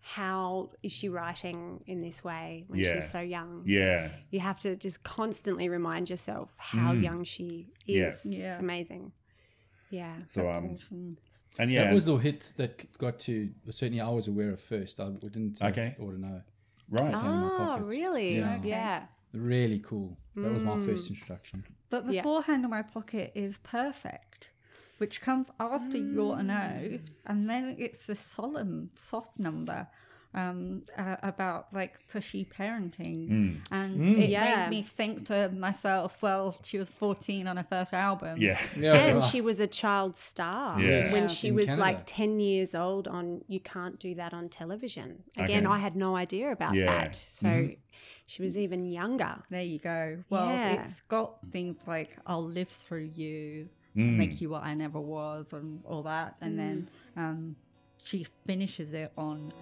how 0.00 0.70
is 0.82 0.92
she 0.92 1.08
writing 1.08 1.82
in 1.86 2.02
this 2.02 2.22
way 2.22 2.64
when 2.68 2.78
Yeah. 2.80 2.94
she's 2.96 3.10
so 3.10 3.20
young? 3.20 3.62
Yeah, 3.64 4.10
You 4.30 4.40
have 4.40 4.60
to 4.60 4.76
just 4.76 5.02
constantly 5.02 5.68
remind 5.70 6.10
yourself 6.10 6.54
how 6.58 6.92
Mm. 6.92 7.02
young 7.02 7.24
she 7.24 7.68
is. 7.86 8.26
Yeah. 8.26 8.50
It's 8.50 8.60
amazing. 8.60 9.12
Yeah. 9.90 10.14
so 10.26 10.50
um, 10.50 10.70
Awesome. 10.74 11.16
and 11.58 11.70
yeah, 11.70 11.84
That 11.84 11.94
was 11.94 12.04
the 12.04 12.16
hit 12.16 12.52
that 12.56 12.98
got 12.98 13.18
to 13.20 13.50
certainly 13.70 14.00
I 14.00 14.08
was 14.10 14.26
aware 14.28 14.50
of 14.50 14.60
first. 14.60 14.98
I 15.00 15.08
didn't 15.22 15.60
have 15.60 15.70
Okay. 15.72 15.94
or 16.00 16.12
to 16.12 16.20
know. 16.20 16.42
Right. 16.90 17.14
in 17.14 17.40
my 17.40 17.48
Oh, 17.48 17.56
pocket. 17.56 17.84
really? 17.84 18.38
Yeah. 18.38 18.58
Yeah. 18.62 19.06
Really 19.32 19.80
cool. 19.80 20.16
That 20.36 20.52
was 20.52 20.64
my 20.64 20.76
Mm. 20.76 20.84
first 20.86 21.08
introduction. 21.10 21.64
But 21.90 22.06
the 22.06 22.14
Yeah. 22.14 22.22
forehand 22.22 22.64
in 22.64 22.70
my 22.70 22.82
pocket 22.82 23.32
is 23.34 23.58
perfect, 23.58 24.50
which 24.98 25.20
comes 25.20 25.50
after 25.60 25.98
your 25.98 26.42
no, 26.42 26.98
and 27.26 27.48
then 27.50 27.76
it's 27.78 28.06
this 28.06 28.20
solemn, 28.20 28.88
soft 28.94 29.38
number 29.38 29.88
um, 30.34 30.82
uh, 30.98 31.16
about 31.22 31.72
like 31.72 31.98
pushy 32.12 32.46
parenting, 32.46 33.60
and 33.70 34.18
it 34.18 34.30
Yeah. 34.30 34.68
made 34.68 34.76
me 34.76 34.82
think 34.82 35.26
to 35.26 35.48
myself, 35.50 36.20
well, 36.22 36.54
she 36.62 36.76
was 36.78 36.88
fourteen 36.88 37.46
on 37.46 37.56
her 37.56 37.62
first 37.68 37.92
album. 37.94 38.40
Yeah, 38.40 38.58
Yeah, 38.76 38.94
And 38.94 39.18
right. 39.20 39.24
she 39.24 39.40
was 39.40 39.60
a 39.60 39.66
child 39.66 40.16
star 40.16 40.80
Yeah. 40.80 41.12
when 41.12 41.28
she 41.28 41.48
In 41.48 41.54
was 41.54 41.66
Canada. 41.66 41.82
like 41.82 42.02
10 42.06 42.40
years 42.40 42.74
old 42.74 43.06
on 43.08 43.44
You 43.46 43.60
Can't 43.60 43.98
Do 43.98 44.14
That 44.16 44.34
on 44.34 44.48
Television. 44.48 45.22
Again, 45.36 45.66
Okay. 45.66 45.74
I 45.74 45.78
had 45.78 45.94
no 45.96 46.16
idea 46.16 46.50
about 46.52 46.74
Yeah. 46.74 46.86
that. 46.86 47.16
So 47.16 47.70
she 48.26 48.42
was 48.42 48.58
even 48.58 48.84
younger. 48.86 49.36
There 49.50 49.62
you 49.62 49.78
go. 49.78 50.24
Well, 50.30 50.46
Yeah. 50.48 50.72
it's 50.84 51.00
got 51.02 51.36
things 51.52 51.76
like 51.86 52.16
"I'll 52.26 52.42
live 52.44 52.68
through 52.68 53.10
you," 53.14 53.68
Mm. 53.96 54.16
"Make 54.16 54.40
you 54.40 54.48
what 54.50 54.64
I 54.64 54.74
never 54.74 54.98
was," 55.00 55.52
and 55.52 55.80
all 55.84 56.02
that, 56.02 56.34
and 56.40 56.58
then 56.58 56.88
um, 57.16 57.54
she 58.02 58.26
finishes 58.46 58.92
it 58.92 59.12
on 59.16 59.52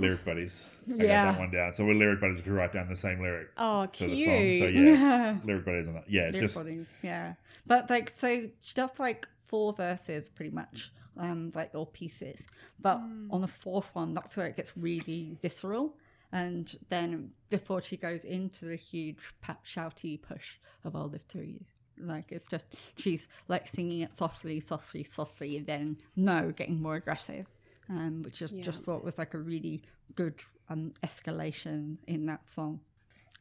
lyric 0.00 0.24
buddies. 0.24 0.64
I 0.88 0.94
Yeah. 0.94 1.24
got 1.26 1.32
that 1.32 1.38
one 1.40 1.50
down. 1.50 1.72
So 1.72 1.84
we're 1.84 1.94
lyric 1.94 2.20
buddies 2.20 2.40
if 2.40 2.46
we 2.46 2.52
write 2.52 2.72
down 2.72 2.88
the 2.88 2.96
same 2.96 3.20
lyric 3.20 3.48
Oh, 3.56 3.86
to 3.86 3.92
cute. 3.92 4.10
the 4.10 4.24
song. 4.24 4.58
So 4.58 4.66
yeah, 4.66 5.38
lyric 5.44 5.64
buddies 5.64 5.88
on 5.88 5.94
that. 5.94 6.10
Yeah, 6.10 6.30
They're 6.30 6.42
just 6.42 6.54
funny, 6.56 6.86
yeah. 7.02 7.34
But 7.66 7.90
like, 7.90 8.10
so 8.10 8.48
she 8.60 8.74
does 8.74 8.90
like 8.98 9.26
four 9.46 9.72
verses 9.72 10.28
pretty 10.28 10.50
much, 10.50 10.90
um, 11.16 11.52
like 11.54 11.74
all 11.74 11.86
pieces. 11.86 12.40
But 12.80 13.00
on 13.30 13.40
the 13.40 13.48
fourth 13.48 13.94
one, 13.94 14.14
that's 14.14 14.36
where 14.36 14.46
it 14.46 14.56
gets 14.56 14.76
really 14.76 15.36
visceral. 15.42 15.96
And 16.32 16.72
then 16.88 17.32
before 17.50 17.82
she 17.82 17.96
goes 17.96 18.24
into 18.24 18.64
the 18.66 18.76
huge 18.76 19.18
pat 19.40 19.58
shouty 19.64 20.20
push 20.22 20.54
of 20.84 20.94
"I'll 20.94 21.08
live 21.08 21.22
through 21.28 21.42
you," 21.42 21.64
like 21.98 22.30
it's 22.30 22.46
just 22.46 22.64
she's 22.96 23.26
like 23.48 23.66
singing 23.66 24.00
it 24.02 24.16
softly, 24.16 24.60
softly, 24.60 25.02
softly, 25.02 25.56
and 25.56 25.66
then 25.66 25.96
no, 26.14 26.52
getting 26.52 26.80
more 26.80 26.94
aggressive. 26.94 27.46
Um, 27.90 28.22
which 28.22 28.40
is 28.40 28.52
just 28.52 28.84
thought 28.84 29.02
was 29.04 29.18
like 29.18 29.34
a 29.34 29.38
really 29.38 29.82
good 30.14 30.34
um, 30.68 30.92
escalation 31.04 31.96
in 32.06 32.24
that 32.26 32.48
song. 32.48 32.78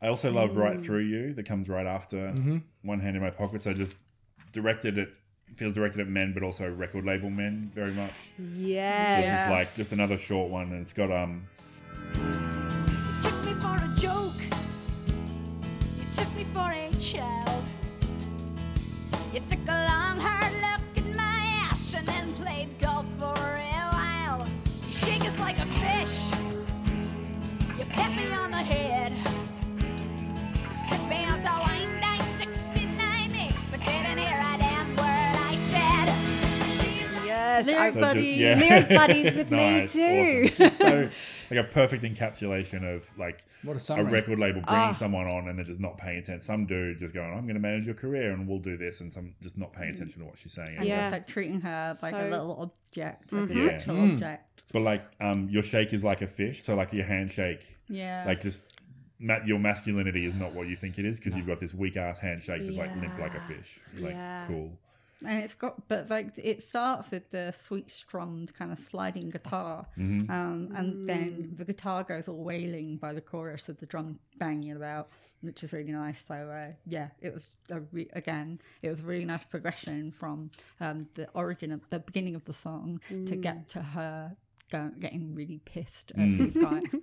I 0.01 0.07
also 0.07 0.31
love 0.31 0.57
Right 0.57 0.79
Through 0.81 1.01
You 1.03 1.33
that 1.35 1.45
comes 1.45 1.69
right 1.69 1.85
after 1.85 2.33
One 2.81 2.99
Hand 2.99 3.15
in 3.15 3.21
My 3.21 3.29
Pocket. 3.29 3.61
So 3.61 3.73
just 3.73 3.95
directed 4.51 4.97
at 4.97 5.09
feels 5.55 5.73
directed 5.73 6.01
at 6.01 6.07
men, 6.07 6.33
but 6.33 6.41
also 6.41 6.67
record 6.69 7.05
label 7.05 7.29
men 7.29 7.71
very 7.75 7.91
much. 7.91 8.13
Yeah. 8.39 9.15
So 9.15 9.19
Yes. 9.19 9.19
it's 9.19 9.29
just 9.39 9.49
like 9.51 9.75
just 9.75 9.91
another 9.91 10.17
short 10.17 10.49
one, 10.49 10.71
and 10.71 10.81
it's 10.81 10.93
got 10.93 11.11
um 11.11 11.45
You 12.15 13.21
took 13.21 13.45
me 13.45 13.53
for 13.53 13.75
a 13.75 13.95
joke. 13.97 14.41
You 15.99 16.05
took 16.15 16.35
me 16.35 16.43
for 16.55 16.71
a 16.71 16.89
child. 16.99 17.63
You 19.33 19.41
took 19.47 19.59
a 19.67 19.85
long, 19.89 20.17
hard 20.19 20.53
look 20.55 20.97
at 21.05 21.15
my 21.15 21.67
ass 21.69 21.93
and 21.93 22.07
then 22.07 22.33
played 22.33 22.79
golf 22.79 22.88
Lyric 37.65 37.81
I, 37.81 37.89
so 37.91 37.99
buddies. 37.99 38.37
Just, 38.39 38.61
yeah. 38.65 38.69
Lyric 38.69 38.89
buddies 39.07 39.35
with 39.35 39.51
nice, 39.51 39.95
me 39.95 40.01
too. 40.01 40.45
awesome. 40.45 40.55
Just 40.65 40.77
so 40.77 41.09
like 41.51 41.59
a 41.59 41.63
perfect 41.63 42.03
encapsulation 42.03 42.83
of 42.95 43.09
like 43.17 43.43
What 43.63 43.89
a 43.89 43.93
a 43.95 44.03
record 44.03 44.37
label 44.39 44.61
bringing 44.61 44.89
Ah. 44.89 44.91
someone 44.91 45.29
on 45.29 45.49
and 45.49 45.57
they're 45.57 45.65
just 45.65 45.79
not 45.79 45.97
paying 45.97 46.19
attention. 46.19 46.41
Some 46.41 46.65
dude 46.67 46.99
just 46.99 47.13
going, 47.13 47.27
"I'm 47.33 47.43
going 47.43 47.55
to 47.55 47.59
manage 47.59 47.85
your 47.85 47.95
career 47.95 48.31
and 48.31 48.47
we'll 48.47 48.59
do 48.59 48.77
this," 48.77 49.01
and 49.01 49.11
some 49.11 49.33
just 49.41 49.57
not 49.57 49.73
paying 49.73 49.89
attention 49.89 50.19
to 50.19 50.25
what 50.25 50.37
she's 50.37 50.53
saying. 50.53 50.75
and 50.77 50.85
Yeah. 50.87 50.99
just 51.01 51.11
like 51.11 51.27
treating 51.27 51.59
her 51.61 51.93
like 52.03 52.13
a 52.13 52.27
little 52.29 52.61
object, 52.61 53.33
like 53.33 53.49
Yeah. 53.49 53.63
a 53.63 53.69
sexual 53.69 53.95
Mm. 53.95 54.13
object. 54.13 54.63
But 54.71 54.81
like, 54.83 55.03
um, 55.19 55.49
your 55.49 55.63
shake 55.63 55.91
is 55.91 56.03
like 56.03 56.21
a 56.21 56.27
fish. 56.27 56.63
So 56.63 56.75
like 56.75 56.93
your 56.93 57.05
handshake, 57.05 57.65
Yeah. 57.89 58.23
like 58.25 58.39
just 58.41 58.61
ma- 59.19 59.43
your 59.45 59.59
masculinity 59.59 60.25
is 60.25 60.35
not 60.35 60.53
what 60.53 60.67
you 60.67 60.75
think 60.75 60.97
it 60.99 61.05
is 61.05 61.19
because 61.19 61.35
you've 61.35 61.47
got 61.47 61.59
this 61.59 61.73
weak 61.73 61.97
ass 61.97 62.19
handshake 62.19 62.61
that's 62.65 62.77
like 62.77 62.95
limp 62.95 63.17
like 63.19 63.33
a 63.33 63.37
Yeah. 63.37 63.47
fish. 63.47 63.79
Like 63.97 64.13
Yeah. 64.13 64.45
cool. 64.47 64.77
and 65.25 65.43
it's 65.43 65.53
got, 65.53 65.85
but 65.89 66.09
like 66.09 66.27
it 66.37 66.63
starts 66.63 67.11
with 67.11 67.29
the 67.31 67.51
sweet 67.51 67.91
strummed 67.91 68.53
kind 68.53 68.71
of 68.71 68.79
sliding 68.79 69.29
guitar, 69.29 69.85
Mm-hmm. 69.97 70.31
um, 70.31 70.71
and 70.73 71.09
then 71.09 71.51
the 71.57 71.65
guitar 71.65 72.05
goes 72.05 72.29
all 72.29 72.41
wailing 72.41 72.95
by 72.95 73.11
the 73.11 73.19
chorus 73.19 73.67
with 73.67 73.79
the 73.79 73.85
drum 73.85 74.17
banging 74.37 74.71
about, 74.77 75.09
which 75.41 75.61
is 75.61 75.73
really 75.73 75.91
nice. 75.91 76.23
So 76.25 76.35
uh, 76.35 76.71
yeah, 76.85 77.09
it 77.19 77.33
was 77.33 77.49
a 77.69 77.81
re- 77.91 78.07
again, 78.13 78.61
it 78.81 78.89
was 78.89 79.01
a 79.01 79.03
really 79.03 79.25
nice 79.25 79.43
progression 79.43 80.13
from 80.13 80.51
um, 80.79 81.05
the 81.15 81.27
origin 81.33 81.73
of 81.73 81.81
the 81.89 81.99
beginning 81.99 82.35
of 82.35 82.45
the 82.45 82.53
song 82.53 83.01
to 83.09 83.35
get 83.35 83.67
to 83.71 83.81
her 83.81 84.37
go, 84.71 84.89
getting 85.01 85.35
really 85.35 85.59
pissed 85.65 86.11
at 86.11 86.37
these 86.37 86.55
guys. 86.55 86.83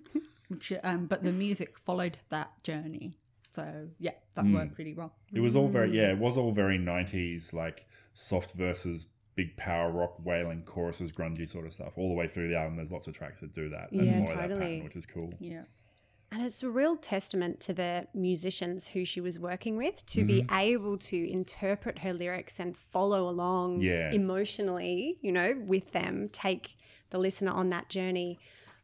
Which, 0.49 0.73
um, 0.85 1.07
but 1.07 1.25
the 1.25 1.33
music 1.33 1.79
followed 1.79 2.19
that 2.29 2.63
journey. 2.63 3.19
So 3.51 3.89
yeah, 3.99 4.13
that 4.35 4.45
hmm. 4.45 4.55
worked 4.55 4.79
really 4.79 4.95
well. 4.95 5.15
It 5.33 5.41
was 5.41 5.57
all 5.57 5.69
very 5.69 5.91
mm. 5.91 5.95
yeah. 5.95 6.11
It 6.11 6.19
was 6.19 6.37
all 6.37 6.53
very 6.53 6.79
'90s 6.79 7.53
like 7.53 7.87
soft 8.13 8.53
verses, 8.53 9.07
big 9.35 9.57
power 9.57 9.91
rock, 9.91 10.25
wailing 10.25 10.63
choruses, 10.63 11.11
grungy 11.11 11.49
sort 11.49 11.67
of 11.67 11.73
stuff. 11.73 11.95
All 11.97 12.09
the 12.09 12.15
way 12.15 12.29
through 12.29 12.49
the 12.49 12.57
album, 12.57 12.77
there's 12.77 12.91
lots 12.91 13.07
of 13.07 13.15
tracks 13.15 13.41
that 13.41 13.55
do 13.55 13.71
that 13.71 13.93
and 13.93 14.05
Yeah, 14.05 14.13
follow 14.13 14.27
that 14.27 14.49
totally. 14.49 14.61
pattern, 14.61 14.85
which 14.85 14.97
is 14.97 15.07
cool. 15.07 15.33
Yeah. 15.41 15.63
And 16.33 16.43
it's 16.43 16.63
a 16.63 16.69
real 16.69 16.97
testament 16.97 17.61
to 17.61 17.73
the 17.73 18.09
musicians 18.13 18.89
who 18.89 19.05
she 19.05 19.21
was 19.21 19.39
working 19.39 19.77
with 19.77 20.05
to 20.07 20.25
be 20.25 20.43
mm-hmm. 20.43 20.55
able 20.55 20.99
to 20.99 21.31
interpret 21.31 22.01
her 22.01 22.13
lyrics 22.13 22.59
and 22.59 22.77
follow 22.77 23.29
along 23.29 23.81
Yeah. 23.81 24.11
emotionally, 24.13 25.19
you 25.23 25.31
know, 25.33 25.55
with 25.67 25.93
them, 25.93 26.29
take 26.31 26.77
the 27.11 27.19
listener 27.19 27.53
on 27.53 27.69
that 27.69 27.89
journey 27.89 28.39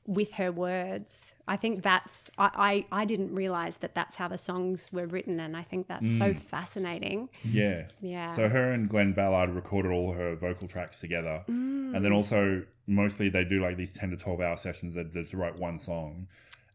with 0.07 0.33
her 0.33 0.51
words. 0.51 1.35
I 1.47 1.57
think 1.57 1.83
that's, 1.83 2.31
I, 2.37 2.87
I, 2.93 3.03
I 3.03 3.05
didn't 3.05 3.35
realize 3.35 3.77
that 3.79 3.95
that's 3.95 4.17
how 4.17 4.27
the 4.27 4.39
songs 4.39 4.93
were 4.93 5.07
written. 5.07 5.39
And 5.39 5.57
I 5.57 5.63
think 5.63 5.87
that's 5.87 6.19
so 6.19 6.33
mm. 6.33 6.39
fascinating. 6.39 7.29
Yeah. 7.45 7.87
Yeah. 8.01 8.31
So 8.31 8.49
her 8.49 8.73
and 8.73 8.89
Glen 8.89 9.13
Ballard 9.13 9.51
recorded 9.51 9.93
all 9.93 10.13
her 10.13 10.35
vocal 10.35 10.67
tracks 10.67 10.99
together, 11.01 11.45
mm. 11.49 11.95
and 11.95 12.05
then 12.05 12.13
also 12.13 12.65
mostly 12.87 13.29
they 13.29 13.45
do 13.45 13.63
like 13.63 13.77
these 13.77 13.93
ten 13.93 14.11
to 14.11 14.17
twelve 14.17 14.41
hour 14.41 14.57
sessions 14.57 14.95
that 14.95 15.13
just 15.13 15.35
write 15.35 15.57
one 15.57 15.79
song, 15.79 16.27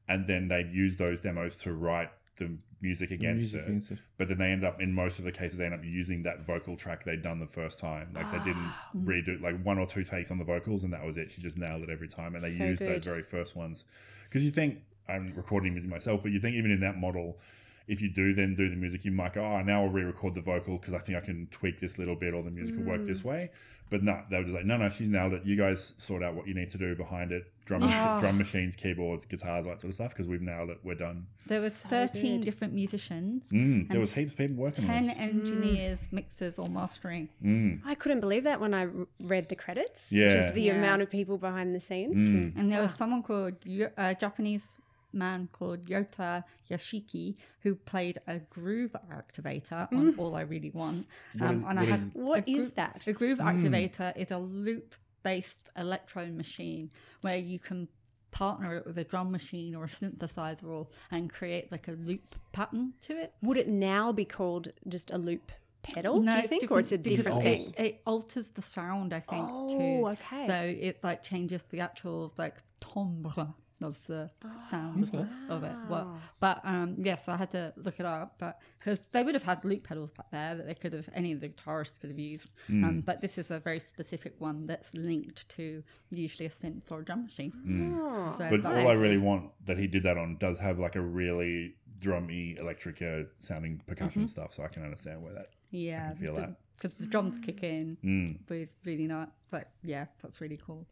and 0.08 0.26
then 0.26 0.48
they'd 0.48 0.72
use 0.72 0.96
those 0.96 1.20
demos 1.20 1.56
to 1.58 1.74
write 1.74 2.10
the 2.38 2.58
music 2.82 3.12
against 3.12 3.54
music 3.54 3.62
it. 3.62 3.68
against 3.70 3.92
it. 3.92 4.00
But 4.18 4.28
then 4.28 4.38
they 4.38 4.52
end 4.52 4.64
up 4.64 4.82
in 4.82 4.94
most 4.94 5.20
of 5.20 5.26
the 5.26 5.32
cases 5.32 5.58
they 5.58 5.66
end 5.66 5.74
up 5.74 5.84
using 5.84 6.24
that 6.24 6.46
vocal 6.46 6.76
track 6.76 7.04
they'd 7.04 7.22
done 7.24 7.40
the 7.40 7.48
first 7.48 7.80
time. 7.80 8.10
Like 8.14 8.32
they 8.32 8.38
didn't 8.40 8.56
Ah. 8.66 8.92
redo 9.04 9.42
like 9.42 9.62
one 9.64 9.78
or 9.80 9.88
two 9.88 10.04
takes 10.04 10.30
on 10.32 10.38
the 10.38 10.44
vocals 10.44 10.84
and 10.84 10.94
that 10.94 11.04
was 11.06 11.18
it. 11.18 11.32
She 11.32 11.42
just 11.42 11.58
nailed 11.58 11.84
it 11.84 11.90
every 11.90 12.08
time. 12.08 12.36
And 12.36 12.44
they 12.44 12.50
So 12.52 12.64
used 12.64 12.80
good. 12.84 12.90
those 12.96 13.06
very 13.06 13.24
first 13.24 13.56
ones. 13.56 13.86
Because 14.26 14.44
you 14.44 14.52
think 14.52 14.80
I'm 15.10 15.34
recording 15.36 15.74
music 15.74 15.90
myself, 15.90 16.22
but 16.22 16.32
you 16.32 16.40
think 16.40 16.56
even 16.56 16.70
in 16.72 16.80
that 16.82 16.98
model, 16.98 17.40
if 17.88 18.02
you 18.02 18.10
do 18.10 18.34
then 18.34 18.54
do 18.54 18.70
the 18.70 18.76
music, 18.76 19.06
you 19.06 19.12
might 19.12 19.34
go, 19.34 19.42
oh, 19.42 19.62
now 19.62 19.84
I'll 19.84 19.90
re-record 19.90 20.36
the 20.36 20.42
vocal 20.42 20.78
because 20.78 20.94
I 20.94 20.98
think 20.98 21.18
I 21.18 21.22
can 21.22 21.48
tweak 21.52 21.80
this 21.80 21.98
little 21.98 22.16
bit 22.16 22.34
or 22.34 22.44
the 22.44 22.52
music 22.52 22.76
will 22.76 22.84
work 22.84 23.06
this 23.06 23.22
Mm. 23.22 23.26
way. 23.26 23.50
But 23.90 24.04
no, 24.04 24.22
they 24.30 24.38
were 24.38 24.44
just 24.44 24.56
like, 24.56 24.66
no, 24.66 24.76
no, 24.78 24.90
she's 24.90 25.08
nailed 25.10 25.32
it. 25.34 25.46
You 25.46 25.56
guys 25.56 25.94
sort 25.98 26.22
out 26.22 26.36
what 26.36 26.46
you 26.48 26.54
need 26.54 26.70
to 26.72 26.78
do 26.78 26.94
behind 26.96 27.32
it. 27.32 27.52
Drum, 27.66 27.84
Oh. 27.84 28.18
drum 28.20 28.38
machines, 28.38 28.76
keyboards, 28.76 29.26
guitars, 29.26 29.66
that 29.66 29.80
sort 29.82 29.90
of 29.90 29.94
stuff. 29.96 30.10
Because 30.10 30.28
we've 30.28 30.42
nailed 30.42 30.70
it. 30.70 30.80
We're 30.84 30.96
done. 30.96 31.28
There 31.46 31.62
was 31.62 31.74
So 31.76 31.88
13 31.90 32.38
good. 32.40 32.46
different 32.46 32.74
musicians, 32.74 33.50
Mm, 33.50 33.90
there 33.90 34.00
was 34.02 34.12
heaps 34.12 34.34
of 34.34 34.38
people 34.38 34.58
working 34.58 34.84
on 34.90 34.94
10 34.94 35.04
this. 35.06 35.18
engineers, 35.18 36.00
mixers, 36.12 36.60
or 36.60 36.68
mastering. 36.70 37.30
Mm. 37.44 37.82
I 37.86 37.96
couldn't 37.96 38.20
believe 38.20 38.44
that 38.44 38.60
when 38.60 38.74
I 38.74 38.88
read 39.22 39.48
the 39.50 39.56
credits. 39.56 40.12
Yeah. 40.12 40.30
Just 40.30 40.54
the 40.54 40.64
Yeah. 40.64 40.76
amount 40.76 41.02
of 41.02 41.10
people 41.10 41.38
behind 41.38 41.74
the 41.74 41.80
scenes. 41.80 42.30
Mm. 42.30 42.60
And 42.60 42.72
there 42.72 42.82
was 42.82 42.94
someone 42.96 43.24
called 43.24 43.56
Yo- 43.66 43.92
a 43.98 44.14
Japanese 44.16 44.68
man 45.14 45.48
called 45.52 45.86
Yota 45.86 46.44
Yashiki 46.70 47.36
who 47.62 47.76
played 47.76 48.20
a 48.28 48.40
groove 48.40 48.96
activator 49.12 49.92
on 49.94 50.16
All 50.18 50.36
I 50.36 50.42
Really 50.42 50.72
Want. 50.72 51.08
Um, 51.42 51.58
is- 51.60 51.64
and 51.68 51.80
I 51.80 51.84
what 51.84 51.88
had 51.90 52.00
is- 52.00 52.16
What 52.16 52.48
a 52.48 52.52
is 52.52 52.72
that? 52.72 53.08
A 53.08 53.14
groove 53.14 53.40
activator 53.40 54.16
is 54.18 54.32
a 54.32 54.38
loop-based 54.38 55.70
electro 55.78 56.28
machine 56.28 56.92
where 57.22 57.38
you 57.38 57.60
can 57.60 57.88
partner 58.32 58.76
it 58.76 58.86
with 58.86 58.98
a 58.98 59.04
drum 59.04 59.32
machine 59.32 59.74
or 59.76 59.86
a 59.86 59.88
synthesizer 59.88 60.66
or, 60.66 60.88
and 61.12 61.32
create 61.32 61.72
like 61.72 61.88
a 61.88 61.92
loop 61.94 62.36
pattern 62.52 62.94
to 63.02 63.18
it. 63.18 63.34
Would 63.42 63.58
it 63.58 63.68
now 63.68 64.12
be 64.12 64.26
called 64.26 64.68
just 64.88 65.10
a 65.12 65.18
loop 65.18 65.52
pedal, 65.82 66.22
do 66.22 66.36
you 66.36 66.42
think? 66.48 66.70
Or 66.70 66.80
it's 66.80 66.92
a 66.92 66.98
because 66.98 67.18
different 67.18 67.46
it- 67.46 67.60
thing? 67.60 67.74
It, 67.86 68.02
alters 68.06 68.52
the 68.52 68.62
sound, 68.62 69.14
I 69.14 69.22
think, 69.22 69.48
Oh, 69.50 69.70
too. 69.70 70.08
okay. 70.10 70.46
So 70.46 70.56
it 70.88 71.04
like 71.04 71.24
changes 71.24 71.64
the 71.64 71.80
actual 71.80 72.34
like 72.38 72.56
timbre 72.82 73.54
of 73.82 74.04
the 74.08 74.30
sound 74.70 75.04
of, 75.04 75.14
it- 75.14 75.28
of 75.50 75.64
it. 75.64 75.76
What, 75.88 76.06
Wow. 76.06 76.18
but 76.40 76.62
um, 76.64 76.96
yeah, 76.98 77.18
so 77.18 77.32
I 77.32 77.38
had 77.38 77.52
to 77.52 77.74
look 77.78 78.00
it 78.00 78.06
up, 78.06 78.36
but 78.40 78.60
because 78.80 79.00
they 79.12 79.22
would 79.24 79.36
have 79.36 79.44
had 79.44 79.64
loop 79.64 79.84
pedals 79.88 80.12
back 80.12 80.32
there 80.32 80.56
that 80.56 80.66
they 80.68 80.74
could 80.74 80.94
have 80.94 81.08
any 81.14 81.32
of 81.32 81.42
the 81.42 81.50
guitarists 81.50 82.00
could 82.00 82.10
have 82.10 82.18
used. 82.20 82.50
Hmm. 82.68 82.84
Um, 82.84 83.02
but 83.02 83.22
this 83.22 83.38
is 83.38 83.52
a 83.52 83.60
very 83.60 83.80
specific 83.80 84.34
one 84.40 84.66
that's 84.66 84.94
linked 84.96 85.48
to 85.50 85.84
usually 86.10 86.48
a 86.48 86.50
synth 86.50 86.92
or 86.92 87.00
a 87.02 87.06
drum 87.06 87.24
machine. 87.26 87.54
Oh, 88.02 88.34
So 88.38 88.50
But 88.50 88.64
that 88.64 88.78
all 88.78 88.88
I 88.88 88.94
really 88.94 89.20
want 89.20 89.52
that 89.66 89.78
he 89.78 89.88
did 89.88 90.04
that 90.04 90.18
on 90.18 90.38
does 90.38 90.58
have 90.60 90.80
like 90.80 90.96
a 90.96 91.02
really 91.02 91.76
drummy, 92.00 92.60
electrica 92.62 93.28
sounding 93.40 93.82
percussion 93.88 94.22
Mm-hmm. 94.24 94.28
stuff, 94.28 94.54
so 94.54 94.64
I 94.64 94.68
can 94.68 94.84
understand 94.84 95.22
where 95.24 95.34
that. 95.34 95.48
yeah, 95.72 96.10
i 96.12 96.14
feel 96.16 96.34
that. 96.36 96.56
because 96.76 96.94
the 96.98 97.06
drums 97.08 97.40
kick 97.40 97.64
in. 97.64 97.98
Mm. 98.04 98.40
with 98.50 98.74
really 98.86 99.08
not 99.08 99.32
Like, 99.52 99.68
yeah, 99.84 100.06
that's 100.22 100.42
really 100.42 100.60
cool. 100.66 100.86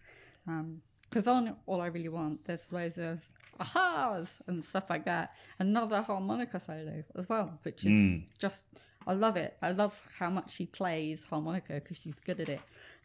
Because 1.15 1.27
on 1.29 1.55
All 1.65 1.79
I 1.79 1.85
Really 1.85 2.09
Want, 2.09 2.43
there's 2.43 2.59
loads 2.71 2.97
of 2.97 3.21
ahas 3.61 4.41
and 4.47 4.65
stuff 4.65 4.89
like 4.89 5.05
that. 5.05 5.33
Another 5.59 6.01
harmonica 6.01 6.59
solo 6.59 7.05
as 7.15 7.29
well, 7.29 7.57
which 7.63 7.85
is 7.85 7.97
Mm. 7.99 8.27
just, 8.37 8.65
I 9.07 9.13
love 9.13 9.37
it. 9.37 9.55
I 9.61 9.71
love 9.71 9.97
how 10.19 10.29
much 10.29 10.51
she 10.51 10.65
plays 10.65 11.23
harmonica 11.23 11.75
because 11.75 11.95
she's 11.95 12.15
good 12.15 12.41
at 12.41 12.49
it, 12.49 12.59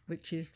which 0.07 0.33
is 0.33 0.51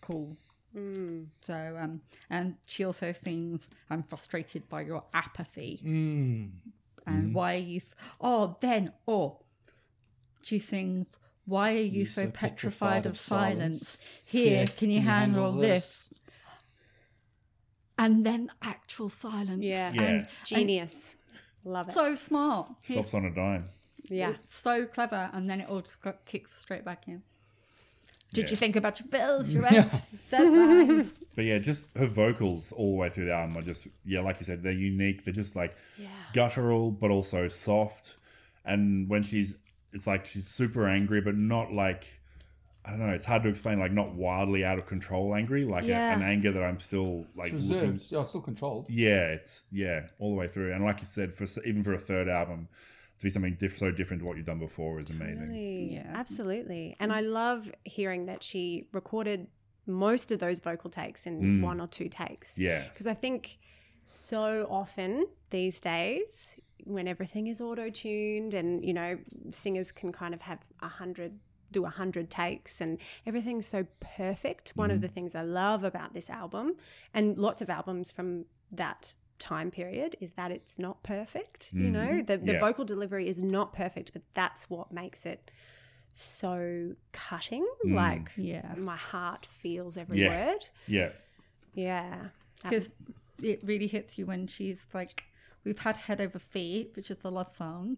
cool. 0.00 0.36
Mm. 0.72 1.26
So, 1.40 1.76
um, 1.80 2.00
and 2.30 2.54
she 2.66 2.84
also 2.84 3.10
sings, 3.10 3.66
I'm 3.90 4.04
frustrated 4.04 4.68
by 4.68 4.82
your 4.82 5.02
apathy. 5.12 5.80
Mm. 5.84 6.50
And 7.08 7.34
why 7.34 7.54
are 7.54 7.58
you, 7.58 7.80
th- 7.80 7.92
oh, 8.20 8.56
then, 8.60 8.92
oh, 9.08 9.40
she 10.42 10.60
sings, 10.60 11.10
why 11.44 11.72
are 11.72 11.88
you, 11.96 12.04
so, 12.04 12.30
petrified, 12.30 13.04
of 13.04 13.18
silence? 13.18 13.98
Here, 14.24 14.68
can 14.68 14.90
you 14.92 15.00
handle 15.00 15.50
this? 15.54 16.12
And 18.00 18.24
then 18.26 18.50
actual 18.62 19.08
silence. 19.10 19.62
Yeah. 19.62 19.92
Yeah. 19.94 20.02
And 20.02 20.28
Genius. 20.44 21.14
Love 21.64 21.88
it. 21.88 21.92
so 21.94 22.14
smart. 22.14 22.68
Stops 22.82 23.14
on 23.14 23.26
a 23.26 23.30
dime. 23.30 23.68
yeah. 24.08 24.34
So 24.48 24.86
clever. 24.86 25.28
And 25.34 25.48
then 25.48 25.60
it 25.60 25.68
all 25.68 25.82
just 25.82 26.00
got, 26.00 26.24
kicks 26.24 26.52
straight 26.58 26.84
back 26.84 27.06
in. 27.06 27.22
Did 28.32 28.44
Yeah. 28.46 28.50
you 28.50 28.56
think 28.56 28.76
about 28.76 28.98
your 29.00 29.08
bills, 29.08 29.48
your 29.52 29.62
rent, 29.64 29.92
deadlines? 30.32 31.12
But 31.36 31.44
yeah, 31.44 31.58
just 31.58 31.86
her 31.96 32.06
vocals 32.06 32.72
all 32.72 32.90
the 32.92 32.96
way 32.96 33.08
through 33.10 33.26
the 33.26 33.32
album 33.32 33.56
are 33.56 33.62
just 33.62 33.86
yeah, 34.04 34.20
like 34.20 34.38
you 34.40 34.44
said, 34.44 34.62
they're 34.62 34.72
unique. 34.72 35.24
They're 35.24 35.34
just 35.34 35.54
like 35.56 35.74
Yeah. 35.98 36.08
guttural, 36.32 36.90
but 36.90 37.10
also 37.10 37.48
soft. 37.48 38.16
And 38.64 39.08
when 39.08 39.22
she's, 39.22 39.56
it's 39.92 40.06
like 40.06 40.24
she's 40.26 40.46
super 40.46 40.86
angry, 40.88 41.20
but 41.20 41.36
not 41.36 41.72
like 41.72 42.19
I 42.84 42.90
don't 42.90 43.00
know. 43.00 43.10
It's 43.12 43.24
hard 43.26 43.42
to 43.42 43.48
explain. 43.48 43.78
Like 43.78 43.92
not 43.92 44.14
wildly 44.14 44.64
out 44.64 44.78
of 44.78 44.86
control 44.86 45.34
angry, 45.34 45.64
like 45.64 45.84
a- 45.84 45.92
an 45.94 46.22
anger 46.22 46.50
that 46.52 46.62
I'm 46.62 46.80
still 46.80 47.26
like 47.36 47.52
looking. 47.52 47.92
Reserved. 47.92 48.12
Yeah, 48.12 48.24
still 48.24 48.40
controlled. 48.40 48.86
Yeah, 48.88 49.28
it's 49.28 49.64
yeah, 49.70 50.06
all 50.18 50.30
the 50.30 50.36
way 50.36 50.48
through. 50.48 50.72
And 50.72 50.84
like 50.84 51.00
you 51.00 51.06
said, 51.06 51.32
for 51.32 51.44
even 51.66 51.84
for 51.84 51.92
a 51.92 51.98
third 51.98 52.28
album, 52.28 52.68
to 53.18 53.24
be 53.24 53.30
something 53.30 53.54
diff- 53.60 53.76
so 53.78 53.90
different 53.90 54.22
to 54.22 54.26
what 54.26 54.36
you've 54.38 54.46
done 54.46 54.58
before 54.58 54.98
is 54.98 55.10
amazing. 55.10 55.48
Really? 55.48 55.94
Yeah. 55.94 56.06
Absolutely. 56.14 56.96
And 57.00 57.12
I 57.12 57.20
love 57.20 57.70
hearing 57.84 58.26
that 58.26 58.42
she 58.42 58.88
recorded 58.94 59.46
most 59.86 60.32
of 60.32 60.38
those 60.38 60.60
vocal 60.60 60.88
takes 60.88 61.26
in 61.26 61.40
Mm. 61.60 61.62
one 61.62 61.80
or 61.80 61.86
two 61.86 62.08
takes. 62.08 62.56
Yeah, 62.56 62.84
Because 62.88 63.06
I 63.06 63.14
think 63.14 63.58
so 64.04 64.66
often 64.70 65.26
these 65.50 65.80
days, 65.80 66.58
when 66.84 67.06
everything 67.06 67.46
is 67.48 67.60
auto 67.60 67.90
tuned 67.90 68.54
and, 68.54 68.82
you 68.84 68.94
know, 68.94 69.18
singers 69.50 69.92
can 69.92 70.12
kind 70.12 70.32
of 70.32 70.40
have 70.42 70.60
a 70.80 70.88
hundred, 70.88 71.38
do 71.72 71.84
a 71.84 71.90
hundred 71.90 72.30
takes 72.30 72.80
and 72.80 72.98
everything's 73.26 73.66
so 73.66 73.86
perfect. 74.00 74.72
One 74.74 74.90
of 74.90 74.98
mm. 74.98 75.02
the 75.02 75.08
things 75.08 75.34
I 75.34 75.42
love 75.42 75.84
about 75.84 76.14
this 76.14 76.30
album 76.30 76.74
and 77.14 77.38
lots 77.38 77.62
of 77.62 77.70
albums 77.70 78.10
from 78.10 78.44
that 78.72 79.14
time 79.38 79.70
period 79.70 80.16
is 80.20 80.32
that 80.32 80.50
it's 80.50 80.78
not 80.78 81.02
perfect. 81.02 81.72
You 81.72 81.86
mm. 81.86 81.92
know, 81.92 82.22
the, 82.22 82.38
the 82.38 82.52
Yeah. 82.54 82.60
vocal 82.60 82.84
delivery 82.84 83.28
is 83.28 83.38
not 83.38 83.72
perfect, 83.72 84.12
but 84.12 84.22
that's 84.34 84.68
what 84.68 84.92
makes 84.92 85.24
it 85.26 85.50
so 86.12 86.94
cutting. 87.12 87.66
Mm. 87.84 87.94
Like, 87.94 88.30
Yeah. 88.36 88.74
my 88.76 88.96
heart 88.96 89.46
feels 89.46 89.96
every 89.96 90.20
Yeah. 90.20 90.46
word. 90.46 90.64
yeah, 90.86 91.12
Yeah. 91.74 92.28
Because 92.62 92.90
it 93.42 93.60
really 93.64 93.86
hits 93.86 94.18
you 94.18 94.26
when 94.26 94.46
she's 94.46 94.82
like, 94.92 95.24
we've 95.64 95.78
had 95.78 95.96
Head 95.96 96.20
Over 96.20 96.38
Feet, 96.38 96.92
which 96.94 97.10
is 97.10 97.18
the 97.18 97.30
love 97.30 97.50
song. 97.50 97.96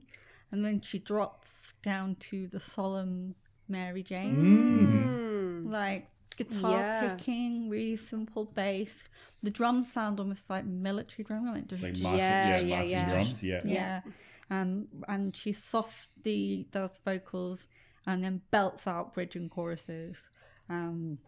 And 0.53 0.65
then 0.65 0.81
she 0.81 0.99
drops 0.99 1.75
down 1.83 2.17
to 2.17 2.47
the 2.47 2.61
solemn 2.61 3.35
Mary 3.73 4.03
Jane. 4.03 4.37
Mm. 4.37 5.71
like 5.73 6.09
guitar 6.37 6.79
Yeah. 6.79 7.15
picking, 7.17 7.69
really 7.69 7.97
simple 7.97 8.45
bass. 8.45 9.09
The 9.43 9.51
drums 9.51 9.91
sound 9.93 10.21
almost 10.21 10.49
like 10.49 10.65
military 10.65 11.25
drum, 11.25 11.47
like 11.47 11.67
just 11.67 11.83
like 11.83 11.99
marching, 11.99 12.19
Yeah, 12.19 12.59
yeah, 12.59 12.61
yeah, 12.61 12.77
marching 12.77 12.91
yeah. 12.91 13.09
drums, 13.09 13.43
yeah. 13.43 13.61
yeah. 13.65 14.01
Um, 14.51 14.89
and 15.09 15.35
she 15.35 15.53
softly 15.53 16.67
does 16.71 16.99
vocals 17.05 17.67
and 18.07 18.23
then 18.25 18.43
belts 18.51 18.87
out 18.87 19.15
bridge 19.15 19.35
and 19.37 19.51
choruses. 19.51 20.25
Um, 20.69 21.19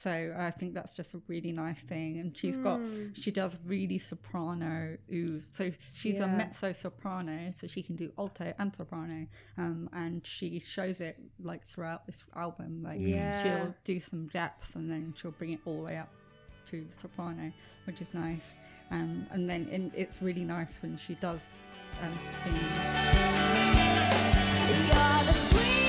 so 0.00 0.34
I 0.38 0.50
think 0.50 0.72
that's 0.72 0.94
just 0.94 1.12
a 1.12 1.20
really 1.28 1.52
nice 1.52 1.82
thing. 1.82 2.20
And 2.20 2.34
she's 2.34 2.56
got, 2.56 2.80
she 3.12 3.30
does 3.30 3.58
really 3.66 3.98
soprano 3.98 4.96
ooze. 5.12 5.50
So 5.52 5.70
she's 5.92 6.20
a 6.20 6.26
mezzo 6.26 6.72
soprano, 6.72 7.52
so 7.54 7.66
she 7.66 7.82
can 7.82 7.96
do 7.96 8.10
alto 8.18 8.54
and 8.58 8.74
soprano. 8.74 9.26
Um, 9.58 9.90
and 9.92 10.26
she 10.26 10.58
shows 10.60 11.00
it 11.02 11.18
like 11.42 11.68
throughout 11.68 12.06
this 12.06 12.24
album. 12.34 12.82
Like 12.82 12.98
Yeah. 12.98 13.42
she'll 13.42 13.74
do 13.84 14.00
some 14.00 14.28
depth 14.28 14.74
and 14.74 14.90
then 14.90 15.12
she'll 15.18 15.32
bring 15.32 15.52
it 15.52 15.60
all 15.66 15.76
the 15.76 15.82
way 15.82 15.98
up 15.98 16.08
to 16.70 16.80
the 16.80 17.00
soprano, 17.02 17.52
which 17.84 18.00
is 18.00 18.14
nice. 18.14 18.54
Um, 18.90 19.26
and 19.32 19.50
then 19.50 19.68
and 19.70 19.92
it's 19.94 20.22
really 20.22 20.44
nice 20.44 20.80
when 20.80 20.96
she 20.96 21.14
does 21.16 21.40
um, 22.02 22.18
sing. 25.62 25.79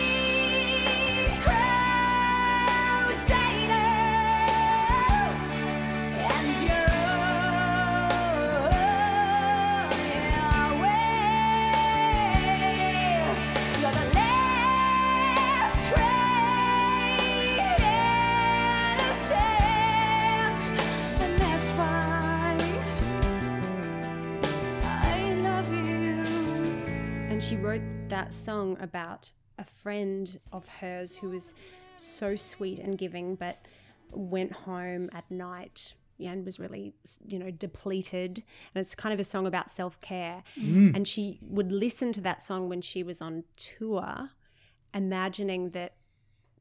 That 28.31 28.35
song 28.37 28.77
about 28.79 29.29
a 29.57 29.65
friend 29.65 30.39
of 30.53 30.65
hers 30.67 31.17
who 31.17 31.29
was 31.29 31.53
so 31.97 32.35
sweet 32.37 32.79
and 32.79 32.97
giving, 32.97 33.35
but 33.35 33.57
went 34.11 34.51
home 34.53 35.09
at 35.13 35.29
night, 35.29 35.93
and 36.17 36.45
was 36.45 36.57
really, 36.59 36.93
you 37.27 37.37
know, 37.39 37.51
depleted. 37.51 38.41
And 38.73 38.81
it's 38.81 38.95
kind 38.95 39.11
of 39.13 39.19
a 39.19 39.23
song 39.25 39.47
about 39.47 39.69
self 39.69 39.99
care. 40.01 40.43
Mm. 40.57 40.95
And 40.95 41.07
she 41.07 41.39
would 41.41 41.71
listen 41.73 42.13
to 42.13 42.21
that 42.21 42.41
song 42.41 42.69
when 42.69 42.81
she 42.81 43.03
was 43.03 43.21
on 43.21 43.43
tour, 43.57 44.29
imagining 44.93 45.71
that. 45.71 45.93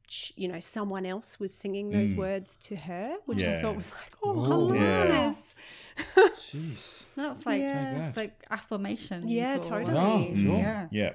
sh- 0.09 0.33
You 0.35 0.49
know, 0.49 0.59
someone 0.61 1.07
else 1.07 1.39
was 1.39 1.55
singing 1.55 1.91
those 1.91 2.15
words 2.17 2.57
to 2.69 2.75
her, 2.77 3.15
which 3.27 3.43
I 3.45 3.61
thought 3.63 3.77
was 3.77 3.93
like, 3.93 4.13
oh, 4.25 4.71
Ooh. 4.71 4.75
Yeah. 4.75 5.35
Jeez. 6.17 7.05
That's 7.17 7.47
like 7.47 7.61
Yeah. 7.63 8.13
Like 8.17 8.45
affirmation. 8.51 9.29
Yeah, 9.29 9.59
totally. 9.59 9.99
Oh, 9.99 10.35
sure. 10.35 10.57
Yeah. 10.59 10.89
Yeah. 10.91 11.13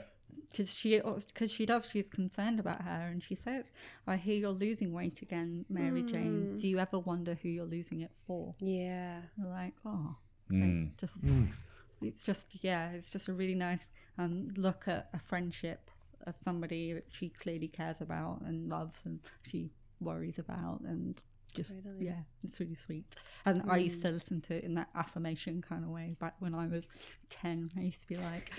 Because 0.55 0.73
she 0.73 0.99
because 1.33 1.51
she 1.51 1.65
does 1.65 1.85
she's 1.91 2.09
concerned 2.09 2.59
about 2.59 2.81
her 2.81 3.09
and 3.11 3.21
she 3.21 3.35
says 3.35 3.65
i 4.07 4.15
hear 4.15 4.35
you're 4.35 4.51
losing 4.51 4.93
weight 4.93 5.21
again 5.21 5.65
mary 5.69 6.01
jane. 6.03 6.57
Do 6.57 6.67
you 6.67 6.79
ever 6.79 6.99
wonder 6.99 7.37
who 7.41 7.49
you're 7.49 7.65
losing 7.65 8.01
it 8.01 8.11
for? 8.25 8.51
Yeah. 8.59 9.19
you're 9.37 9.49
like 9.49 9.73
oh 9.85 10.15
Mm. 10.51 10.61
okay, 10.61 10.91
just 10.99 11.15
it's 12.03 12.23
just 12.23 12.45
yeah 12.61 12.91
it's 12.91 13.09
just 13.09 13.27
a 13.29 13.33
really 13.33 13.55
nice 13.55 13.87
um 14.19 14.47
look 14.57 14.87
at 14.87 15.09
a 15.13 15.17
friendship 15.19 15.89
of 16.27 16.35
somebody 16.39 16.93
that 16.93 17.05
she 17.11 17.29
clearly 17.29 17.67
cares 17.67 17.99
about 17.99 18.41
and 18.45 18.69
loves 18.69 18.99
and 19.05 19.19
she 19.47 19.71
worries 19.99 20.37
about 20.37 20.81
and 20.81 21.23
just 21.55 21.73
Totally. 21.83 22.05
yeah 22.05 22.19
it's 22.43 22.59
really 22.59 22.75
sweet. 22.75 23.05
And 23.45 23.63
i 23.71 23.77
used 23.77 24.03
to 24.03 24.11
listen 24.11 24.39
to 24.41 24.55
it 24.57 24.63
in 24.63 24.75
that 24.75 24.89
affirmation 24.93 25.63
kind 25.63 25.83
of 25.83 25.89
way 25.89 26.15
back 26.19 26.35
when 26.39 26.53
i 26.53 26.67
was 26.67 26.85
10 27.31 27.71
i 27.77 27.81
used 27.81 28.01
to 28.01 28.07
be 28.07 28.17
like 28.17 28.51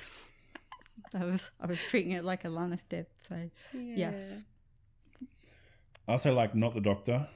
I 1.14 1.24
was 1.24 1.51
I 1.61 1.66
was 1.66 1.80
treating 1.80 2.12
it 2.12 2.24
like 2.24 2.42
Alanis 2.44 2.80
did. 2.88 3.07
So 3.28 3.51
yes, 3.72 4.42
I 6.09 6.12
also 6.12 6.34
like 6.34 6.55
Not 6.55 6.74
the 6.74 6.80
Doctor. 6.80 7.28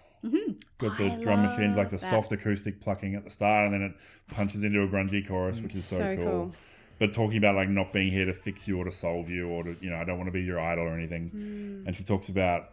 Got 0.78 0.98
the 0.98 1.06
I 1.12 1.16
drum 1.22 1.42
machines, 1.42 1.76
like 1.76 1.88
the 1.88 1.96
that. 1.96 2.10
soft 2.10 2.30
acoustic 2.32 2.80
plucking 2.80 3.14
at 3.14 3.24
the 3.24 3.30
start, 3.30 3.66
and 3.66 3.74
then 3.74 3.82
it 3.82 3.92
punches 4.34 4.64
into 4.64 4.82
a 4.82 4.88
grungy 4.88 5.26
chorus, 5.26 5.60
which 5.60 5.74
is 5.74 5.84
so, 5.84 5.96
So 5.96 6.16
cool. 6.16 6.24
cool. 6.24 6.54
But 6.98 7.14
talking 7.14 7.38
about 7.38 7.54
like 7.54 7.70
not 7.70 7.94
being 7.94 8.12
here 8.12 8.26
to 8.26 8.34
fix 8.34 8.68
you 8.68 8.78
or 8.78 8.84
to 8.84 8.92
solve 8.92 9.30
you 9.30 9.48
or 9.48 9.64
to, 9.64 9.74
you 9.80 9.88
know, 9.88 9.96
I 9.96 10.04
don't 10.04 10.18
want 10.18 10.28
to 10.28 10.32
be 10.32 10.42
your 10.42 10.60
idol 10.60 10.84
or 10.84 10.94
anything. 10.94 11.30
Mm. 11.30 11.86
And 11.86 11.96
she 11.96 12.04
talks 12.04 12.28
about, 12.28 12.72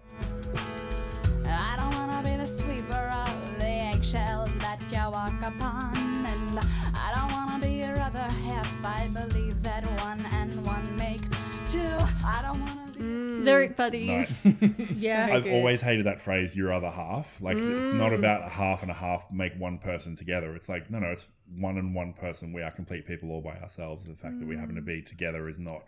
buddies. 13.78 14.08
nice. 14.08 14.46
Yeah, 14.92 15.30
I've 15.32 15.44
good. 15.44 15.54
always 15.54 15.80
hated 15.82 16.06
that 16.06 16.20
phrase, 16.20 16.56
your 16.56 16.74
other 16.74 16.90
half. 16.90 17.40
Like, 17.42 17.58
it's 17.58 17.90
Mm. 17.90 17.96
not 17.98 18.14
about 18.14 18.46
a 18.46 18.50
half 18.50 18.82
and 18.82 18.92
a 18.92 18.96
half 18.96 19.32
make 19.32 19.54
one 19.58 19.78
person 19.78 20.16
together. 20.16 20.56
It's 20.56 20.68
like, 20.68 20.90
no, 20.92 21.00
no, 21.00 21.08
it's 21.08 21.28
one 21.56 21.78
and 21.78 21.94
one 21.96 22.14
person. 22.14 22.52
We 22.54 22.62
are 22.64 22.72
complete 22.72 23.06
people 23.06 23.32
all 23.32 23.42
by 23.42 23.58
ourselves. 23.60 24.06
The 24.06 24.16
fact 24.16 24.40
that 24.40 24.48
we 24.48 24.58
happen 24.58 24.76
to 24.76 24.82
Mm. 24.82 24.86
be 24.86 25.02
together 25.02 25.48
is 25.48 25.60
not 25.60 25.84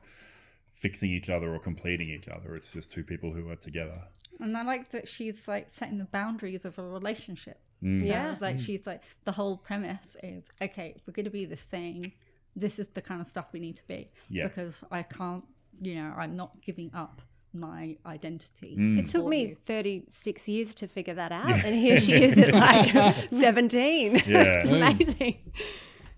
fixing 0.74 1.12
each 1.12 1.30
other 1.30 1.54
or 1.54 1.60
completing 1.60 2.10
each 2.10 2.28
other. 2.30 2.56
It's 2.56 2.72
just 2.72 2.90
two 2.92 3.04
people 3.04 3.34
who 3.34 3.50
are 3.50 3.56
together. 3.56 4.02
and 4.40 4.56
I 4.56 4.64
like 4.64 4.90
that 4.92 5.10
she's 5.10 5.48
like 5.50 5.70
setting 5.70 5.98
the 5.98 6.06
boundaries 6.06 6.64
of 6.64 6.80
a 6.80 6.84
relationship. 6.84 7.60
Mm. 7.84 8.02
So, 8.02 8.08
Yeah. 8.08 8.38
like 8.40 8.58
she's 8.60 8.86
like 8.88 9.02
the 9.26 9.34
whole 9.34 9.58
premise 9.58 10.16
is 10.24 10.46
okay. 10.62 10.94
If 10.96 11.06
we're 11.06 11.14
going 11.14 11.26
to 11.26 11.30
be 11.32 11.44
this 11.46 11.66
thing, 11.66 12.14
this 12.56 12.80
is 12.80 12.88
the 12.90 13.02
kind 13.02 13.20
of 13.20 13.28
stuff 13.28 13.48
we 13.52 13.60
need 13.60 13.76
to 13.78 13.88
be. 13.88 14.12
Yeah. 14.30 14.48
Because 14.48 14.82
I 14.92 15.04
can't, 15.04 15.44
you 15.82 15.96
know, 15.96 16.14
I'm 16.18 16.36
not 16.38 16.62
giving 16.62 16.92
up 16.94 17.22
my 17.54 17.98
identity. 18.06 18.76
Mm. 18.78 19.00
It 19.00 19.10
took 19.10 19.26
me 19.26 19.56
36 19.66 20.48
years 20.48 20.76
to 20.76 20.88
figure 20.88 21.14
that 21.16 21.32
out. 21.32 21.50
And 21.66 21.76
here 21.76 22.00
she 22.00 22.14
is 22.24 22.38
at 22.38 22.54
like 22.54 23.26
17. 23.32 24.16
Yeah. 24.16 24.22
it's 24.28 24.70
amazing. 24.70 25.38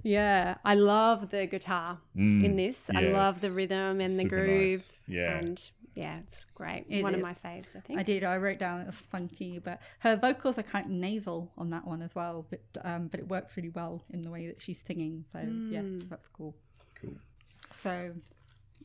Yeah. 0.04 0.56
I 0.66 0.76
love 0.76 1.30
the 1.30 1.46
guitar 1.46 2.00
in 2.16 2.56
this. 2.56 2.90
I 2.94 3.02
love 3.02 3.42
the 3.42 3.52
rhythm 3.52 4.02
and 4.02 4.18
the 4.20 4.26
groove. 4.26 4.72
nice. 4.72 4.92
Yeah. 5.08 5.38
And 5.38 5.72
yeah, 5.96 6.20
it's 6.20 6.46
great. 6.56 6.86
It 6.90 7.04
One 7.04 7.14
is. 7.14 7.18
of 7.20 7.24
my 7.24 7.34
faves, 7.34 7.76
I 7.76 7.82
think. 7.82 8.00
I 8.00 8.04
did. 8.04 8.24
I 8.24 8.38
wrote 8.38 8.60
down 8.60 8.82
it 8.82 8.86
was 8.86 8.96
funky, 8.96 9.60
but 9.60 9.82
her 10.00 10.16
vocals 10.16 10.58
are 10.58 10.64
kind 10.64 10.86
of 10.86 10.92
nasal 10.92 11.52
on 11.58 11.70
that 11.72 11.86
one 11.86 12.02
as 12.02 12.16
well. 12.16 12.46
But 12.50 12.62
um, 12.86 13.08
but 13.08 13.20
it 13.20 13.28
works 13.28 13.58
really 13.58 13.70
well 13.70 14.02
in 14.10 14.22
the 14.22 14.30
way 14.30 14.48
that 14.48 14.62
she's 14.62 14.82
singing. 14.82 15.26
So 15.34 15.40
yeah, 15.70 15.82
that's 16.10 16.28
cool. 16.30 16.56
Cool. 17.02 17.14
So 17.72 18.12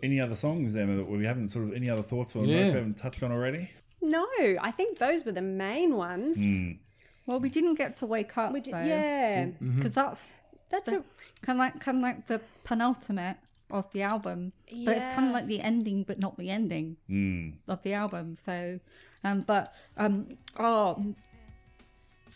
Any 0.02 0.20
other 0.20 0.34
songs, 0.34 0.74
Emma, 0.76 0.96
that 0.96 1.04
we 1.08 1.24
haven't 1.24 1.48
sort 1.48 1.64
of, 1.68 1.72
any 1.74 1.88
other 1.90 2.02
thoughts 2.02 2.36
or 2.36 2.44
Yeah. 2.44 2.60
notes 2.60 2.72
we 2.72 2.78
haven't 2.78 2.98
touched 2.98 3.22
on 3.22 3.32
already? 3.32 3.70
no, 4.02 4.26
I 4.60 4.70
think 4.70 4.98
those 4.98 5.24
were 5.24 5.32
the 5.32 5.42
main 5.42 5.96
ones. 5.96 6.38
Mm. 6.38 6.78
well, 7.26 7.40
we 7.40 7.48
didn't 7.48 7.74
get 7.74 7.96
to 7.98 8.06
wake 8.06 8.36
up. 8.38 8.52
We 8.52 8.60
did, 8.60 8.74
though, 8.74 8.84
yeah. 8.84 9.46
because 9.60 9.94
that's 9.94 10.22
That's 10.68 10.92
a 10.92 11.02
kind 11.42 11.56
of 11.58 11.58
like 11.58 11.80
kind 11.80 11.98
of 11.98 12.02
like 12.02 12.26
the 12.26 12.40
penultimate 12.64 13.36
of 13.70 13.90
the 13.92 14.02
album, 14.02 14.52
but 14.84 14.96
it's 14.96 15.06
kind 15.14 15.26
of 15.28 15.32
like 15.32 15.46
the 15.46 15.60
ending, 15.60 16.04
but 16.04 16.18
not 16.20 16.36
the 16.38 16.50
ending 16.50 16.96
Mm. 17.10 17.54
of 17.66 17.82
the 17.82 17.94
album. 17.94 18.36
So, 18.44 18.78
um, 19.24 19.40
but 19.42 19.72
um, 19.96 20.36
oh, 20.58 21.14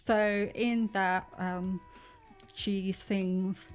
so 0.07 0.49
in 0.55 0.89
that 0.93 1.27
um, 1.39 1.81
she 2.55 2.91
sings. 2.93 3.69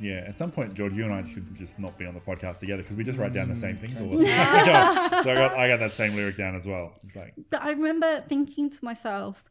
Yeah, 0.00 0.24
at 0.26 0.38
some 0.38 0.50
point, 0.52 0.74
George, 0.74 0.92
you 0.92 1.04
and 1.04 1.12
I 1.12 1.28
should 1.32 1.54
just 1.56 1.78
not 1.78 1.98
be 1.98 2.06
on 2.06 2.14
the 2.14 2.20
podcast 2.20 2.58
together 2.58 2.82
because 2.82 2.96
we 2.96 3.04
just 3.04 3.18
write 3.18 3.32
down 3.32 3.48
the 3.48 3.56
same 3.56 3.76
things 3.78 4.00
all 4.00 4.16
the 4.16 4.24
time. 4.26 5.22
so 5.24 5.32
I 5.32 5.34
got, 5.34 5.58
I 5.58 5.68
got 5.68 5.80
that 5.80 5.92
same 5.92 6.14
lyric 6.14 6.36
down 6.36 6.54
as 6.54 6.64
well. 6.64 6.92
It's 7.04 7.16
like, 7.16 7.34
But 7.50 7.62
I 7.62 7.70
remember 7.70 8.20
thinking 8.20 8.70
to 8.70 8.84
myself, 8.84 9.44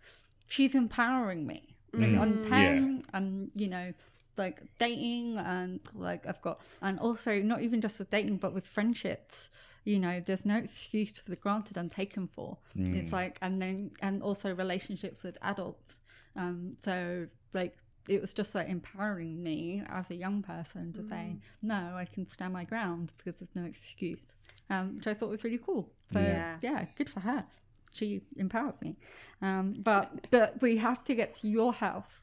she's 0.47 0.73
empowering 0.75 1.45
me. 1.45 1.75
Like 1.93 2.09
Mm. 2.09 2.19
I'm 2.19 2.43
10 2.43 3.03
and, 3.13 3.51
you 3.55 3.67
know, 3.69 3.93
like 4.37 4.61
dating 4.77 5.37
and 5.37 5.79
like 5.95 6.27
I've 6.27 6.41
got, 6.41 6.59
and 6.81 6.99
also 6.99 7.39
not 7.41 7.61
even 7.61 7.81
just 7.81 7.97
with 7.97 8.09
dating, 8.11 8.37
but 8.37 8.53
with 8.53 8.67
friendships. 8.67 9.49
You 9.83 9.99
know, 9.99 10.21
there's 10.25 10.45
no 10.45 10.57
excuse 10.57 11.11
for 11.13 11.29
the 11.29 11.37
granted 11.37 11.77
I'm 11.77 11.89
taken 11.89 12.27
for. 12.27 12.57
Mm. 12.77 12.93
It's 12.95 13.13
like, 13.13 13.37
and 13.41 13.61
then, 13.61 13.91
and 14.01 14.21
also 14.21 14.53
relationships 14.53 15.23
with 15.23 15.37
adults. 15.41 16.01
Um, 16.35 16.71
so 16.77 17.27
like, 17.53 17.77
it 18.07 18.21
was 18.21 18.33
just 18.33 18.55
like 18.55 18.67
empowering 18.69 19.41
me 19.43 19.83
as 19.89 20.09
a 20.09 20.15
young 20.15 20.41
person 20.41 20.93
to 20.93 21.03
say, 21.03 21.37
no, 21.61 21.93
I 21.95 22.05
can 22.05 22.27
stand 22.27 22.53
my 22.53 22.63
ground 22.63 23.13
because 23.17 23.37
there's 23.37 23.55
no 23.55 23.63
excuse. 23.63 24.35
Um, 24.69 24.97
which 24.97 25.07
I 25.07 25.13
thought 25.13 25.29
was 25.29 25.43
really 25.43 25.59
cool. 25.59 25.89
So 26.11 26.19
Yeah. 26.19 26.57
yeah, 26.61 26.85
good 26.97 27.09
for 27.09 27.21
her. 27.21 27.45
She 27.93 28.21
empowered 28.35 28.79
me. 28.81 28.97
Um, 29.41 29.75
but 29.79 30.27
but 30.29 30.61
we 30.61 30.77
have 30.77 31.03
to 31.05 31.15
get 31.15 31.33
to 31.35 31.47
your 31.47 31.73
house. 31.73 32.19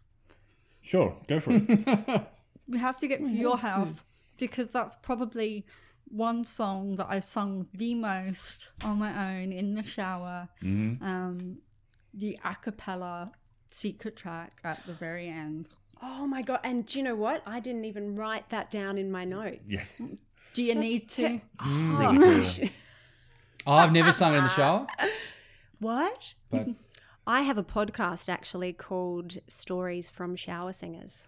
sure, 0.82 1.16
go 1.28 1.40
for 1.40 1.52
it. 1.54 2.26
We 2.68 2.78
have 2.78 2.98
to 3.00 3.06
get 3.08 3.22
to 3.24 3.30
your 3.30 3.58
house 3.58 4.02
because 4.38 4.68
that's 4.70 4.96
probably 5.02 5.66
one 6.08 6.44
song 6.46 6.96
that 6.96 7.08
I've 7.10 7.28
sung 7.28 7.66
the 7.74 7.94
most 7.94 8.68
on 8.82 8.98
my 8.98 9.12
own 9.32 9.52
in 9.52 9.74
the 9.74 9.82
shower. 9.82 10.48
Um, 10.62 11.58
the 12.14 12.38
a 12.44 12.54
cappella 12.54 13.32
secret 13.74 14.16
track 14.16 14.52
at 14.64 14.80
the 14.86 14.92
very 14.94 15.28
end. 15.28 15.68
Oh 16.02 16.26
my 16.26 16.42
god! 16.42 16.60
And 16.64 16.86
do 16.86 16.98
you 16.98 17.04
know 17.04 17.14
what? 17.16 17.42
I 17.46 17.60
didn't 17.60 17.84
even 17.84 18.14
write 18.14 18.48
that 18.50 18.70
down 18.70 18.98
in 18.98 19.10
my 19.10 19.24
notes. 19.24 19.64
Yeah, 19.66 19.84
Do 20.54 20.62
you 20.62 20.74
need 20.74 21.08
to? 21.10 21.22
really 21.22 21.40
mm, 21.60 22.60
ah. 22.60 22.60
cool. 22.60 22.68
Oh, 23.66 23.72
I've 23.72 23.92
never 23.92 24.12
sung 24.12 24.34
it 24.34 24.38
in 24.38 24.44
the 24.44 24.50
shower, 24.50 24.86
What? 25.80 26.34
but 26.50 26.66
I 27.26 27.40
have 27.40 27.56
a 27.56 27.64
podcast 27.64 28.28
actually 28.28 28.74
called 28.74 29.38
Stories 29.48 30.10
from 30.10 30.36
Shower 30.36 30.74
Singers. 30.74 31.26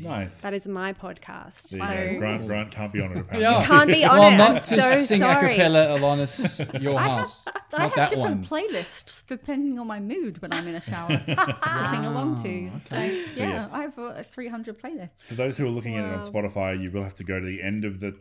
Nice. 0.00 0.40
That 0.40 0.54
is 0.54 0.66
my 0.66 0.92
podcast. 0.92 1.68
There 1.70 2.12
so. 2.12 2.18
Grant, 2.18 2.46
Grant 2.46 2.70
can't 2.70 2.92
be 2.92 3.00
on 3.00 3.12
it 3.12 3.18
apparently. 3.20 3.40
yeah. 3.42 3.64
can't 3.66 3.88
be 3.88 4.04
on 4.12 4.18
well, 4.18 4.32
it. 4.32 4.36
not 4.36 4.48
I'm 4.50 4.54
to 4.56 4.62
so 4.62 5.02
sing 5.02 5.20
sorry. 5.20 5.52
a 5.52 5.56
cappella 5.56 5.98
Alanis 5.98 6.80
Your 6.82 6.98
House. 7.10 7.46
I 7.48 7.52
not 7.72 7.80
have 7.80 7.94
that 7.94 8.10
different 8.10 8.48
one. 8.50 8.62
playlists 8.62 9.26
depending 9.26 9.78
on 9.78 9.86
my 9.86 10.00
mood 10.00 10.40
when 10.40 10.52
I'm 10.52 10.66
in 10.68 10.76
a 10.76 10.80
shower 10.80 11.08
to 11.26 11.88
sing 11.90 12.04
along 12.04 12.42
to. 12.42 12.70
So, 12.88 12.96
yeah, 13.00 13.24
yes. 13.34 13.72
I 13.72 13.82
have 13.82 13.98
a 13.98 14.22
300 14.24 14.80
playlist. 14.80 15.10
For 15.28 15.34
those 15.34 15.56
who 15.56 15.66
are 15.66 15.70
looking 15.70 15.96
at 15.96 16.04
it 16.04 16.12
on 16.12 16.22
Spotify, 16.32 16.80
you 16.80 16.90
will 16.90 17.02
have 17.02 17.16
to 17.16 17.24
go 17.24 17.38
to 17.40 17.46
the 17.46 17.62
end 17.62 17.84
of 17.84 18.00
the 18.00 18.16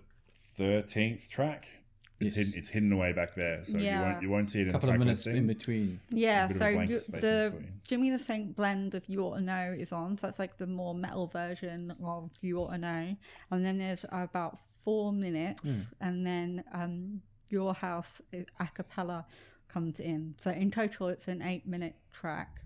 thirteenth 0.58 1.30
track. 1.30 1.68
It's 2.22 2.38
Yes. 2.38 2.46
hidden. 2.46 2.60
It's 2.60 2.70
hidden 2.70 2.92
away 2.92 3.12
back 3.14 3.34
there, 3.36 3.64
so 3.66 3.78
you 3.78 3.90
won't 4.00 4.22
you 4.22 4.30
won't 4.30 4.50
see 4.50 4.60
it 4.60 4.64
in 4.64 4.70
A 4.70 4.72
couple 4.74 4.88
the 4.88 4.92
of 4.94 4.98
track 4.98 5.00
minutes 5.00 5.26
listing. 5.26 5.42
in 5.42 5.48
between. 5.48 6.00
Yeah, 6.10 6.48
so 6.50 6.66
a 6.66 6.86
you, 6.86 7.00
the. 7.10 7.54
Jimmy 7.88 8.10
the 8.12 8.20
Saint 8.20 8.56
blend 8.56 8.96
of 8.96 9.04
You 9.10 9.22
Ought 9.26 9.36
to 9.38 9.42
Know 9.42 9.76
is 9.78 9.92
on. 9.92 10.18
So 10.18 10.28
that's 10.28 10.40
like 10.40 10.58
the 10.58 10.68
more 10.68 10.94
metal 10.96 11.28
version 11.28 11.94
of 12.02 12.30
You 12.42 12.60
Ought 12.60 12.72
to 12.72 12.78
Know. 12.78 13.18
And 13.50 13.66
then 13.66 13.78
there's 13.80 14.06
about 14.12 14.60
four 14.86 15.12
minutes, 15.12 15.62
Hmm. 15.88 15.94
and 16.00 16.26
then 16.26 16.64
um, 16.74 17.22
Your 17.50 17.74
House 17.74 18.22
is 18.32 18.46
a 18.60 18.68
cappella 18.74 19.26
comes 19.68 20.00
in. 20.00 20.36
So 20.40 20.52
in 20.52 20.70
total, 20.72 21.08
it's 21.10 21.28
an 21.28 21.42
eight 21.42 21.66
minute 21.68 21.96
track. 22.14 22.62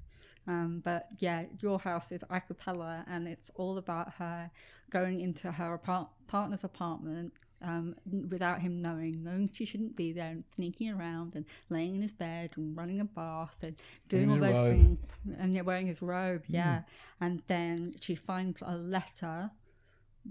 Um, 0.48 0.82
but 0.84 1.08
yeah, 1.20 1.46
Your 1.60 1.80
House 1.80 2.12
is 2.12 2.24
a 2.30 2.40
cappella, 2.42 3.04
and 3.08 3.28
it's 3.28 3.50
all 3.56 3.78
about 3.80 4.14
her 4.16 4.52
going 4.92 5.20
into 5.22 5.52
her 5.54 5.74
apart- 5.74 6.10
partner's 6.28 6.64
apartment 6.64 7.34
um, 7.66 7.96
without 8.30 8.62
him 8.62 8.82
knowing, 8.82 9.24
knowing 9.24 9.50
she 9.52 9.66
shouldn't 9.66 9.96
be 9.96 10.14
there, 10.14 10.30
and 10.30 10.44
sneaking 10.56 10.92
around 10.92 11.36
and 11.36 11.46
laying 11.70 11.96
in 11.96 12.02
his 12.04 12.12
bed 12.12 12.52
and 12.56 12.78
running 12.78 13.02
a 13.02 13.06
bath 13.06 13.56
and 13.62 13.76
doing 14.08 14.30
all 14.30 14.38
those 14.38 14.54
robe. 14.54 14.70
things, 14.70 15.00
and 15.40 15.66
wearing 15.66 15.88
his 15.88 16.02
robe, 16.02 16.44
yeah. 16.48 16.82
And 17.20 17.42
then 17.48 17.96
she 18.00 18.14
finds 18.16 18.62
a 18.62 18.78
letter 18.78 19.50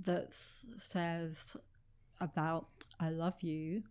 that 0.04 0.32
says 0.78 1.56
about 2.20 2.68
"I 3.00 3.10
love 3.10 3.42
you," 3.42 3.82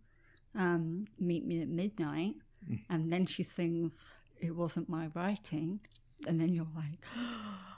um, 0.54 1.04
meet 1.20 1.44
me 1.44 1.60
at 1.60 1.68
midnight, 1.68 2.36
and 2.88 3.12
then 3.12 3.26
she 3.26 3.42
sings 3.42 4.10
"It 4.40 4.56
wasn't 4.56 4.88
my 4.88 5.10
writing," 5.14 5.80
and 6.26 6.40
then 6.40 6.54
you're 6.54 6.74
like. 6.74 7.04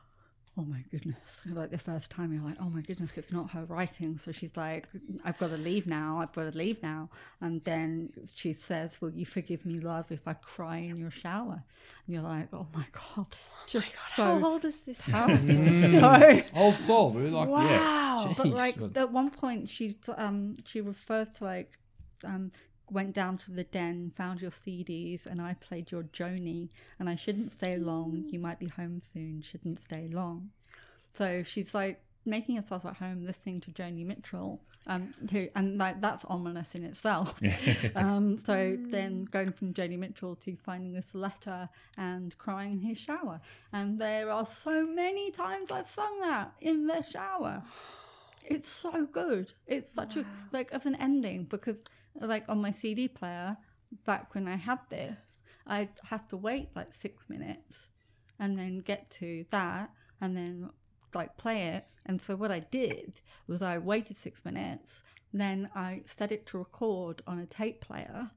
Oh 0.58 0.62
my 0.64 0.82
goodness. 0.90 1.42
Like 1.46 1.70
the 1.70 1.78
first 1.78 2.10
time 2.10 2.32
you're 2.32 2.42
like, 2.42 2.56
oh 2.60 2.70
my 2.70 2.80
goodness, 2.80 3.16
it's 3.18 3.30
not 3.32 3.50
her 3.50 3.64
writing. 3.66 4.18
So 4.18 4.32
she's 4.32 4.56
like, 4.56 4.86
I've 5.24 5.38
got 5.38 5.50
to 5.50 5.56
leave 5.56 5.86
now. 5.86 6.18
I've 6.20 6.32
got 6.32 6.50
to 6.50 6.56
leave 6.58 6.82
now. 6.82 7.10
And 7.40 7.62
then 7.64 8.10
she 8.34 8.52
says, 8.52 9.00
Will 9.00 9.10
you 9.10 9.26
forgive 9.26 9.64
me, 9.66 9.80
love, 9.80 10.06
if 10.10 10.26
I 10.26 10.32
cry 10.34 10.78
in 10.78 10.96
your 10.96 11.10
shower? 11.10 11.62
And 12.06 12.14
you're 12.14 12.22
like, 12.22 12.48
oh 12.52 12.66
my 12.74 12.86
God. 12.92 13.26
Just 13.66 13.94
How 13.94 14.40
so. 14.40 14.46
old 14.46 14.64
is 14.64 14.82
this? 14.82 15.00
This 15.42 15.60
is 15.60 15.92
so 16.00 16.42
Old 16.54 16.78
soul, 16.78 17.12
really 17.12 17.30
like 17.30 17.48
Wow. 17.48 18.34
but 18.36 18.46
Jeez, 18.46 18.54
like 18.54 18.76
at 18.96 19.12
one 19.12 19.30
point 19.30 19.68
she 19.68 19.94
um 20.16 20.56
she 20.64 20.80
refers 20.80 21.28
to 21.30 21.44
like 21.44 21.78
um 22.24 22.50
went 22.90 23.14
down 23.14 23.36
to 23.36 23.50
the 23.50 23.64
den 23.64 24.12
found 24.16 24.40
your 24.40 24.50
cds 24.50 25.26
and 25.26 25.40
i 25.40 25.54
played 25.54 25.90
your 25.90 26.04
joni. 26.04 26.68
And 26.98 27.08
i 27.08 27.14
shouldn't 27.14 27.52
stay 27.52 27.76
long. 27.76 28.24
You 28.28 28.38
might 28.38 28.58
be 28.58 28.68
home 28.68 29.00
soon. 29.02 29.42
Shouldn't 29.42 29.80
stay 29.80 30.08
long. 30.10 30.50
So 31.14 31.42
she's 31.42 31.74
like 31.74 32.00
making 32.24 32.56
herself 32.56 32.84
at 32.84 32.96
home 32.96 33.24
listening 33.24 33.60
to 33.60 33.70
joni 33.70 34.04
mitchell 34.04 34.60
um 34.88 35.14
who 35.30 35.48
and 35.54 35.78
like 35.78 36.00
that's 36.00 36.24
ominous 36.26 36.74
in 36.74 36.84
itself. 36.84 37.40
Um 37.94 38.38
so 38.44 38.76
then 38.78 39.24
going 39.24 39.52
from 39.52 39.74
joni 39.74 39.98
mitchell 39.98 40.36
to 40.36 40.56
finding 40.56 40.92
this 40.92 41.14
letter 41.14 41.68
and 41.96 42.36
crying 42.38 42.72
in 42.72 42.80
his 42.80 42.98
shower. 42.98 43.40
And 43.72 43.98
there 43.98 44.30
are 44.30 44.46
so 44.46 44.86
many 44.86 45.30
times 45.30 45.70
i've 45.70 45.88
sung 45.88 46.20
that 46.20 46.52
in 46.60 46.86
the 46.86 47.02
shower 47.02 47.62
it's 48.46 48.70
so 48.70 49.06
good. 49.06 49.52
It's 49.66 49.92
such 49.92 50.16
a 50.16 50.24
like 50.52 50.72
as 50.72 50.86
an 50.86 50.94
ending 50.96 51.44
because 51.44 51.84
like 52.20 52.48
on 52.48 52.60
my 52.60 52.70
CD 52.70 53.08
player 53.08 53.56
back 54.04 54.34
when 54.34 54.48
I 54.48 54.56
had 54.56 54.80
this, 54.88 55.40
I'd 55.66 55.90
have 56.04 56.26
to 56.28 56.36
wait 56.36 56.74
like 56.74 56.94
six 56.94 57.28
minutes 57.28 57.88
and 58.38 58.58
then 58.58 58.78
get 58.78 59.10
to 59.10 59.44
that 59.50 59.90
and 60.20 60.36
then 60.36 60.70
like 61.14 61.36
play 61.36 61.68
it. 61.68 61.86
And 62.04 62.20
so 62.20 62.36
what 62.36 62.50
I 62.50 62.60
did 62.60 63.20
was 63.46 63.62
I 63.62 63.78
waited 63.78 64.16
six 64.16 64.44
minutes, 64.44 65.02
then 65.32 65.68
I 65.74 66.02
set 66.06 66.30
it 66.32 66.46
to 66.46 66.58
record 66.58 67.22
on 67.26 67.38
a 67.38 67.46
tape 67.46 67.80
player, 67.80 68.30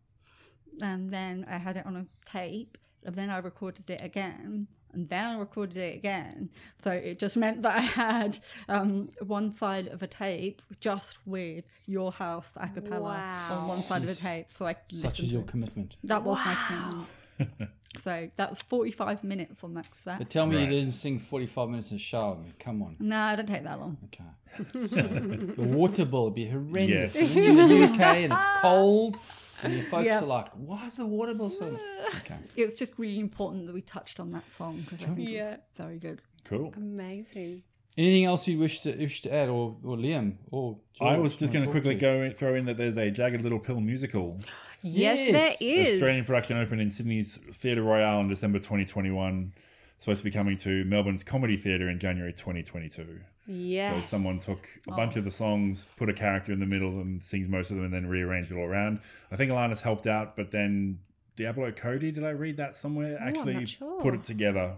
and 0.82 1.12
then 1.12 1.45
I 1.49 1.57
had 1.57 1.78
it 1.78 1.86
on 1.86 1.95
a 1.95 2.07
tape, 2.26 2.78
and 3.06 3.16
then 3.16 3.30
I 3.30 3.38
recorded 3.39 3.89
it 3.89 4.02
again, 4.02 4.68
and 4.93 5.08
then 5.10 5.26
I 5.26 5.38
recorded 5.38 5.78
it 5.78 5.95
again. 5.95 6.50
So 6.82 6.91
it 6.91 7.20
just 7.20 7.38
meant 7.38 7.62
that 7.62 7.76
I 7.78 7.82
had 7.82 8.38
um, 8.68 9.10
one 9.26 9.54
side 9.54 9.88
of 9.88 10.02
a 10.04 10.08
tape 10.08 10.62
just 10.80 11.18
with 11.26 11.66
your 11.86 12.12
house 12.12 12.54
a 12.56 12.68
cappella 12.68 13.47
on 13.52 13.68
one 13.68 13.84
side 13.84 14.04
of 14.04 14.10
a 14.10 14.16
tape. 14.16 14.47
So 14.52 14.66
I 14.68 14.74
Such 14.89 15.04
listen 15.20 15.26
is 15.26 15.32
your 15.34 15.41
it. 15.41 15.47
commitment. 15.47 15.95
That 16.04 16.24
was 16.24 16.38
my 16.43 16.56
commitment. 16.68 17.70
so 18.02 18.30
that 18.36 18.50
was 18.50 18.62
45 18.62 19.24
minutes 19.24 19.64
on 19.64 19.74
that 19.76 19.86
set. 20.04 20.18
But 20.20 20.30
tell 20.30 20.45
me 20.45 20.56
Right. 20.58 20.64
you 20.66 20.70
didn't 20.80 20.91
sing 20.91 21.20
45 21.20 21.70
minutes 21.70 21.91
in 21.91 21.97
the 21.97 22.04
shower. 22.04 22.36
I 22.36 22.38
mean, 22.39 22.54
come 22.60 22.82
on. 22.84 22.95
No, 23.00 23.32
it 23.34 23.38
didn't 23.38 23.50
take 23.50 23.64
that 23.64 23.80
long. 23.80 23.97
Okay. 24.06 24.24
So, 24.88 25.02
the 25.04 25.62
water 25.62 26.06
bill 26.06 26.26
would 26.26 26.34
be 26.34 26.47
horrendous. 26.47 27.16
Yes. 27.16 27.36
And 27.36 27.36
then 27.60 27.70
you're 27.70 27.84
in 27.86 27.91
the 27.93 27.93
UK 27.93 28.02
and 28.18 28.34
it's 28.34 28.43
cold. 28.62 29.18
And 29.64 29.74
your 29.74 29.84
folks 29.84 30.05
Yeah. 30.05 30.20
are 30.22 30.26
like, 30.26 30.51
why 30.53 30.86
is 30.86 30.97
the 30.97 31.05
water 31.05 31.34
bill 31.34 31.49
so 31.49 31.78
Okay. 32.18 32.38
It's 32.55 32.78
just 32.78 32.93
really 32.97 33.20
important 33.20 33.66
that 33.68 33.74
we 33.74 33.82
touched 33.82 34.20
on 34.20 34.32
that 34.32 34.49
song 34.49 34.82
because 34.82 35.03
I 35.05 35.10
think 35.10 35.30
Yeah. 35.30 35.53
it's 35.55 35.78
very 35.78 35.99
good. 35.99 36.22
Cool. 36.45 36.74
Amazing. 36.78 37.64
Anything 37.97 38.26
else 38.26 38.47
you 38.47 38.57
wish 38.57 38.82
to 38.82 38.95
wish 38.97 39.22
to 39.24 39.34
add, 39.34 39.49
or, 39.49 39.76
or 39.84 39.97
Liam, 39.97 40.36
or 40.51 40.78
I 41.01 41.18
was 41.18 41.36
just 41.36 41.53
wanna 41.53 41.66
going 41.66 41.66
to 41.66 41.72
quickly 41.72 41.95
go 41.95 42.22
in, 42.22 42.32
throw 42.34 42.55
in 42.55 42.66
that 42.66 42.78
there's 42.78 42.97
a 42.97 43.12
Jagged 43.12 43.41
Little 43.41 43.60
Pill 43.60 43.82
musical. 43.82 44.39
Yes, 44.82 45.18
Yes. 45.28 45.32
there 45.34 45.55
is. 45.60 45.93
Australian 45.95 46.24
production 46.24 46.57
opened 46.57 46.80
in 46.82 46.89
Sydney's 46.91 47.38
Theatre 47.51 47.84
Royal 47.84 48.22
in 48.22 48.30
December 48.30 48.60
2021. 48.60 49.51
Supposed 49.97 50.20
to 50.20 50.24
be 50.24 50.32
coming 50.32 50.55
to 50.60 50.86
Melbourne's 50.86 51.26
Comedy 51.26 51.57
Theatre 51.57 51.89
in 51.89 51.99
January 51.99 52.32
2022. 52.32 53.20
Yes. 53.52 54.06
So 54.06 54.10
someone 54.18 54.38
took 54.39 54.68
a 54.88 54.91
bunch 54.91 55.16
of 55.16 55.24
the 55.24 55.32
songs, 55.32 55.88
put 55.97 56.08
a 56.08 56.14
character 56.14 56.52
in 56.52 56.60
the 56.60 56.68
middle, 56.68 57.00
and 57.02 57.22
sings 57.24 57.47
most 57.50 57.72
of 57.72 57.78
them, 57.78 57.86
and 57.86 57.93
then 57.93 58.06
rearranged 58.08 58.52
it 58.52 58.56
all 58.56 58.66
around. 58.66 59.00
I 59.32 59.36
think 59.38 59.52
Alanis 59.52 59.82
helped 59.82 60.06
out, 60.06 60.36
but 60.36 60.52
then 60.52 61.00
Diablo 61.36 61.72
Cody, 61.72 62.12
did 62.12 62.24
I 62.24 62.30
read 62.30 62.58
that 62.58 62.78
somewhere? 62.78 63.18
I'm 63.20 63.30
Actually, 63.30 63.66
sure. 63.66 64.00
put 64.02 64.14
it 64.14 64.24
together. 64.24 64.78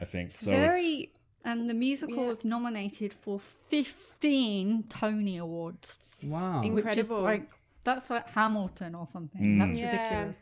I 0.00 0.04
think 0.04 0.30
so. 0.30 0.50
Very. 0.52 1.10
And 1.44 1.68
the 1.70 1.74
musical 1.74 2.22
Yeah. 2.22 2.28
was 2.28 2.44
nominated 2.44 3.12
for 3.12 3.40
15 3.40 4.84
Tony 4.88 5.36
Awards. 5.38 6.20
Wow. 6.28 6.62
Incredible. 6.62 7.22
Like, 7.22 7.48
that's 7.84 8.08
like 8.10 8.28
Hamilton 8.30 8.94
or 8.94 9.06
something. 9.12 9.40
Mm. 9.40 9.58
That's 9.66 9.78
Yeah. 9.78 9.92
ridiculous. 9.92 10.36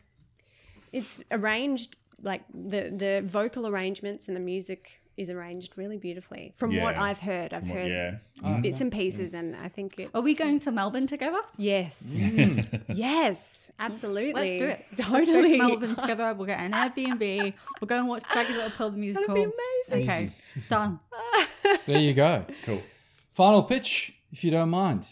It's 0.93 1.23
arranged 1.31 1.97
like 2.23 2.43
the 2.53 2.91
the 2.97 3.23
vocal 3.27 3.67
arrangements 3.67 4.29
and 4.29 4.37
the 4.37 4.41
music 4.41 5.03
is 5.17 5.31
arranged 5.31 5.77
really 5.79 5.97
beautifully. 5.97 6.53
From 6.57 6.77
what 6.81 6.97
I've 6.97 7.19
heard, 7.21 7.53
I've 7.55 7.62
It's, 7.65 7.73
heard 7.73 7.91
yeah. 8.43 8.61
bits 8.61 8.81
and 8.81 8.91
pieces, 8.91 9.35
and 9.35 9.55
I 9.57 9.69
think 9.69 9.99
it's. 9.99 10.11
Are 10.15 10.23
we 10.23 10.35
going 10.35 10.61
to 10.61 10.73
Melbourne 10.73 11.07
together? 11.07 11.41
Yes. 11.57 12.03
yes. 12.89 13.71
Absolutely. 13.79 14.33
Let's 14.35 14.57
do 14.59 14.65
it. 14.67 14.85
Totally. 14.97 15.27
Let's 15.27 15.27
go 15.31 15.49
to 15.49 15.57
Melbourne 15.59 15.97
together. 16.01 16.35
We'll 16.35 16.47
get 16.47 16.61
an 16.61 16.73
Airbnb. 16.73 17.55
We'll 17.81 17.87
go 17.87 17.99
and 17.99 18.09
watch 18.09 18.25
Jagged 18.33 18.51
Little 18.51 18.71
Pill 18.71 18.91
the 18.91 18.99
musical. 18.99 19.35
That'd 19.35 19.53
be 19.53 19.57
amazing. 19.97 20.09
Okay, 20.11 20.33
done. 20.69 21.01
There 21.87 21.99
you 21.99 22.12
go. 22.12 22.45
Cool. 22.65 22.83
Final 23.33 23.62
pitch, 23.62 24.15
if 24.33 24.45
you 24.45 24.51
don't 24.51 24.69
mind, 24.69 25.05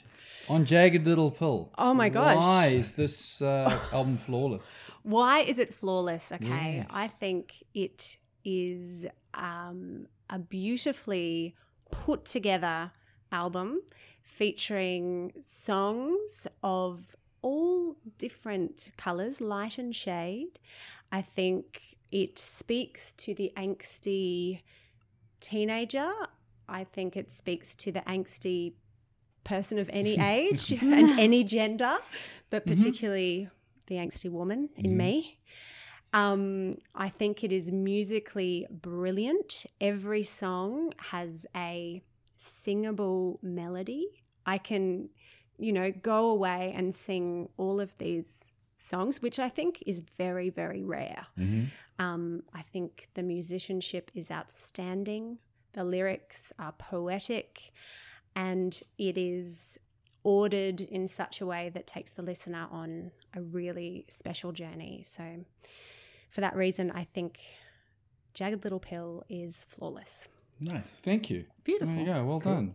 on 0.49 0.65
Jagged 0.65 1.07
Little 1.07 1.31
Pill. 1.31 1.71
Oh 1.79 1.95
my 1.95 2.09
gosh. 2.09 2.37
Why 2.37 2.67
is 2.67 2.93
this 2.93 3.41
uh, 3.41 3.79
album 3.93 4.17
flawless? 4.19 4.75
Why 5.03 5.41
is 5.41 5.59
it 5.59 5.73
flawless? 5.75 6.31
Okay, 6.31 6.77
Yes. 6.77 6.87
I 6.91 7.09
think 7.09 7.65
it 7.75 8.17
is 8.45 9.07
um, 9.35 10.07
a 10.31 10.39
beautifully 10.39 11.55
put 11.91 12.25
together 12.25 12.91
album 13.31 13.81
featuring 14.23 15.33
songs 15.41 16.47
of 16.63 17.17
all 17.43 17.97
different 18.19 18.93
colors, 18.97 19.41
light 19.41 19.79
and 19.79 19.95
shade. 19.95 20.59
I 21.11 21.23
think 21.23 21.97
it 22.11 22.39
speaks 22.39 23.13
to 23.15 23.35
the 23.35 23.53
angsty 23.57 24.61
teenager. 25.41 26.11
I 26.69 26.85
think 26.85 27.17
it 27.17 27.31
speaks 27.31 27.75
to 27.77 27.93
the 27.93 28.01
angsty 28.01 28.75
person 29.45 29.79
of 29.79 29.91
any 29.93 30.19
age 30.21 30.73
and 30.73 31.19
any 31.19 31.43
gender, 31.45 31.99
but 32.51 32.65
particularly 32.67 33.49
the 33.89 33.97
angsty 33.97 34.31
woman 34.31 34.71
in 34.77 34.97
me. 34.97 35.39
Um, 36.13 36.77
I 36.95 37.09
think 37.09 37.43
it 37.43 37.53
is 37.53 37.71
musically 37.73 38.67
brilliant. 38.71 39.67
Every 39.81 40.23
song 40.23 40.93
has 40.99 41.47
a 41.57 42.03
singable 42.37 43.39
melody. 43.43 44.23
I 44.45 44.59
can, 44.59 45.09
you 45.59 45.73
know, 45.73 45.91
go 45.91 46.29
away 46.31 46.73
and 46.77 46.95
sing 46.95 47.49
all 47.57 47.81
of 47.81 47.97
these 47.99 48.53
songs, 48.79 49.23
which 49.23 49.39
I 49.39 49.49
think 49.49 49.83
is 49.87 50.03
very, 50.19 50.51
very 50.51 50.83
rare. 50.83 51.27
hmm 51.37 51.65
Um, 51.99 52.43
I 52.53 52.63
think 52.63 53.09
the 53.15 53.23
musicianship 53.23 54.11
is 54.15 54.31
outstanding. 54.31 55.39
The 55.73 55.85
lyrics 55.85 56.53
are 56.59 56.73
poetic, 56.73 57.73
and 58.35 58.79
it 58.99 59.17
is 59.17 59.79
ordered 60.25 60.81
in 60.81 61.09
such 61.09 61.41
a 61.41 61.47
way 61.47 61.71
that 61.71 61.87
takes 61.87 62.13
the 62.13 62.23
listener 62.23 62.67
on 62.71 63.13
a 63.35 63.41
really 63.41 64.05
special 64.09 64.53
journey. 64.53 65.03
So, 65.05 65.45
for 66.33 66.41
that 66.41 66.57
reason, 66.57 66.91
I 66.91 67.05
think 67.05 67.39
Jagged 68.35 68.65
Little 68.65 68.81
Pill 68.81 69.23
is 69.29 69.67
flawless. 69.69 70.29
Nice. 70.59 70.99
Thank 71.03 71.29
you. 71.29 71.45
Beautiful. 71.63 71.95
There 71.95 72.05
you 72.07 72.13
go. 72.13 72.25
Well 72.25 72.41
done. 72.41 72.75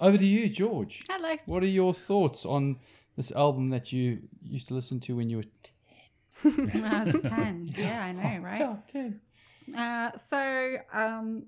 Over 0.00 0.16
to 0.16 0.26
you, 0.26 0.48
George. 0.48 1.04
Hello. 1.08 1.36
What 1.44 1.62
are 1.62 1.66
your 1.66 1.92
thoughts 1.92 2.46
on 2.46 2.78
this 3.16 3.32
album 3.32 3.70
that 3.70 3.92
you 3.92 4.20
used 4.42 4.68
to 4.68 4.74
listen 4.74 4.98
to 5.00 5.14
when 5.14 5.28
you 5.28 5.38
were 5.38 5.44
When 6.42 6.84
I 6.84 7.04
was 7.04 7.14
10. 7.22 7.68
Yeah, 7.76 8.04
I 8.04 8.12
know, 8.12 8.42
right? 8.42 8.62
Oh, 8.62 8.78
10. 8.88 9.20
Uh, 9.76 10.16
so, 10.16 10.76
um, 10.92 11.44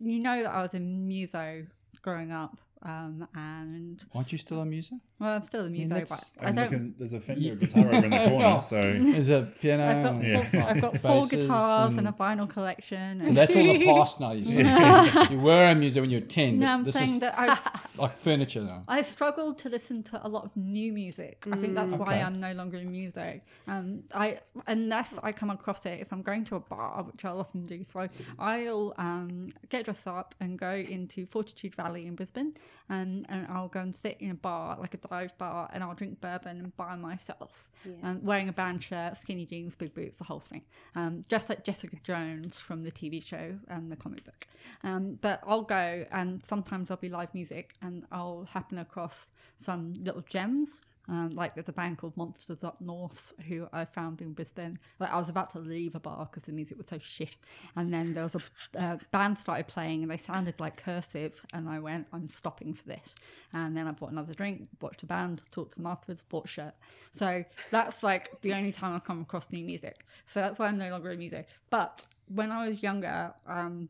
you 0.00 0.20
know 0.20 0.42
that 0.42 0.52
I 0.52 0.62
was 0.62 0.74
in 0.74 1.06
Muso 1.08 1.66
growing 2.02 2.30
up. 2.32 2.58
Um, 2.86 3.26
and 3.34 4.04
Aren't 4.14 4.30
you 4.30 4.36
still 4.36 4.60
a 4.60 4.66
muser? 4.66 4.96
well, 5.18 5.36
I'm 5.36 5.42
still 5.42 5.64
a 5.64 5.70
muso, 5.70 5.88
but 5.88 5.98
that's- 6.00 6.36
I 6.38 6.46
I'm 6.48 6.54
don't. 6.54 6.64
looking, 6.70 6.94
there's 6.98 7.14
a 7.14 7.20
Fender 7.20 7.54
guitar 7.54 7.86
over 7.86 8.04
in 8.04 8.10
the 8.10 8.28
corner, 8.28 8.60
so 8.62 8.76
There's 8.76 9.30
a 9.30 9.50
piano. 9.58 9.88
I've 9.88 10.02
got, 10.04 10.22
Yeah. 10.24 10.42
four, 10.44 10.62
I've 10.70 10.80
got 10.82 10.98
four 10.98 11.26
guitars 11.26 11.88
and, 11.96 11.98
and- 12.00 12.08
a 12.08 12.12
vinyl 12.12 12.48
collection. 12.50 13.24
So 13.24 13.32
that's 13.32 13.56
all 13.56 13.62
the 13.62 13.84
past 13.86 14.20
now. 14.20 14.32
You 14.32 14.44
said 14.44 15.30
you 15.30 15.38
were 15.40 15.70
a 15.70 15.74
muser 15.74 16.02
when 16.02 16.10
you 16.10 16.20
were 16.20 16.26
ten. 16.26 16.58
no, 16.58 16.66
I'm 16.74 16.84
this 16.84 16.94
saying 16.94 17.08
is 17.14 17.20
that 17.20 17.34
I, 17.38 17.58
like 18.02 18.12
furniture 18.12 18.60
now. 18.60 18.84
I 18.86 19.00
struggled 19.00 19.56
to 19.58 19.70
listen 19.70 20.02
to 20.02 20.26
a 20.26 20.28
lot 20.28 20.44
of 20.44 20.54
new 20.54 20.92
music. 20.92 21.46
I 21.50 21.56
think 21.56 21.74
that's 21.74 21.92
why 21.94 22.14
Okay. 22.16 22.22
I'm 22.22 22.38
no 22.38 22.52
longer 22.52 22.76
in 22.76 22.92
music. 22.92 23.46
Um, 23.66 24.02
I 24.14 24.40
unless 24.66 25.18
I 25.22 25.32
come 25.32 25.48
across 25.48 25.86
it 25.86 26.00
if 26.00 26.12
I'm 26.12 26.20
going 26.20 26.44
to 26.46 26.56
a 26.56 26.60
bar, 26.60 27.02
which 27.04 27.24
I'll 27.24 27.40
often 27.40 27.64
do. 27.64 27.82
So 27.84 28.06
I'll 28.38 28.92
um, 28.98 29.46
get 29.70 29.86
dressed 29.86 30.06
up 30.06 30.34
and 30.40 30.58
go 30.58 30.70
into 30.74 31.24
Fortitude 31.26 31.74
Valley 31.74 32.06
in 32.06 32.14
Brisbane, 32.14 32.54
and 32.88 33.26
and 33.28 33.46
I'll 33.48 33.68
go 33.68 33.80
and 33.80 33.94
sit 33.94 34.16
in 34.20 34.30
a 34.30 34.34
bar 34.34 34.76
like 34.78 34.94
a 34.94 34.98
dive 34.98 35.36
bar, 35.38 35.70
and 35.72 35.82
I'll 35.82 35.94
drink 35.94 36.20
bourbon 36.20 36.58
and 36.58 36.76
by 36.76 36.96
myself, 36.96 37.68
um, 38.02 38.20
wearing 38.22 38.48
a 38.48 38.52
band 38.52 38.82
shirt, 38.82 39.16
skinny 39.16 39.46
jeans, 39.46 39.74
big 39.74 39.94
boots, 39.94 40.18
the 40.18 40.24
whole 40.24 40.40
thing, 40.40 40.62
um, 40.94 41.22
just 41.28 41.48
like 41.48 41.64
Jessica 41.64 41.96
Jones 42.02 42.58
from 42.58 42.82
the 42.82 42.90
TV 42.90 43.24
show 43.24 43.58
and 43.68 43.90
the 43.90 43.96
comic 43.96 44.24
book. 44.24 44.46
Um, 44.82 45.18
but 45.20 45.40
I'll 45.46 45.62
go, 45.62 46.04
and 46.10 46.44
sometimes 46.44 46.88
there'll 46.88 47.00
be 47.00 47.08
live 47.08 47.34
music, 47.34 47.74
and 47.82 48.04
I'll 48.12 48.46
happen 48.50 48.78
across 48.78 49.28
some 49.58 49.94
little 50.00 50.22
gems. 50.28 50.80
Um, 51.08 51.30
like 51.30 51.54
there's 51.54 51.68
a 51.68 51.72
band 51.72 51.98
called 51.98 52.16
Monsters 52.16 52.64
Up 52.64 52.80
North 52.80 53.34
who 53.48 53.68
I 53.72 53.84
found 53.84 54.22
in 54.22 54.32
Brisbane. 54.32 54.78
Like 54.98 55.12
I 55.12 55.18
was 55.18 55.28
about 55.28 55.50
to 55.50 55.58
leave 55.58 55.94
a 55.94 56.00
bar 56.00 56.26
because 56.30 56.44
the 56.44 56.52
music 56.52 56.78
was 56.78 56.86
so 56.88 56.98
shit, 56.98 57.36
and 57.76 57.92
then 57.92 58.14
there 58.14 58.22
was 58.22 58.34
a 58.34 58.40
uh, 58.78 58.96
band 59.10 59.38
started 59.38 59.66
playing 59.66 60.02
and 60.02 60.10
they 60.10 60.16
sounded 60.16 60.58
like 60.58 60.82
cursive, 60.82 61.44
and 61.52 61.68
I 61.68 61.78
went, 61.78 62.06
I'm 62.12 62.28
stopping 62.28 62.72
for 62.72 62.84
this. 62.84 63.14
And 63.52 63.76
then 63.76 63.86
I 63.86 63.92
bought 63.92 64.10
another 64.10 64.32
drink, 64.32 64.68
watched 64.80 65.02
a 65.02 65.06
band, 65.06 65.42
talked 65.52 65.72
to 65.72 65.78
them 65.78 65.86
afterwards, 65.86 66.24
bought 66.28 66.46
a 66.46 66.48
shirt. 66.48 66.74
So 67.12 67.44
that's 67.70 68.02
like 68.02 68.40
the 68.40 68.54
only 68.54 68.72
time 68.72 68.94
I've 68.94 69.04
come 69.04 69.20
across 69.20 69.50
new 69.50 69.64
music. 69.64 70.04
So 70.26 70.40
that's 70.40 70.58
why 70.58 70.68
I'm 70.68 70.78
no 70.78 70.88
longer 70.90 71.10
in 71.10 71.18
music. 71.18 71.48
But 71.70 72.02
when 72.34 72.50
I 72.50 72.66
was 72.66 72.82
younger, 72.82 73.34
um, 73.46 73.88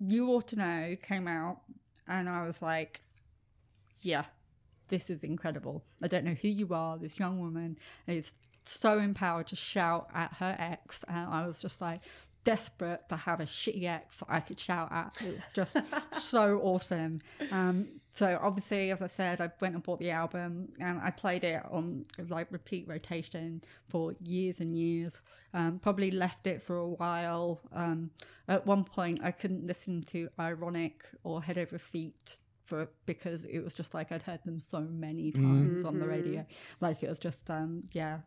You 0.00 0.28
Ought 0.28 0.48
to 0.48 0.56
Know 0.56 0.96
came 1.02 1.28
out, 1.28 1.60
and 2.08 2.28
I 2.28 2.44
was 2.46 2.62
like, 2.62 3.02
yeah, 4.00 4.24
this 4.92 5.08
is 5.08 5.24
incredible. 5.24 5.82
I 6.02 6.06
don't 6.06 6.22
know 6.22 6.34
who 6.34 6.48
you 6.48 6.68
are. 6.74 6.98
This 6.98 7.18
young 7.18 7.40
woman 7.40 7.78
is 8.06 8.34
so 8.66 8.98
empowered 8.98 9.46
to 9.46 9.56
shout 9.56 10.06
at 10.14 10.34
her 10.34 10.54
ex. 10.58 11.02
And 11.08 11.30
I 11.30 11.46
was 11.46 11.62
just 11.62 11.80
like 11.80 12.02
desperate 12.44 13.08
to 13.08 13.16
have 13.16 13.40
a 13.40 13.44
shitty 13.44 13.84
ex 13.84 14.18
that 14.18 14.26
I 14.28 14.40
could 14.40 14.60
shout 14.60 14.92
at. 14.92 15.16
It 15.24 15.36
was 15.36 15.44
just 15.54 15.78
so 16.22 16.60
awesome. 16.62 17.20
Um, 17.50 17.88
so 18.10 18.38
obviously, 18.42 18.90
as 18.90 19.00
I 19.00 19.06
said, 19.06 19.40
I 19.40 19.50
went 19.62 19.74
and 19.74 19.82
bought 19.82 19.98
the 19.98 20.10
album 20.10 20.68
and 20.78 21.00
I 21.00 21.10
played 21.10 21.44
it 21.44 21.62
on 21.70 22.04
like 22.28 22.48
repeat 22.50 22.86
rotation 22.86 23.64
for 23.88 24.14
years 24.22 24.60
and 24.60 24.76
years. 24.76 25.14
Um, 25.54 25.78
probably 25.78 26.10
left 26.10 26.46
it 26.46 26.60
for 26.60 26.76
a 26.76 26.88
while. 26.88 27.60
Um, 27.72 28.10
at 28.46 28.66
one 28.66 28.84
point, 28.84 29.20
I 29.24 29.30
couldn't 29.30 29.66
listen 29.66 30.02
to 30.08 30.28
Ironic 30.38 31.02
or 31.24 31.42
Head 31.42 31.56
Over 31.56 31.78
Feet 31.78 32.36
for 32.64 32.88
because 33.06 33.44
it 33.44 33.60
was 33.60 33.74
just 33.74 33.94
like 33.94 34.12
I'd 34.12 34.22
heard 34.22 34.40
them 34.44 34.58
so 34.58 34.80
many 34.80 35.32
times 35.32 35.84
on 35.84 35.98
the 35.98 36.06
radio. 36.06 36.46
Like 36.80 37.02
it 37.02 37.08
was 37.08 37.18
just 37.18 37.38
um 37.50 37.82
yeah, 37.92 38.18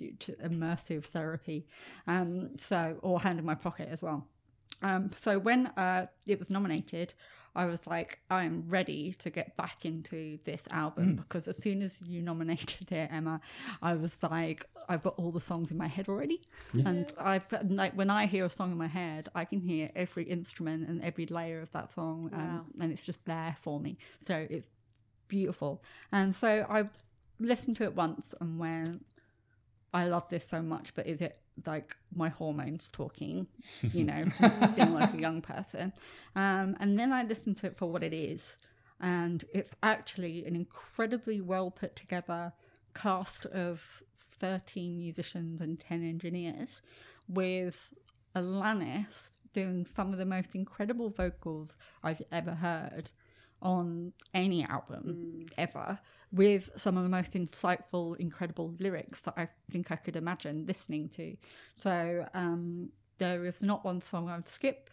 immersive 0.00 1.04
therapy. 1.04 1.66
Um 2.06 2.58
so 2.58 2.98
or 3.02 3.20
hand 3.20 3.38
in 3.38 3.44
my 3.44 3.54
pocket 3.54 3.88
as 3.90 4.02
well. 4.02 4.26
Um 4.82 5.10
so 5.18 5.38
when 5.38 5.68
uh 5.68 6.06
it 6.26 6.38
was 6.38 6.50
nominated, 6.50 7.14
I 7.54 7.66
was 7.66 7.86
like, 7.86 8.18
I'm 8.30 8.64
ready 8.68 9.12
to 9.18 9.30
get 9.30 9.56
back 9.56 9.84
into 9.84 10.38
this 10.44 10.62
album 10.70 11.14
mm. 11.14 11.16
because 11.16 11.48
as 11.48 11.56
soon 11.56 11.82
as 11.82 12.00
you 12.02 12.20
nominated 12.22 12.90
it, 12.92 13.10
Emma, 13.12 13.40
I 13.82 13.94
was 13.94 14.16
like, 14.22 14.66
I've 14.88 15.02
got 15.02 15.14
all 15.16 15.30
the 15.30 15.40
songs 15.40 15.70
in 15.70 15.78
my 15.78 15.86
head 15.86 16.08
already. 16.08 16.42
And 16.84 17.12
I've 17.18 17.44
like 17.68 17.94
when 17.94 18.10
I 18.10 18.26
hear 18.26 18.44
a 18.44 18.50
song 18.50 18.72
in 18.72 18.78
my 18.78 18.86
head, 18.86 19.28
I 19.34 19.44
can 19.44 19.60
hear 19.60 19.90
every 19.94 20.24
instrument 20.24 20.88
and 20.88 21.02
every 21.02 21.26
layer 21.26 21.60
of 21.60 21.70
that 21.72 21.92
song 21.92 22.30
um, 22.32 22.40
and, 22.40 22.82
and 22.82 22.92
it's 22.92 23.04
just 23.04 23.24
there 23.24 23.56
for 23.60 23.80
me. 23.80 23.98
So 24.26 24.46
it's 24.50 24.68
beautiful. 25.28 25.82
And 26.12 26.34
so 26.34 26.66
I 26.68 26.88
listened 27.38 27.76
to 27.78 27.84
it 27.84 27.94
once 27.94 28.34
and 28.40 28.58
went, 28.58 29.04
I 29.94 30.06
love 30.06 30.28
this 30.28 30.46
so 30.46 30.60
much, 30.60 30.92
but 30.94 31.06
is 31.06 31.20
it 31.20 31.38
like 31.64 31.96
my 32.14 32.28
hormones 32.28 32.90
talking, 32.90 33.46
you 33.92 34.04
know, 34.10 34.24
being 34.74 34.92
like 34.92 35.14
a 35.14 35.18
young 35.18 35.40
person? 35.40 35.92
Um, 36.34 36.76
and 36.80 36.98
then 36.98 37.12
I 37.12 37.22
listened 37.22 37.56
to 37.58 37.68
it 37.68 37.78
for 37.78 37.86
what 37.86 38.02
it 38.02 38.12
is. 38.12 38.56
And 39.00 39.44
it's 39.54 39.74
actually 39.82 40.44
an 40.46 40.56
incredibly 40.56 41.40
well 41.40 41.70
put 41.70 41.94
together 41.94 42.52
cast 42.94 43.46
of 43.46 44.02
13 44.40 44.98
musicians 44.98 45.60
and 45.60 45.78
10 45.78 46.04
engineers 46.04 46.82
with 47.28 47.94
Alanis 48.34 49.30
doing 49.52 49.84
some 49.84 50.12
of 50.12 50.18
the 50.18 50.24
most 50.24 50.54
incredible 50.54 51.10
vocals 51.10 51.76
I've 52.02 52.22
ever 52.32 52.54
heard 52.54 53.12
on 53.62 54.12
any 54.34 54.64
album 54.64 55.46
ever 55.56 55.98
with 56.34 56.68
some 56.76 56.96
of 56.96 57.04
the 57.04 57.08
most 57.08 57.32
insightful, 57.34 58.16
incredible 58.16 58.74
lyrics 58.80 59.20
that 59.20 59.34
I 59.36 59.48
think 59.70 59.92
I 59.92 59.96
could 59.96 60.16
imagine 60.16 60.66
listening 60.66 61.08
to. 61.10 61.36
So 61.76 62.26
um, 62.34 62.90
there 63.18 63.44
is 63.44 63.62
not 63.62 63.84
one 63.84 64.02
song 64.02 64.28
I 64.28 64.36
would 64.36 64.48
skip. 64.48 64.90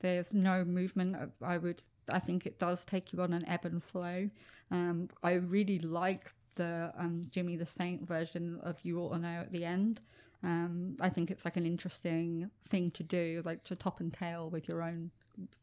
There's 0.00 0.34
no 0.34 0.64
movement. 0.64 1.16
I 1.42 1.56
would. 1.56 1.82
I 2.10 2.18
think 2.18 2.44
it 2.44 2.58
does 2.58 2.84
take 2.84 3.12
you 3.12 3.22
on 3.22 3.32
an 3.32 3.48
ebb 3.48 3.64
and 3.64 3.82
flow. 3.82 4.28
Um, 4.70 5.08
I 5.22 5.34
really 5.34 5.78
like 5.78 6.32
the 6.56 6.92
um, 6.98 7.22
Jimmy 7.30 7.56
the 7.56 7.66
Saint 7.66 8.06
version 8.06 8.58
of 8.62 8.76
"You 8.82 8.98
Ought 9.00 9.14
to 9.14 9.18
Know" 9.18 9.40
at 9.40 9.52
the 9.52 9.64
end. 9.64 10.00
Um, 10.42 10.96
I 11.00 11.08
think 11.08 11.30
it's 11.30 11.44
like 11.44 11.56
an 11.56 11.64
interesting 11.64 12.50
thing 12.68 12.90
to 12.92 13.02
do, 13.02 13.42
like 13.44 13.64
to 13.64 13.76
top 13.76 14.00
and 14.00 14.12
tail 14.12 14.50
with 14.50 14.68
your 14.68 14.82
own 14.82 15.12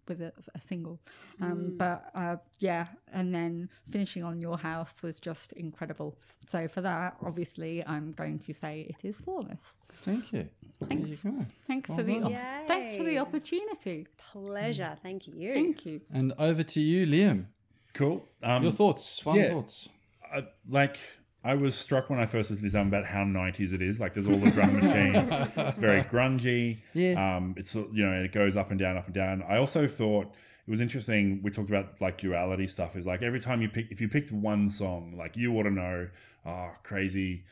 with 0.08 0.22
a, 0.22 0.34
a 0.56 0.62
single. 0.62 1.00
Um, 1.42 1.76
But 1.78 2.10
uh, 2.16 2.38
yeah, 2.60 2.88
and 3.14 3.34
then 3.34 3.70
finishing 3.92 4.24
on 4.24 4.40
Your 4.40 4.58
House 4.58 5.02
was 5.04 5.20
just 5.20 5.54
incredible. 5.54 6.18
So 6.48 6.68
for 6.68 6.82
that, 6.82 7.16
obviously, 7.26 7.86
I'm 7.86 8.12
going 8.14 8.40
to 8.40 8.54
say 8.54 8.88
it 8.90 9.06
is 9.08 9.18
flawless. 9.18 9.78
Thank 9.94 10.34
you. 10.34 10.50
Thanks. 10.88 11.24
You. 11.24 11.46
Thanks 11.68 11.90
Well 11.90 11.98
for 11.98 12.04
the 12.04 12.22
op- 12.22 12.68
thanks 12.68 12.98
for 12.98 13.04
the 13.04 13.18
opportunity. 13.20 14.08
Pleasure. 14.32 14.96
Thank 15.04 15.28
you. 15.28 15.54
Thank 15.54 15.86
you. 15.86 16.02
And 16.12 16.34
over 16.40 16.64
to 16.64 16.80
you, 16.82 17.06
Liam. 17.06 17.46
cool. 17.94 18.26
Um, 18.42 18.64
Your 18.64 18.72
thoughts, 18.72 19.20
final 19.20 19.42
yeah. 19.42 19.50
thoughts. 19.50 19.90
I, 20.34 20.48
like 20.70 21.00
I 21.44 21.54
was 21.56 21.74
struck 21.76 22.10
when 22.10 22.20
I 22.20 22.26
first 22.26 22.50
listened 22.50 22.60
to 22.60 22.64
this 22.66 22.76
album 22.76 22.90
about 22.90 23.06
how 23.06 23.24
90s 23.24 23.72
it 23.74 23.82
is. 23.82 24.00
Like 24.00 24.14
there's 24.14 24.28
all 24.28 24.38
the 24.38 24.52
drum 24.52 24.76
machines. 24.80 25.30
It's 25.58 25.78
very 25.78 26.04
grungy. 26.04 26.80
Yeah. 26.94 27.38
Um, 27.38 27.54
it's 27.58 27.74
you 27.76 28.06
know 28.06 28.12
it 28.24 28.32
goes 28.32 28.56
up 28.58 28.72
and 28.72 28.80
down, 28.80 28.98
up 28.98 29.06
and 29.06 29.16
down. 29.16 29.44
I 29.48 29.58
also 29.58 29.88
thought 29.88 30.26
it 30.26 30.70
was 30.70 30.82
interesting. 30.82 31.42
We 31.42 31.52
talked 31.52 31.70
about 31.70 32.02
like 32.02 32.18
duality 32.18 32.68
stuff. 32.68 32.96
Is 32.98 33.06
like 33.06 33.22
every 33.22 33.40
time 33.40 33.62
you 33.62 33.70
pick, 33.70 33.88
if 33.90 34.02
you 34.02 34.10
picked 34.10 34.32
one 34.32 34.70
song, 34.70 35.16
like 35.18 35.38
you 35.38 35.54
ought 35.58 35.64
to 35.64 35.72
know, 35.72 36.10
oh, 36.46 36.72
crazy 36.84 37.46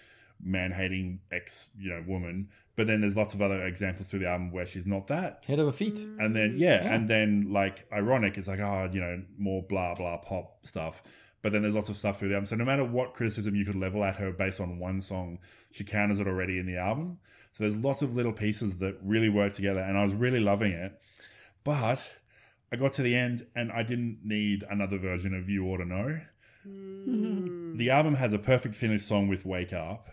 man 0.43 0.71
hating 0.71 1.19
ex, 1.31 1.67
you 1.79 1.89
know, 1.89 2.03
woman. 2.07 2.49
But 2.75 2.85
then 2.85 3.01
there's 3.01 3.15
lots 3.15 3.33
of 3.33 3.41
other 3.41 3.65
examples 3.65 4.07
through 4.07 4.19
the 4.19 4.27
album 4.27 4.51
where 4.51 4.67
she's 4.67 4.85
not 4.85 5.07
that. 5.07 5.43
Head 5.47 5.59
over 5.59 5.71
feet. 5.71 5.97
And 6.19 6.35
then 6.35 6.55
yeah, 6.57 6.83
Yeah. 6.83 6.93
and 6.93 7.07
then 7.09 7.51
like 7.53 7.87
ironic, 7.91 8.37
it's 8.37 8.47
like 8.49 8.59
oh, 8.59 8.89
you 8.91 8.99
know, 8.99 9.23
more 9.37 9.63
blah 9.63 9.95
blah 9.95 10.17
pop 10.17 10.57
stuff. 10.67 11.01
But 11.41 11.51
then 11.51 11.61
there's 11.61 11.75
lots 11.75 11.89
of 11.89 11.97
stuff 11.97 12.19
through 12.19 12.29
the 12.29 12.35
album. 12.35 12.47
So 12.47 12.55
no 12.55 12.65
matter 12.65 12.83
what 12.83 13.13
criticism 13.13 13.55
you 13.55 13.63
could 13.63 13.75
level 13.75 14.03
at 14.03 14.15
her 14.17 14.31
based 14.31 14.59
on 14.59 14.79
one 14.79 15.01
song, 15.01 15.39
she 15.71 15.83
counters 15.83 16.19
it 16.19 16.27
already 16.27 16.57
in 16.57 16.65
the 16.65 16.77
album. 16.77 17.19
So 17.51 17.63
there's 17.63 17.77
lots 17.77 18.01
of 18.01 18.15
little 18.15 18.33
pieces 18.33 18.77
that 18.77 18.97
really 19.01 19.29
work 19.29 19.53
together, 19.53 19.79
and 19.79 19.97
I 19.97 20.03
was 20.03 20.13
really 20.13 20.39
loving 20.39 20.71
it. 20.71 20.99
But 21.63 22.09
I 22.71 22.75
got 22.75 22.93
to 22.93 23.01
the 23.01 23.15
end, 23.15 23.45
and 23.55 23.71
I 23.71 23.83
didn't 23.83 24.19
need 24.23 24.63
another 24.69 24.97
version 24.97 25.33
of 25.33 25.49
"You 25.49 25.65
Ought 25.65 25.77
to 25.77 25.85
Know." 25.85 26.19
Mm. 26.67 27.77
The 27.77 27.89
album 27.89 28.15
has 28.15 28.33
a 28.33 28.39
perfect 28.39 28.75
finished 28.75 29.07
song 29.07 29.27
with 29.27 29.45
"Wake 29.45 29.73
Up," 29.73 30.09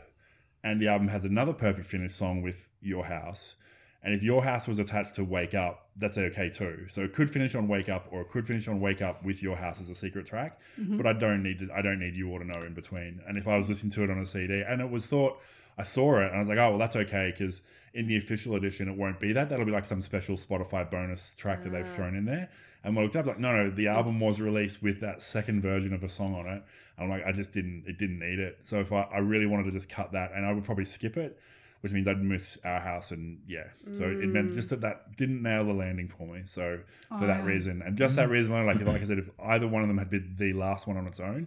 and 0.62 0.80
the 0.80 0.88
album 0.88 1.08
has 1.08 1.24
another 1.24 1.52
perfect 1.52 1.86
finished 1.86 2.16
song 2.16 2.42
with 2.42 2.68
"Your 2.80 3.06
House." 3.06 3.56
And 4.04 4.14
if 4.14 4.22
your 4.22 4.44
house 4.44 4.68
was 4.68 4.78
attached 4.78 5.14
to 5.14 5.24
Wake 5.24 5.54
Up, 5.54 5.88
that's 5.96 6.18
okay 6.18 6.50
too. 6.50 6.86
So 6.88 7.02
it 7.02 7.14
could 7.14 7.30
finish 7.30 7.54
on 7.54 7.68
Wake 7.68 7.88
Up, 7.88 8.06
or 8.10 8.20
it 8.20 8.30
could 8.30 8.46
finish 8.46 8.68
on 8.68 8.80
Wake 8.80 9.00
Up 9.00 9.24
with 9.24 9.42
your 9.42 9.56
house 9.56 9.80
as 9.80 9.88
a 9.88 9.94
secret 9.94 10.26
track. 10.26 10.60
Mm-hmm. 10.78 10.98
But 10.98 11.06
I 11.06 11.14
don't 11.14 11.42
need 11.42 11.60
to, 11.60 11.68
I 11.74 11.80
don't 11.80 11.98
need 11.98 12.14
you 12.14 12.30
ought 12.32 12.40
to 12.40 12.44
know 12.44 12.62
in 12.62 12.74
between. 12.74 13.22
And 13.26 13.38
if 13.38 13.48
I 13.48 13.56
was 13.56 13.68
listening 13.68 13.92
to 13.92 14.04
it 14.04 14.10
on 14.10 14.18
a 14.18 14.26
CD, 14.26 14.62
and 14.66 14.82
it 14.82 14.90
was 14.90 15.06
thought, 15.06 15.40
I 15.76 15.82
saw 15.82 16.20
it 16.20 16.26
and 16.26 16.36
I 16.36 16.38
was 16.38 16.48
like, 16.48 16.58
oh 16.58 16.70
well, 16.70 16.78
that's 16.78 16.96
okay 16.96 17.32
because 17.36 17.62
in 17.94 18.06
the 18.06 18.16
official 18.16 18.54
edition 18.54 18.88
it 18.88 18.96
won't 18.96 19.18
be 19.18 19.32
that. 19.32 19.48
That'll 19.48 19.66
be 19.66 19.72
like 19.72 19.86
some 19.86 20.00
special 20.00 20.36
Spotify 20.36 20.88
bonus 20.88 21.34
track 21.36 21.62
that 21.62 21.70
they've 21.70 21.86
ah. 21.86 21.96
thrown 21.96 22.14
in 22.14 22.24
there. 22.24 22.48
And 22.82 22.94
when 22.94 23.02
I 23.02 23.06
looked 23.06 23.16
up, 23.16 23.26
like, 23.26 23.38
no, 23.38 23.52
no, 23.52 23.70
the 23.70 23.88
album 23.88 24.20
was 24.20 24.40
released 24.40 24.82
with 24.82 25.00
that 25.00 25.22
second 25.22 25.62
version 25.62 25.94
of 25.94 26.04
a 26.04 26.08
song 26.08 26.34
on 26.34 26.46
it. 26.46 26.62
I'm 26.98 27.08
like, 27.08 27.24
I 27.26 27.32
just 27.32 27.52
didn't, 27.52 27.84
it 27.86 27.98
didn't 27.98 28.18
need 28.18 28.38
it. 28.38 28.58
So 28.60 28.80
if 28.80 28.92
I, 28.92 29.02
I 29.02 29.18
really 29.18 29.46
wanted 29.46 29.64
to 29.64 29.70
just 29.70 29.88
cut 29.88 30.12
that, 30.12 30.32
and 30.34 30.44
I 30.44 30.52
would 30.52 30.64
probably 30.64 30.84
skip 30.84 31.16
it. 31.16 31.40
Which 31.84 31.92
means 31.92 32.08
I'd 32.08 32.22
miss 32.22 32.56
our 32.64 32.80
house, 32.80 33.10
and 33.10 33.40
yeah, 33.46 33.64
so 33.92 34.04
it 34.04 34.26
meant 34.30 34.52
Mm. 34.52 34.54
just 34.54 34.70
that 34.70 34.80
that 34.80 35.16
didn't 35.18 35.42
nail 35.42 35.66
the 35.66 35.74
landing 35.74 36.08
for 36.08 36.26
me. 36.26 36.40
So 36.46 36.78
for 37.10 37.26
that 37.26 37.42
Oh. 37.42 37.44
reason, 37.44 37.82
and 37.82 37.98
just 37.98 38.16
that 38.16 38.30
reason 38.30 38.50
alone, 38.52 38.64
like 38.64 38.80
like 38.80 39.02
I 39.02 39.04
said, 39.04 39.18
if 39.18 39.28
either 39.38 39.68
one 39.68 39.82
of 39.82 39.88
them 39.88 39.98
had 39.98 40.08
been 40.08 40.34
the 40.38 40.54
last 40.54 40.86
one 40.86 40.96
on 40.96 41.06
its 41.06 41.20
own, 41.20 41.46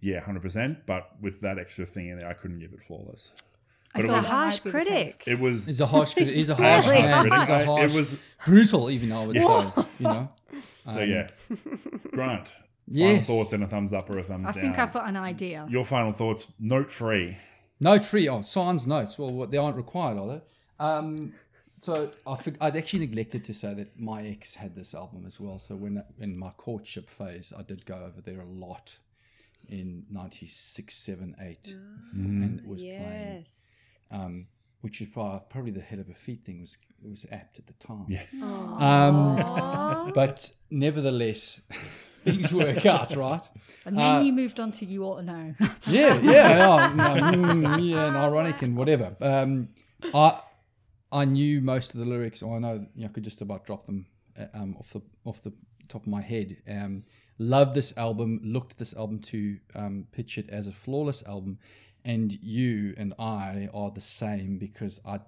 yeah, 0.00 0.18
hundred 0.18 0.42
percent. 0.42 0.84
But 0.84 1.08
with 1.20 1.40
that 1.42 1.58
extra 1.60 1.86
thing 1.86 2.08
in 2.08 2.18
there, 2.18 2.28
I 2.28 2.32
couldn't 2.34 2.58
give 2.58 2.72
it 2.72 2.82
flawless. 2.82 3.32
But 3.94 4.04
it 4.04 4.08
was 4.10 4.24
a 4.26 4.28
harsh 4.28 4.54
might 4.56 4.64
be 4.64 4.70
the 4.70 4.78
case. 4.84 4.86
critic. 5.14 5.22
it 5.28 5.38
was 5.38 5.66
He's 5.68 5.80
a 5.80 5.86
harsh. 5.86 6.12
crit- 6.14 6.26
He's 6.26 6.48
a 6.48 6.54
Really 6.58 6.70
harsh 6.72 6.86
man. 6.88 7.28
harsh. 7.28 7.48
He's 7.48 7.60
a 7.62 7.64
harsh. 7.66 7.92
it 7.92 7.96
was 7.96 8.16
brutal, 8.44 8.90
even 8.90 9.08
though 9.10 9.22
I 9.22 9.26
would 9.26 9.36
Yeah. 9.36 9.70
say. 9.74 9.82
You 10.00 10.04
know. 10.04 10.28
so 10.92 11.02
Um, 11.02 11.08
yeah. 11.08 11.28
Grant, 12.10 12.52
final 12.92 13.22
thoughts 13.22 13.52
and 13.52 13.62
a 13.62 13.66
thumbs 13.68 13.92
up 13.92 14.10
or 14.10 14.18
a 14.18 14.22
thumbs 14.24 14.46
I 14.48 14.52
down. 14.52 14.62
think 14.62 14.78
I've 14.78 14.92
got 14.92 15.08
an 15.08 15.16
idea. 15.16 15.66
Your 15.70 15.84
final 15.84 16.12
thoughts, 16.12 16.46
note 16.58 16.90
free. 16.90 17.36
Note 17.80 18.04
free. 18.04 18.28
Oh, 18.28 18.42
signs, 18.42 18.86
notes. 18.86 19.18
Well, 19.18 19.30
what- 19.32 19.50
they 19.50 19.56
aren't 19.58 19.76
required, 19.76 20.18
are 20.18 20.26
they? 20.28 20.40
Um, 20.84 21.34
so 21.80 22.10
I 22.26 22.34
think 22.36 22.56
I'd 22.60 22.76
actually 22.76 23.00
neglected 23.00 23.44
to 23.44 23.54
say 23.54 23.72
that 23.74 23.98
my 23.98 24.22
ex 24.26 24.54
had 24.56 24.74
this 24.74 24.94
album 24.94 25.24
as 25.26 25.38
well. 25.40 25.58
So 25.58 25.76
when 25.76 26.02
in 26.20 26.36
my 26.36 26.50
courtship 26.50 27.08
phase, 27.08 27.52
I 27.56 27.62
did 27.62 27.86
go 27.86 27.94
over 27.96 28.20
there 28.20 28.40
a 28.40 28.44
lot 28.46 28.98
in 29.68 30.04
'96, 30.10 30.94
'7, 30.94 31.36
'8, 31.40 31.74
and 32.14 32.58
it 32.60 32.66
was 32.66 32.82
playing. 32.82 32.98
yes. 33.00 33.70
Um, 34.10 34.46
which 34.80 35.00
is 35.00 35.08
probably, 35.08 35.40
probably 35.50 35.70
the 35.72 35.80
Head 35.80 35.98
Over 36.00 36.14
Feet 36.14 36.44
thing 36.44 36.60
was 36.60 36.78
was 37.02 37.26
apt 37.30 37.58
at 37.60 37.66
the 37.68 37.74
time. 37.74 38.06
Yeah. 38.08 38.22
Um, 38.42 40.12
but 40.14 40.50
nevertheless, 40.70 41.60
things 42.24 42.52
work 42.52 42.84
out, 42.86 43.14
right? 43.16 43.48
And 43.84 43.96
then 43.98 44.16
Uh, 44.16 44.20
you 44.20 44.32
moved 44.32 44.60
on 44.60 44.72
to 44.72 44.84
You 44.84 45.04
Ought 45.04 45.16
to 45.18 45.22
Know. 45.22 45.54
yeah, 45.86 46.20
yeah, 46.20 46.58
no, 46.58 46.94
no, 46.94 47.32
mm, 47.32 47.90
yeah, 47.90 48.08
and 48.08 48.16
ironic 48.16 48.62
and 48.62 48.76
whatever. 48.76 49.16
Um, 49.20 49.68
I 50.14 50.40
I 51.10 51.24
knew 51.24 51.60
most 51.60 51.94
of 51.94 52.00
the 52.00 52.06
lyrics, 52.06 52.42
or 52.42 52.56
I 52.56 52.58
know 52.58 52.86
you 52.94 53.02
know, 53.02 53.06
I 53.06 53.08
could 53.08 53.24
just 53.24 53.40
about 53.40 53.64
drop 53.66 53.86
them 53.86 54.06
uh, 54.38 54.46
um, 54.54 54.76
off 54.78 54.92
the 54.92 55.00
off 55.24 55.42
the 55.42 55.52
top 55.88 56.02
of 56.02 56.08
my 56.08 56.20
head. 56.20 56.56
Um, 56.68 57.04
love 57.38 57.72
this 57.74 57.96
album. 57.96 58.40
Looked 58.44 58.72
at 58.72 58.78
this 58.78 58.94
album 58.94 59.20
to 59.20 59.58
um, 59.74 60.06
pitch 60.12 60.36
it 60.38 60.50
as 60.50 60.66
a 60.66 60.72
flawless 60.72 61.22
album, 61.26 61.58
and 62.04 62.32
you 62.42 62.94
and 62.98 63.14
I 63.18 63.68
are 63.72 63.90
the 63.90 64.00
same 64.02 64.58
because 64.58 65.00
I 65.06 65.20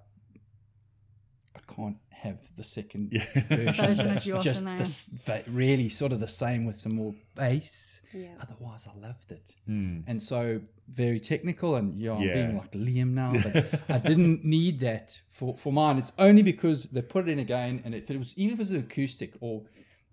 I 1.55 1.59
can't 1.75 1.97
have 2.21 2.39
the 2.55 2.63
second 2.63 3.09
version. 3.49 3.73
Version 3.73 3.89
of 3.89 3.97
that's 4.13 4.27
You 4.27 4.35
Ought 4.35 4.39
to 4.39 4.43
just 4.43 4.63
Know. 4.65 4.77
the, 4.77 5.43
really 5.51 5.89
sort 5.89 6.11
of 6.11 6.19
the 6.19 6.27
same 6.27 6.65
with 6.65 6.75
some 6.75 6.95
more 6.95 7.13
bass. 7.35 8.01
Yeah. 8.13 8.27
Otherwise, 8.41 8.87
I 8.93 8.99
loved 9.07 9.31
it. 9.31 9.55
And 9.67 10.21
so, 10.21 10.61
very 10.89 11.19
technical, 11.19 11.75
and 11.77 11.97
yeah, 11.97 12.13
I'm 12.13 12.21
being 12.21 12.57
like 12.57 12.71
Liam 12.73 13.11
now, 13.13 13.31
but 13.41 13.79
I 13.89 13.97
didn't 13.99 14.43
need 14.43 14.81
that 14.81 15.19
for, 15.29 15.55
for 15.57 15.71
mine. 15.71 15.97
It's 15.97 16.11
only 16.19 16.41
because 16.43 16.83
they 16.85 17.01
put 17.01 17.27
it 17.29 17.31
in 17.31 17.39
again, 17.39 17.81
and 17.85 17.95
if 17.95 18.11
it 18.11 18.17
was 18.17 18.33
even 18.35 18.53
if 18.53 18.59
it 18.59 18.61
was 18.63 18.71
an 18.71 18.79
acoustic 18.81 19.35
or 19.39 19.63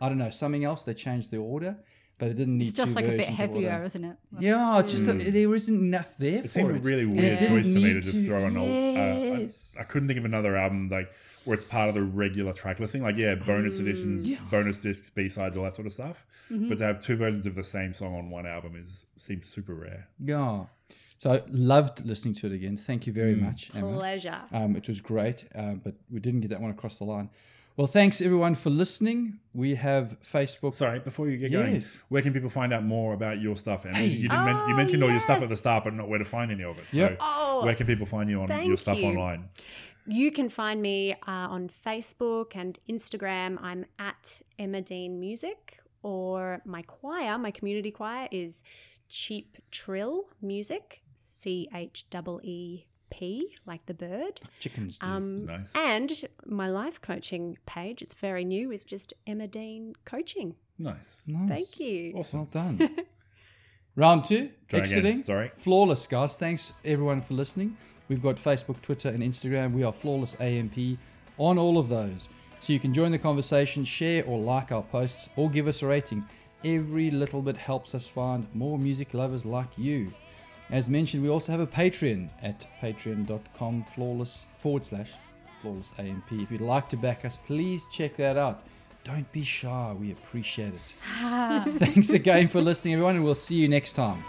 I 0.01 0.09
don't 0.09 0.19
know 0.19 0.31
something 0.31 0.65
else, 0.65 0.83
they 0.83 0.95
changed 0.95 1.33
the 1.33 1.39
order, 1.39 1.77
but 2.21 2.29
it 2.29 2.35
didn't 2.35 2.57
need 2.59 2.69
It's 2.69 2.77
just 2.77 2.91
two 2.91 2.95
like 2.95 3.07
a 3.07 3.17
bit 3.17 3.27
heavier, 3.29 3.83
isn't 3.85 4.05
it? 4.05 4.17
Yeah, 4.39 4.81
just 4.87 5.05
that 5.07 5.19
there 5.19 5.55
isn't 5.55 5.75
enough 5.89 6.17
there 6.17 6.37
It 6.39 6.43
for 6.43 6.49
seemed 6.49 6.77
it. 6.77 6.87
a 6.87 6.89
really 6.89 7.07
weird 7.07 7.41
didn't 7.41 7.57
choice 7.57 7.67
to 7.67 7.75
me 7.75 7.83
need 7.83 7.95
to 7.95 8.01
just 8.13 8.25
throw 8.25 8.45
an 8.45 8.57
old. 8.57 8.71
Uh, 8.97 9.81
I, 9.81 9.81
I 9.81 9.85
couldn't 9.85 10.07
think 10.07 10.19
of 10.21 10.25
another 10.25 10.57
album 10.57 10.89
like 10.89 11.11
where 11.49 11.57
it's 11.57 11.65
part 11.65 11.89
of 11.89 11.95
the 11.95 12.03
regular 12.03 12.53
track 12.53 12.79
listing. 12.79 13.03
Like 13.03 13.17
yeah, 13.17 13.35
bonus 13.35 13.79
editions, 13.81 14.33
bonus 14.51 14.79
discs, 14.79 15.11
B 15.11 15.29
sides, 15.29 15.57
all 15.57 15.65
that 15.65 15.75
sort 15.75 15.87
of 15.87 15.93
stuff. 15.93 16.25
Mm-hmm. 16.51 16.69
But 16.69 16.79
to 16.79 16.85
have 16.85 17.01
two 17.01 17.17
versions 17.17 17.47
of 17.47 17.55
the 17.55 17.65
same 17.65 17.95
song 17.95 18.15
on 18.15 18.31
one 18.31 18.47
album 18.47 18.77
is 18.77 19.07
seems 19.17 19.49
super 19.49 19.75
rare. 19.75 20.09
Yeah. 20.21 20.67
So 21.17 21.33
I 21.33 21.43
loved 21.49 22.07
listening 22.07 22.35
to 22.35 22.47
it 22.47 22.53
again. 22.53 22.77
Thank 22.77 23.07
you 23.07 23.13
Mm. 23.13 23.17
very 23.17 23.35
much, 23.35 23.71
Emma. 23.75 23.97
Pleasure. 23.99 24.39
Um, 24.53 24.77
it 24.77 24.87
was 24.87 25.01
great, 25.01 25.47
uh, 25.55 25.73
but 25.75 25.95
we 26.11 26.21
didn't 26.21 26.43
get 26.43 26.51
that 26.51 26.61
one 26.61 26.71
across 26.71 26.99
the 26.99 27.05
line. 27.05 27.31
Well, 27.77 27.87
thanks 27.87 28.21
everyone 28.21 28.57
for 28.57 28.71
listening. 28.71 29.39
We 29.55 29.77
have 29.77 30.17
Facebook. 30.21 30.75
Sorry, 30.75 30.99
before 30.99 31.29
you 31.29 31.37
get 31.39 31.53
going, 31.53 31.81
where 32.09 32.23
can 32.23 32.33
people 32.33 32.51
find 32.51 32.73
out 32.73 32.85
more 32.85 33.15
about 33.15 33.41
your 33.41 33.55
stuff? 33.57 33.85
And 33.85 33.97
Hey. 33.97 34.07
you, 34.07 34.29
didn't 34.29 34.45
men- 34.45 34.69
you 34.69 34.75
Oh, 34.75 34.77
mentioned 34.77 35.03
all 35.05 35.11
your 35.11 35.21
stuff 35.21 35.43
at 35.43 35.49
the 35.49 35.57
start, 35.57 35.85
but 35.85 35.95
not 35.95 36.09
where 36.09 36.19
to 36.19 36.25
find 36.25 36.51
any 36.51 36.65
of 36.65 36.77
it. 36.79 36.87
So 36.91 36.99
Yep. 36.99 37.17
Oh, 37.21 37.65
where 37.65 37.75
can 37.77 37.87
people 37.87 38.05
find 38.07 38.29
you 38.29 38.41
on 38.43 38.67
your 38.67 38.77
stuff 38.77 38.99
you. 38.99 39.07
online? 39.07 39.49
You 40.11 40.33
can 40.33 40.49
find 40.49 40.81
me 40.81 41.13
uh, 41.13 41.17
on 41.27 41.69
Facebook 41.69 42.57
and 42.57 42.79
Instagram. 42.89 43.59
I'm 43.61 43.85
at 43.99 44.41
Emma 44.59 44.81
Dean 44.81 45.21
Music, 45.21 45.79
or 46.03 46.63
my 46.65 46.81
choir, 46.81 47.37
my 47.37 47.51
community 47.51 47.91
choir, 47.91 48.27
is 48.31 48.63
Cheep 49.11 49.59
Trill 49.71 50.25
Music, 50.41 51.03
C 51.15 51.69
H 51.75 52.07
E 52.15 52.19
E 52.43 52.87
P, 53.11 53.55
like 53.67 53.85
the 53.85 53.93
bird. 53.93 54.41
Chickens 54.61 54.97
do. 54.97 55.07
Um, 55.07 55.45
Nice. 55.45 55.73
And 55.77 56.11
my 56.47 56.71
life 56.71 57.03
coaching 57.03 57.59
page, 57.67 58.01
it's 58.01 58.15
very 58.15 58.47
new, 58.47 58.73
is 58.73 58.85
just 58.85 59.13
Emma 59.27 59.47
Dean 59.47 59.95
Coaching. 60.07 60.55
Nice. 60.79 61.19
nice. 61.27 61.49
Thank 61.49 61.81
you. 61.81 62.13
Well 62.33 62.49
done. 62.51 62.97
Round 63.97 64.25
two, 64.25 64.51
Try 64.69 64.79
again. 64.79 64.83
exiting. 64.85 65.25
Sorry. 65.25 65.51
Flawless, 65.55 66.07
guys. 66.07 66.37
Thanks 66.37 66.73
everyone 66.83 67.21
for 67.21 67.35
listening. 67.35 67.77
We've 68.09 68.23
got 68.23 68.37
Facebook, 68.37 68.81
Twitter, 68.83 69.09
and 69.09 69.23
Instagram. 69.23 69.73
We 69.73 69.85
are 69.85 69.93
Flawless 69.93 70.37
AMP 70.41 70.99
on 71.37 71.59
all 71.59 71.79
of 71.79 71.89
those. 71.89 72.29
So 72.61 72.73
you 72.73 72.81
can 72.81 72.93
join 72.93 73.13
the 73.13 73.19
conversation, 73.19 73.85
share 73.85 74.25
or 74.25 74.39
like 74.39 74.73
our 74.73 74.83
posts, 74.83 75.29
or 75.37 75.51
give 75.51 75.69
us 75.69 75.83
a 75.83 75.87
rating. 75.87 76.25
Every 76.65 77.11
little 77.11 77.41
bit 77.41 77.57
helps 77.57 77.95
us 77.95 78.09
find 78.09 78.47
more 78.55 78.79
music 78.79 79.15
lovers 79.15 79.47
like 79.47 79.79
you. 79.79 80.13
As 80.71 80.91
mentioned, 80.91 81.23
we 81.23 81.29
also 81.29 81.53
have 81.53 81.61
a 81.61 81.67
Patreon 81.67 82.29
at 82.43 82.67
patreon.com 82.81 83.85
flawless 83.95 84.47
forward 84.59 84.85
slash 84.85 85.13
flawless 85.63 85.93
AMP. 85.99 86.33
If 86.33 86.51
you'd 86.51 86.61
like 86.61 86.89
to 86.91 86.97
back 86.97 87.25
us, 87.25 87.39
please 87.47 87.87
check 87.93 88.17
that 88.17 88.37
out. 88.37 88.65
Don't 89.05 89.31
be 89.33 89.45
shy, 89.45 89.95
we 89.99 90.13
appreciate 90.13 90.75
it. 90.75 90.95
Thanks 91.79 92.11
again 92.11 92.49
for 92.49 92.61
listening, 92.61 92.95
everyone, 92.95 93.17
and 93.17 93.25
we'll 93.25 93.35
see 93.35 93.55
you 93.55 93.69
next 93.69 93.95
time. 93.95 94.23